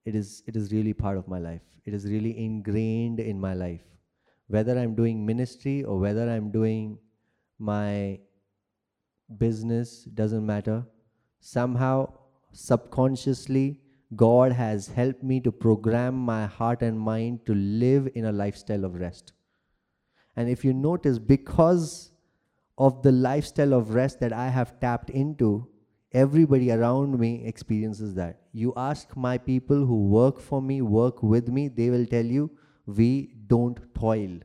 It 0.04 0.14
is, 0.14 0.42
it 0.46 0.56
is 0.56 0.72
really 0.72 0.92
part 0.92 1.16
of 1.16 1.26
my 1.26 1.38
life. 1.38 1.62
It 1.86 1.94
is 1.94 2.04
really 2.04 2.38
ingrained 2.38 3.20
in 3.20 3.40
my 3.40 3.54
life 3.54 3.82
whether 4.48 4.78
I'm 4.78 4.94
doing 4.94 5.24
ministry 5.24 5.84
or 5.84 5.98
whether 5.98 6.28
I'm 6.28 6.50
doing 6.50 6.98
my 7.58 8.20
business, 9.38 10.04
doesn't 10.04 10.44
matter. 10.44 10.84
Somehow, 11.40 12.12
subconsciously, 12.52 13.80
God 14.16 14.52
has 14.52 14.88
helped 14.88 15.22
me 15.22 15.40
to 15.40 15.52
program 15.52 16.14
my 16.14 16.46
heart 16.46 16.82
and 16.82 16.98
mind 16.98 17.46
to 17.46 17.54
live 17.54 18.08
in 18.14 18.26
a 18.26 18.32
lifestyle 18.32 18.84
of 18.84 18.94
rest. 18.94 19.32
And 20.36 20.48
if 20.48 20.64
you 20.64 20.72
notice, 20.72 21.18
because 21.18 22.12
of 22.76 23.02
the 23.02 23.12
lifestyle 23.12 23.72
of 23.72 23.94
rest 23.94 24.20
that 24.20 24.32
I 24.32 24.48
have 24.48 24.80
tapped 24.80 25.10
into, 25.10 25.68
everybody 26.12 26.70
around 26.70 27.18
me 27.18 27.44
experiences 27.44 28.14
that. 28.14 28.40
You 28.52 28.72
ask 28.76 29.16
my 29.16 29.38
people 29.38 29.86
who 29.86 30.06
work 30.06 30.40
for 30.40 30.62
me, 30.62 30.80
work 30.82 31.22
with 31.22 31.48
me, 31.48 31.68
they 31.68 31.90
will 31.90 32.06
tell 32.06 32.24
you 32.24 32.50
we 32.86 33.34
don't 33.46 33.78
toil. 33.94 34.38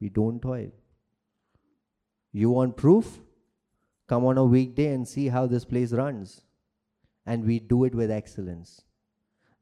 We 0.00 0.08
don't 0.08 0.40
toil. 0.40 0.70
You 2.32 2.50
want 2.50 2.76
proof? 2.76 3.20
Come 4.06 4.24
on 4.24 4.38
a 4.38 4.44
weekday 4.44 4.94
and 4.94 5.06
see 5.06 5.28
how 5.28 5.46
this 5.46 5.64
place 5.64 5.92
runs. 5.92 6.42
And 7.26 7.44
we 7.44 7.58
do 7.58 7.84
it 7.84 7.94
with 7.94 8.10
excellence. 8.10 8.82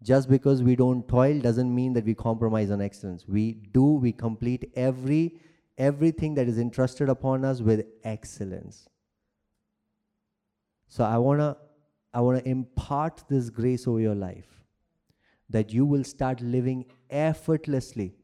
Just 0.02 0.28
because 0.28 0.62
we 0.62 0.76
don't 0.76 1.06
toil 1.09 1.40
doesn't 1.40 1.74
mean 1.74 1.92
that 1.94 2.04
we 2.04 2.14
compromise 2.14 2.70
on 2.70 2.80
excellence. 2.80 3.26
We 3.26 3.52
do, 3.52 3.94
we 3.94 4.12
complete 4.12 4.70
every 4.76 5.40
everything 5.76 6.34
that 6.34 6.48
is 6.48 6.59
entrusted 6.59 7.09
upon 7.09 7.44
us 7.44 7.61
with 7.62 7.86
excellence. 8.02 8.88
So 10.88 11.04
I 11.04 11.18
wanna 11.18 11.56
I 12.12 12.20
wanna 12.20 12.42
impart 12.44 13.24
this 13.28 13.50
grace 13.50 13.86
over 13.86 14.00
your 14.00 14.14
life 14.14 14.59
that 15.50 15.72
you 15.72 15.84
will 15.84 16.04
start 16.04 16.40
living 16.40 16.84
effortlessly, 17.11 18.14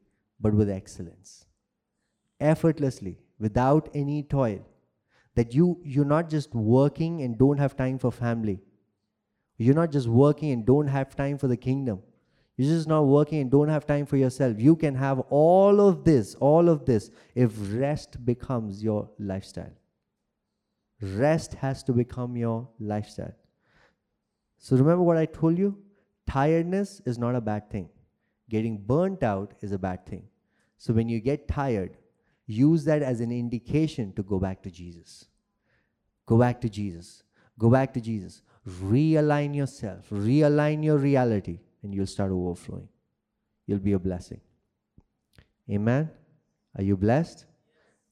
but 0.40 0.52
with 0.52 0.68
excellence. 0.68 1.46
Effortlessly, 2.40 3.18
without 3.38 3.88
any 3.94 4.22
toil. 4.22 4.66
That 5.34 5.52
you, 5.52 5.80
you're 5.82 6.04
not 6.04 6.30
just 6.30 6.54
working 6.54 7.22
and 7.22 7.36
don't 7.36 7.58
have 7.58 7.76
time 7.76 7.98
for 7.98 8.12
family. 8.12 8.60
You're 9.56 9.74
not 9.74 9.92
just 9.92 10.08
working 10.08 10.50
and 10.50 10.66
don't 10.66 10.88
have 10.88 11.14
time 11.14 11.38
for 11.38 11.46
the 11.46 11.56
kingdom. 11.56 12.02
You're 12.56 12.76
just 12.76 12.88
not 12.88 13.02
working 13.02 13.40
and 13.40 13.50
don't 13.50 13.68
have 13.68 13.86
time 13.86 14.06
for 14.06 14.16
yourself. 14.16 14.58
You 14.58 14.76
can 14.76 14.94
have 14.94 15.20
all 15.30 15.80
of 15.80 16.04
this, 16.04 16.34
all 16.36 16.68
of 16.68 16.84
this, 16.84 17.10
if 17.34 17.52
rest 17.72 18.24
becomes 18.24 18.82
your 18.82 19.10
lifestyle. 19.18 19.72
Rest 21.00 21.54
has 21.54 21.82
to 21.84 21.92
become 21.92 22.36
your 22.36 22.68
lifestyle. 22.78 23.34
So 24.58 24.76
remember 24.76 25.02
what 25.02 25.16
I 25.16 25.26
told 25.26 25.58
you? 25.58 25.76
Tiredness 26.28 27.02
is 27.04 27.18
not 27.18 27.34
a 27.34 27.40
bad 27.40 27.70
thing. 27.70 27.88
Getting 28.48 28.78
burnt 28.78 29.22
out 29.22 29.54
is 29.60 29.72
a 29.72 29.78
bad 29.78 30.06
thing. 30.06 30.24
So 30.78 30.92
when 30.92 31.08
you 31.08 31.20
get 31.20 31.48
tired, 31.48 31.96
use 32.46 32.84
that 32.84 33.02
as 33.02 33.20
an 33.20 33.32
indication 33.32 34.12
to 34.14 34.22
go 34.22 34.38
back 34.38 34.62
to 34.62 34.70
Jesus. 34.70 35.26
Go 36.26 36.38
back 36.38 36.60
to 36.60 36.68
Jesus. 36.68 37.22
Go 37.58 37.68
back 37.68 37.92
to 37.94 38.00
Jesus. 38.00 38.42
Realign 38.68 39.54
yourself, 39.54 40.08
realign 40.10 40.82
your 40.82 40.96
reality, 40.96 41.58
and 41.82 41.94
you'll 41.94 42.06
start 42.06 42.30
overflowing. 42.32 42.88
You'll 43.66 43.78
be 43.78 43.92
a 43.92 43.98
blessing. 43.98 44.40
Amen. 45.70 46.10
Are 46.76 46.82
you 46.82 46.96
blessed? 46.96 47.44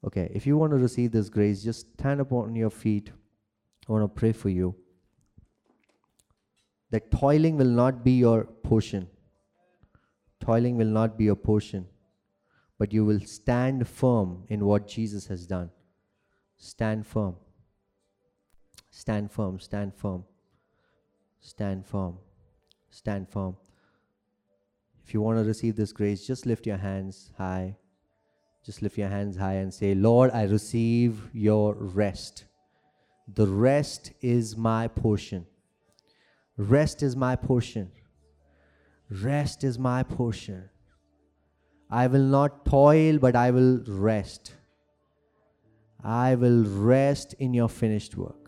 Okay, 0.05 0.31
if 0.35 0.47
you 0.47 0.57
want 0.57 0.73
to 0.73 0.79
receive 0.79 1.13
this 1.13 1.29
grace, 1.29 1.63
just 1.63 1.93
stand 1.99 2.21
up 2.21 2.33
on 2.33 2.55
your 2.55 2.71
feet. 2.71 3.11
I 3.89 3.93
want 3.93 4.05
to 4.05 4.21
pray 4.21 4.33
for 4.33 4.49
you 4.49 4.75
that 6.91 7.11
toiling 7.11 7.57
will 7.57 7.65
not 7.65 8.05
be 8.05 8.13
your 8.13 8.45
portion. 8.45 9.09
Toiling 10.41 10.77
will 10.77 10.87
not 10.87 11.17
be 11.17 11.25
your 11.25 11.37
portion, 11.37 11.87
but 12.79 12.93
you 12.93 13.05
will 13.05 13.21
stand 13.21 13.89
firm 13.89 14.45
in 14.49 14.65
what 14.65 14.87
Jesus 14.89 15.27
has 15.29 15.47
done. 15.47 15.71
Stand 16.59 17.07
firm. 17.07 17.37
Stand 18.91 19.31
firm, 19.31 19.59
stand 19.59 19.95
firm. 19.95 20.25
Stand 21.43 21.85
firm. 21.85 22.19
Stand 22.91 23.29
firm. 23.29 23.57
If 25.05 25.13
you 25.13 25.21
want 25.21 25.39
to 25.39 25.45
receive 25.45 25.77
this 25.77 25.93
grace, 25.93 26.27
just 26.27 26.47
lift 26.47 26.67
your 26.67 26.77
hands 26.77 27.33
high. 27.37 27.77
Just 28.65 28.81
lift 28.81 28.97
your 28.97 29.09
hands 29.09 29.37
high 29.37 29.55
and 29.55 29.75
say, 29.75 29.95
Lord, 29.95 30.31
I 30.31 30.45
receive 30.45 31.29
your 31.33 31.75
rest. 31.75 32.45
The 33.35 33.47
rest 33.47 34.13
is 34.21 34.57
my 34.57 34.87
portion. 34.87 35.47
Rest 36.57 37.03
is 37.03 37.17
my 37.17 37.35
portion. 37.35 37.91
Rest 39.11 39.65
is 39.65 39.79
my 39.79 40.05
portion. 40.05 40.71
I 41.91 42.07
will 42.07 42.23
not 42.23 42.65
toil, 42.65 43.19
but 43.19 43.35
I 43.35 43.51
will 43.51 43.83
rest. 43.87 44.55
I 46.05 46.37
will 46.37 46.65
rest 46.65 47.35
in 47.41 47.53
your 47.53 47.69
finished 47.69 48.17
work. 48.17 48.42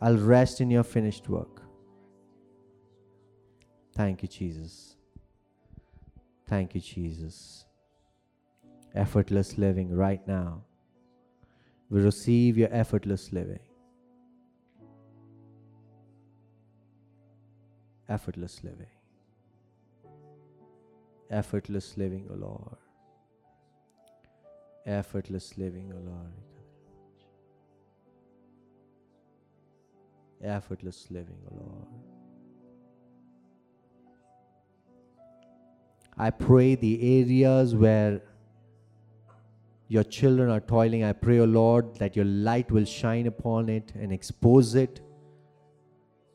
I'll 0.00 0.16
rest 0.16 0.60
in 0.60 0.70
your 0.70 0.82
finished 0.82 1.28
work. 1.28 1.62
Thank 3.94 4.22
you, 4.22 4.28
Jesus. 4.28 4.96
Thank 6.46 6.74
you, 6.74 6.80
Jesus. 6.80 7.64
Effortless 8.94 9.58
living 9.58 9.94
right 9.94 10.26
now. 10.26 10.62
We 11.88 12.00
receive 12.00 12.58
your 12.58 12.68
effortless 12.72 13.32
living. 13.32 13.60
effortless 18.08 18.62
living. 18.62 18.86
Effortless 21.30 21.96
living, 21.96 22.26
O 22.30 22.34
oh 22.34 22.36
Lord. 22.36 22.76
Effortless 24.86 25.58
living, 25.58 25.92
O 25.92 25.96
oh 25.96 26.10
Lord. 26.10 26.55
Effortless 30.46 31.08
living, 31.10 31.38
O 31.50 31.54
Lord. 31.56 31.88
I 36.16 36.30
pray 36.30 36.76
the 36.76 37.20
areas 37.20 37.74
where 37.74 38.22
your 39.88 40.04
children 40.04 40.50
are 40.50 40.60
toiling, 40.60 41.04
I 41.04 41.12
pray, 41.12 41.40
O 41.40 41.44
Lord, 41.44 41.96
that 41.96 42.16
your 42.16 42.24
light 42.24 42.70
will 42.70 42.84
shine 42.84 43.26
upon 43.26 43.68
it 43.68 43.92
and 43.94 44.12
expose 44.12 44.74
it 44.74 45.00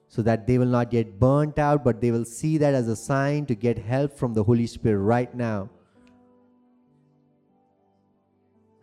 so 0.08 0.22
that 0.22 0.46
they 0.46 0.58
will 0.58 0.68
not 0.68 0.92
get 0.92 1.20
burnt 1.20 1.58
out, 1.58 1.84
but 1.86 2.02
they 2.02 2.12
will 2.12 2.26
see 2.26 2.58
that 2.58 2.74
as 2.74 2.90
a 2.90 2.96
sign 2.96 3.46
to 3.46 3.56
get 3.56 3.78
help 3.78 4.18
from 4.18 4.34
the 4.34 4.44
Holy 4.44 4.68
Spirit 4.68 5.00
right 5.00 5.34
now. 5.34 5.70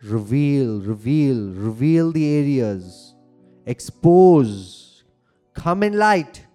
Reveal, 0.01 0.79
reveal, 0.79 1.51
reveal 1.51 2.11
the 2.11 2.27
areas 2.27 3.13
expose, 3.65 4.88
come 5.59 5.83
in 5.83 5.97
light. 5.97 6.45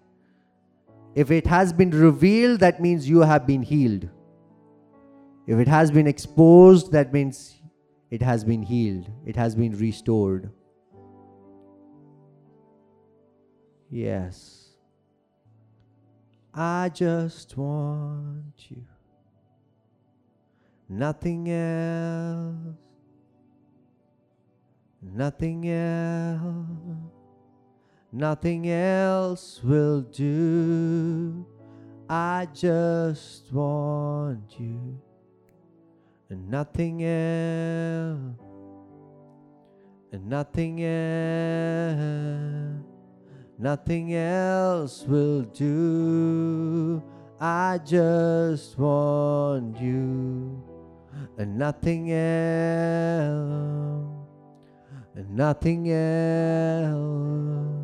If 1.15 1.31
it 1.31 1.47
has 1.47 1.73
been 1.73 1.91
revealed, 1.91 2.61
that 2.61 2.81
means 2.81 3.09
you 3.09 3.21
have 3.21 3.47
been 3.47 3.63
healed. 3.63 4.09
If 5.47 5.59
it 5.59 5.69
has 5.69 5.91
been 5.91 6.07
exposed, 6.07 6.91
that 6.93 7.13
means 7.13 7.61
it 8.11 8.23
has 8.23 8.45
been 8.45 8.63
healed, 8.63 9.11
it 9.27 9.37
has 9.37 9.55
been 9.55 9.77
restored. 9.79 10.51
Yes. 13.91 14.71
I 16.55 16.91
just 16.95 17.57
want 17.57 18.71
you. 18.71 18.85
Nothing 20.89 21.51
else. 21.51 22.79
Nothing 25.03 25.69
else. 25.69 27.24
Nothing 28.17 28.71
else 28.71 29.61
will 29.65 30.03
do. 30.03 31.45
I 32.09 32.47
just 32.55 33.53
want 33.53 34.55
you. 34.57 35.01
And 36.31 36.49
nothing 36.49 37.03
else. 37.03 38.39
And 40.13 40.29
nothing 40.29 40.85
else. 40.85 42.85
Nothing 43.59 44.15
else 44.15 45.03
will 45.09 45.43
do. 45.43 47.03
I 47.41 47.81
just 47.85 48.79
want 48.79 49.81
you. 49.81 50.63
And 51.37 51.59
nothing 51.59 52.13
else. 52.13 54.07
And 55.17 55.31
nothing 55.31 55.91
else. 55.91 57.84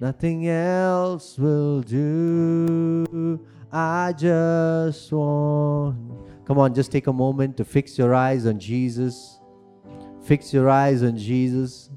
Nothing 0.00 0.48
else 0.48 1.38
will 1.38 1.82
do. 1.82 3.38
I 3.70 4.14
just 4.16 5.12
want. 5.12 6.46
Come 6.46 6.56
on, 6.56 6.74
just 6.74 6.90
take 6.90 7.06
a 7.06 7.12
moment 7.12 7.58
to 7.58 7.66
fix 7.66 7.98
your 7.98 8.14
eyes 8.14 8.46
on 8.46 8.58
Jesus. 8.58 9.38
Fix 10.22 10.54
your 10.54 10.70
eyes 10.70 11.02
on 11.02 11.18
Jesus 11.18 11.90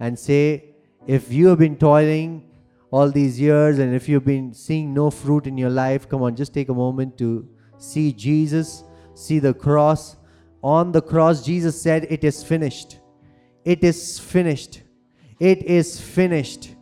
and 0.00 0.18
say, 0.18 0.76
if 1.06 1.30
you 1.30 1.48
have 1.48 1.58
been 1.58 1.76
toiling 1.76 2.48
all 2.90 3.10
these 3.10 3.38
years 3.38 3.78
and 3.80 3.94
if 3.94 4.08
you've 4.08 4.24
been 4.24 4.54
seeing 4.54 4.94
no 4.94 5.10
fruit 5.10 5.46
in 5.46 5.58
your 5.58 5.70
life, 5.70 6.08
come 6.08 6.22
on, 6.22 6.34
just 6.34 6.54
take 6.54 6.70
a 6.70 6.74
moment 6.74 7.18
to 7.18 7.46
see 7.76 8.12
Jesus, 8.12 8.82
see 9.14 9.38
the 9.38 9.52
cross. 9.52 10.16
On 10.62 10.90
the 10.90 11.02
cross, 11.02 11.44
Jesus 11.44 11.80
said, 11.80 12.06
It 12.08 12.24
is 12.24 12.42
finished. 12.42 12.98
It 13.64 13.84
is 13.84 14.18
finished. 14.18 14.82
It 15.38 15.62
is 15.64 16.00
finished. 16.00 16.75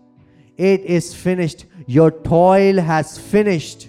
It 0.56 0.82
is 0.82 1.14
finished. 1.14 1.66
Your 1.86 2.10
toil 2.10 2.80
has 2.80 3.18
finished. 3.18 3.88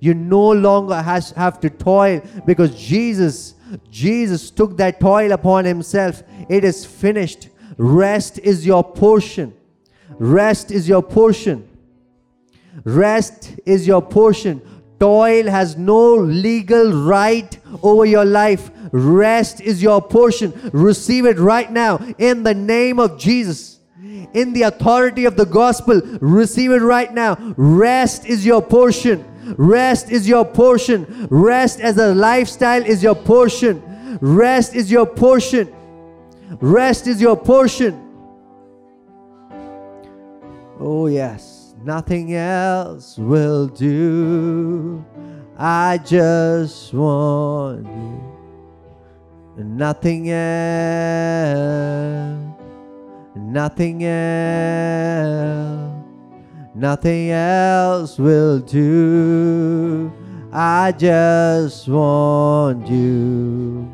You 0.00 0.14
no 0.14 0.50
longer 0.50 1.00
has, 1.00 1.30
have 1.32 1.60
to 1.60 1.70
toil 1.70 2.22
because 2.46 2.74
Jesus, 2.74 3.54
Jesus 3.90 4.50
took 4.50 4.76
that 4.78 4.98
toil 4.98 5.32
upon 5.32 5.64
himself. 5.64 6.22
It 6.48 6.64
is 6.64 6.84
finished. 6.84 7.48
Rest 7.76 8.38
is 8.38 8.66
your 8.66 8.82
portion. 8.82 9.54
Rest 10.18 10.70
is 10.70 10.88
your 10.88 11.02
portion. 11.02 11.68
Rest 12.84 13.54
is 13.66 13.86
your 13.86 14.02
portion. 14.02 14.62
Toil 14.98 15.50
has 15.50 15.76
no 15.76 16.14
legal 16.14 16.92
right 16.92 17.58
over 17.82 18.04
your 18.04 18.24
life. 18.24 18.70
Rest 18.92 19.60
is 19.60 19.82
your 19.82 20.02
portion. 20.02 20.52
Receive 20.72 21.24
it 21.26 21.38
right 21.38 21.70
now 21.70 21.96
in 22.18 22.42
the 22.42 22.54
name 22.54 22.98
of 22.98 23.18
Jesus. 23.18 23.79
In 24.34 24.52
the 24.52 24.62
authority 24.62 25.24
of 25.24 25.36
the 25.36 25.46
gospel, 25.46 26.00
receive 26.20 26.70
it 26.72 26.82
right 26.82 27.12
now. 27.12 27.36
Rest 27.56 28.26
is 28.26 28.44
your 28.46 28.62
portion. 28.62 29.24
Rest 29.56 30.10
is 30.10 30.28
your 30.28 30.44
portion. 30.44 31.28
Rest 31.30 31.80
as 31.80 31.98
a 31.98 32.14
lifestyle 32.14 32.84
is 32.84 33.02
your 33.02 33.14
portion. 33.14 33.82
Rest 34.20 34.74
is 34.74 34.90
your 34.90 35.06
portion. 35.06 35.72
Rest 36.60 37.06
is 37.06 37.20
your 37.20 37.36
portion. 37.36 38.06
Oh, 40.78 41.06
yes, 41.06 41.74
nothing 41.82 42.34
else 42.34 43.18
will 43.18 43.66
do. 43.68 45.04
I 45.58 45.98
just 45.98 46.94
want 46.94 47.86
you. 47.86 48.30
Nothing 49.62 50.30
else, 50.30 51.60
nothing 53.52 54.04
else, 54.04 55.44
nothing 56.74 57.30
else 57.30 58.18
will 58.18 58.58
do. 58.60 60.12
I 60.52 60.92
just 60.92 61.88
want 61.88 62.88
you. 62.88 63.90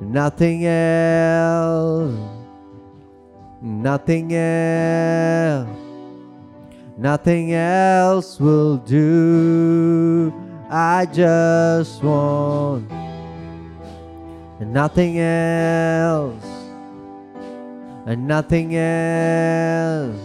Nothing 0.00 0.66
else, 0.66 2.18
nothing 3.62 4.34
else 4.34 5.86
Nothing 6.98 7.52
else 7.52 8.40
will 8.40 8.78
do. 8.78 10.32
I 10.70 11.04
just 11.04 12.02
want 12.02 12.90
nothing 14.58 15.18
else, 15.18 16.42
and 18.06 18.26
nothing 18.26 18.74
else, 18.74 20.16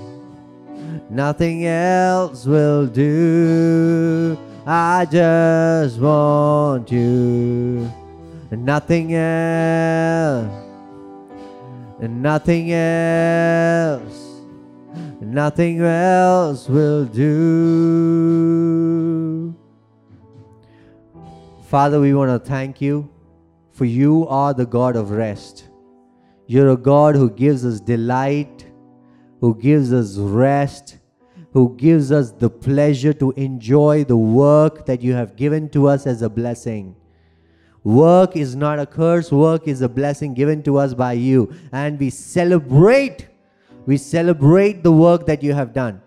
nothing 1.09 1.65
else 1.65 2.45
will 2.45 2.87
do. 2.87 4.37
I 4.65 5.05
just 5.05 5.99
want 5.99 6.89
you, 6.89 7.91
and 8.51 8.63
nothing 8.63 9.13
else, 9.13 10.53
and 11.99 12.21
nothing 12.21 12.71
else 12.71 14.21
nothing 15.31 15.81
else 15.81 16.67
will 16.67 17.05
do. 17.05 18.35
Father, 21.67 22.01
we 22.01 22.13
want 22.13 22.29
to 22.29 22.39
thank 22.49 22.81
you 22.81 23.09
for 23.71 23.85
you 23.85 24.27
are 24.27 24.53
the 24.53 24.65
God 24.65 24.97
of 24.97 25.11
rest. 25.11 25.69
You're 26.47 26.69
a 26.69 26.77
God 26.77 27.15
who 27.15 27.29
gives 27.29 27.65
us 27.65 27.79
delight, 27.79 28.65
who 29.39 29.55
gives 29.55 29.93
us 29.93 30.17
rest, 30.17 30.97
who 31.53 31.75
gives 31.77 32.11
us 32.11 32.31
the 32.31 32.49
pleasure 32.49 33.13
to 33.13 33.31
enjoy 33.31 34.03
the 34.03 34.17
work 34.17 34.85
that 34.85 35.01
you 35.01 35.13
have 35.13 35.35
given 35.35 35.69
to 35.69 35.87
us 35.87 36.07
as 36.07 36.21
a 36.21 36.29
blessing. 36.29 36.95
Work 37.83 38.35
is 38.35 38.55
not 38.55 38.79
a 38.79 38.85
curse, 38.85 39.31
work 39.31 39.67
is 39.67 39.81
a 39.81 39.89
blessing 39.89 40.33
given 40.33 40.61
to 40.63 40.77
us 40.77 40.93
by 40.93 41.13
you. 41.13 41.53
And 41.71 41.99
we 41.99 42.09
celebrate 42.09 43.27
we 43.85 43.97
celebrate 43.97 44.83
the 44.83 44.91
work 44.91 45.25
that 45.25 45.43
you 45.43 45.53
have 45.53 45.73
done. 45.73 46.01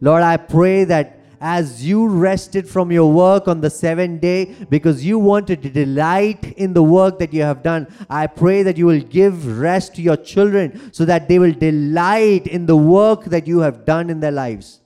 Lord, 0.00 0.22
I 0.22 0.36
pray 0.36 0.84
that 0.84 1.18
as 1.42 1.84
you 1.84 2.06
rested 2.06 2.68
from 2.68 2.92
your 2.92 3.12
work 3.12 3.48
on 3.48 3.60
the 3.60 3.68
seventh 3.68 4.20
day 4.20 4.54
because 4.70 5.04
you 5.04 5.18
wanted 5.18 5.60
to 5.60 5.68
delight 5.68 6.52
in 6.52 6.72
the 6.72 6.82
work 6.82 7.18
that 7.18 7.34
you 7.34 7.42
have 7.42 7.64
done. 7.64 7.88
I 8.08 8.28
pray 8.28 8.62
that 8.62 8.78
you 8.78 8.86
will 8.86 9.00
give 9.00 9.58
rest 9.58 9.96
to 9.96 10.02
your 10.02 10.16
children 10.16 10.92
so 10.92 11.04
that 11.04 11.28
they 11.28 11.40
will 11.40 11.52
delight 11.52 12.46
in 12.46 12.66
the 12.66 12.76
work 12.76 13.24
that 13.24 13.48
you 13.48 13.58
have 13.58 13.84
done 13.84 14.08
in 14.08 14.20
their 14.20 14.30
lives. 14.30 14.82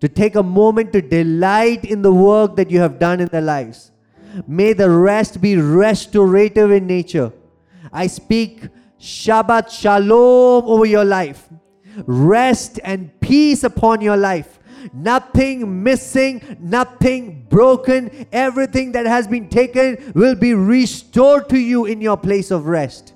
To 0.00 0.08
take 0.08 0.36
a 0.36 0.42
moment 0.42 0.94
to 0.94 1.02
delight 1.02 1.84
in 1.84 2.00
the 2.00 2.12
work 2.12 2.56
that 2.56 2.70
you 2.70 2.80
have 2.80 2.98
done 2.98 3.20
in 3.20 3.28
their 3.28 3.42
lives. 3.42 3.92
May 4.46 4.72
the 4.72 4.88
rest 4.88 5.42
be 5.42 5.56
restorative 5.58 6.70
in 6.70 6.86
nature. 6.86 7.30
I 7.92 8.06
speak 8.06 8.68
Shabbat 8.98 9.70
Shalom 9.70 10.64
over 10.64 10.86
your 10.86 11.04
life. 11.04 11.46
Rest 12.06 12.80
and 12.82 13.20
peace 13.20 13.64
upon 13.64 14.00
your 14.00 14.16
life. 14.16 14.53
Nothing 14.92 15.82
missing, 15.82 16.56
nothing 16.60 17.46
broken. 17.48 18.26
Everything 18.32 18.92
that 18.92 19.06
has 19.06 19.26
been 19.26 19.48
taken 19.48 20.12
will 20.14 20.34
be 20.34 20.54
restored 20.54 21.48
to 21.48 21.58
you 21.58 21.86
in 21.86 22.00
your 22.00 22.16
place 22.16 22.50
of 22.50 22.66
rest. 22.66 23.14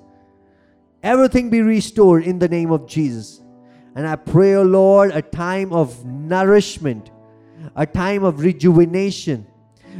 Everything 1.03 1.49
be 1.49 1.61
restored 1.61 2.23
in 2.23 2.39
the 2.39 2.47
name 2.47 2.71
of 2.71 2.87
Jesus. 2.87 3.41
And 3.95 4.07
I 4.07 4.15
pray, 4.15 4.55
O 4.55 4.61
oh 4.61 4.63
Lord, 4.63 5.11
a 5.11 5.21
time 5.21 5.73
of 5.73 6.05
nourishment, 6.05 7.11
a 7.75 7.85
time 7.85 8.23
of 8.23 8.39
rejuvenation. 8.39 9.45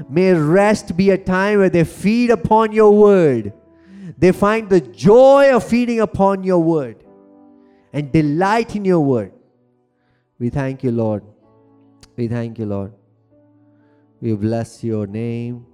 May 0.10 0.34
rest 0.34 0.96
be 0.96 1.10
a 1.10 1.18
time 1.18 1.60
where 1.60 1.70
they 1.70 1.84
feed 1.84 2.30
upon 2.30 2.72
your 2.72 2.92
word. 2.92 3.54
They 4.18 4.32
find 4.32 4.70
the 4.70 4.82
joy 4.82 5.56
of 5.56 5.64
feeding 5.64 6.00
upon 6.00 6.44
your 6.44 6.60
word 6.60 7.04
and 7.94 8.12
delight 8.12 8.76
in 8.76 8.86
your 8.86 9.00
word. 9.00 9.34
We 10.38 10.50
thank 10.50 10.84
you, 10.84 10.92
Lord. 10.92 11.24
We 12.20 12.28
thank 12.28 12.60
you, 12.60 12.66
Lord. 12.66 12.92
We 14.20 14.34
bless 14.36 14.84
your 14.84 15.08
name. 15.08 15.66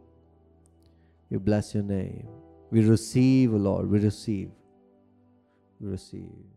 We 1.32 1.40
bless 1.40 1.74
your 1.74 1.82
name. 1.82 2.28
We 2.70 2.82
receive, 2.86 3.52
Lord. 3.52 3.90
We 3.90 3.98
receive. 3.98 4.52
We 5.80 5.90
receive. 5.90 6.55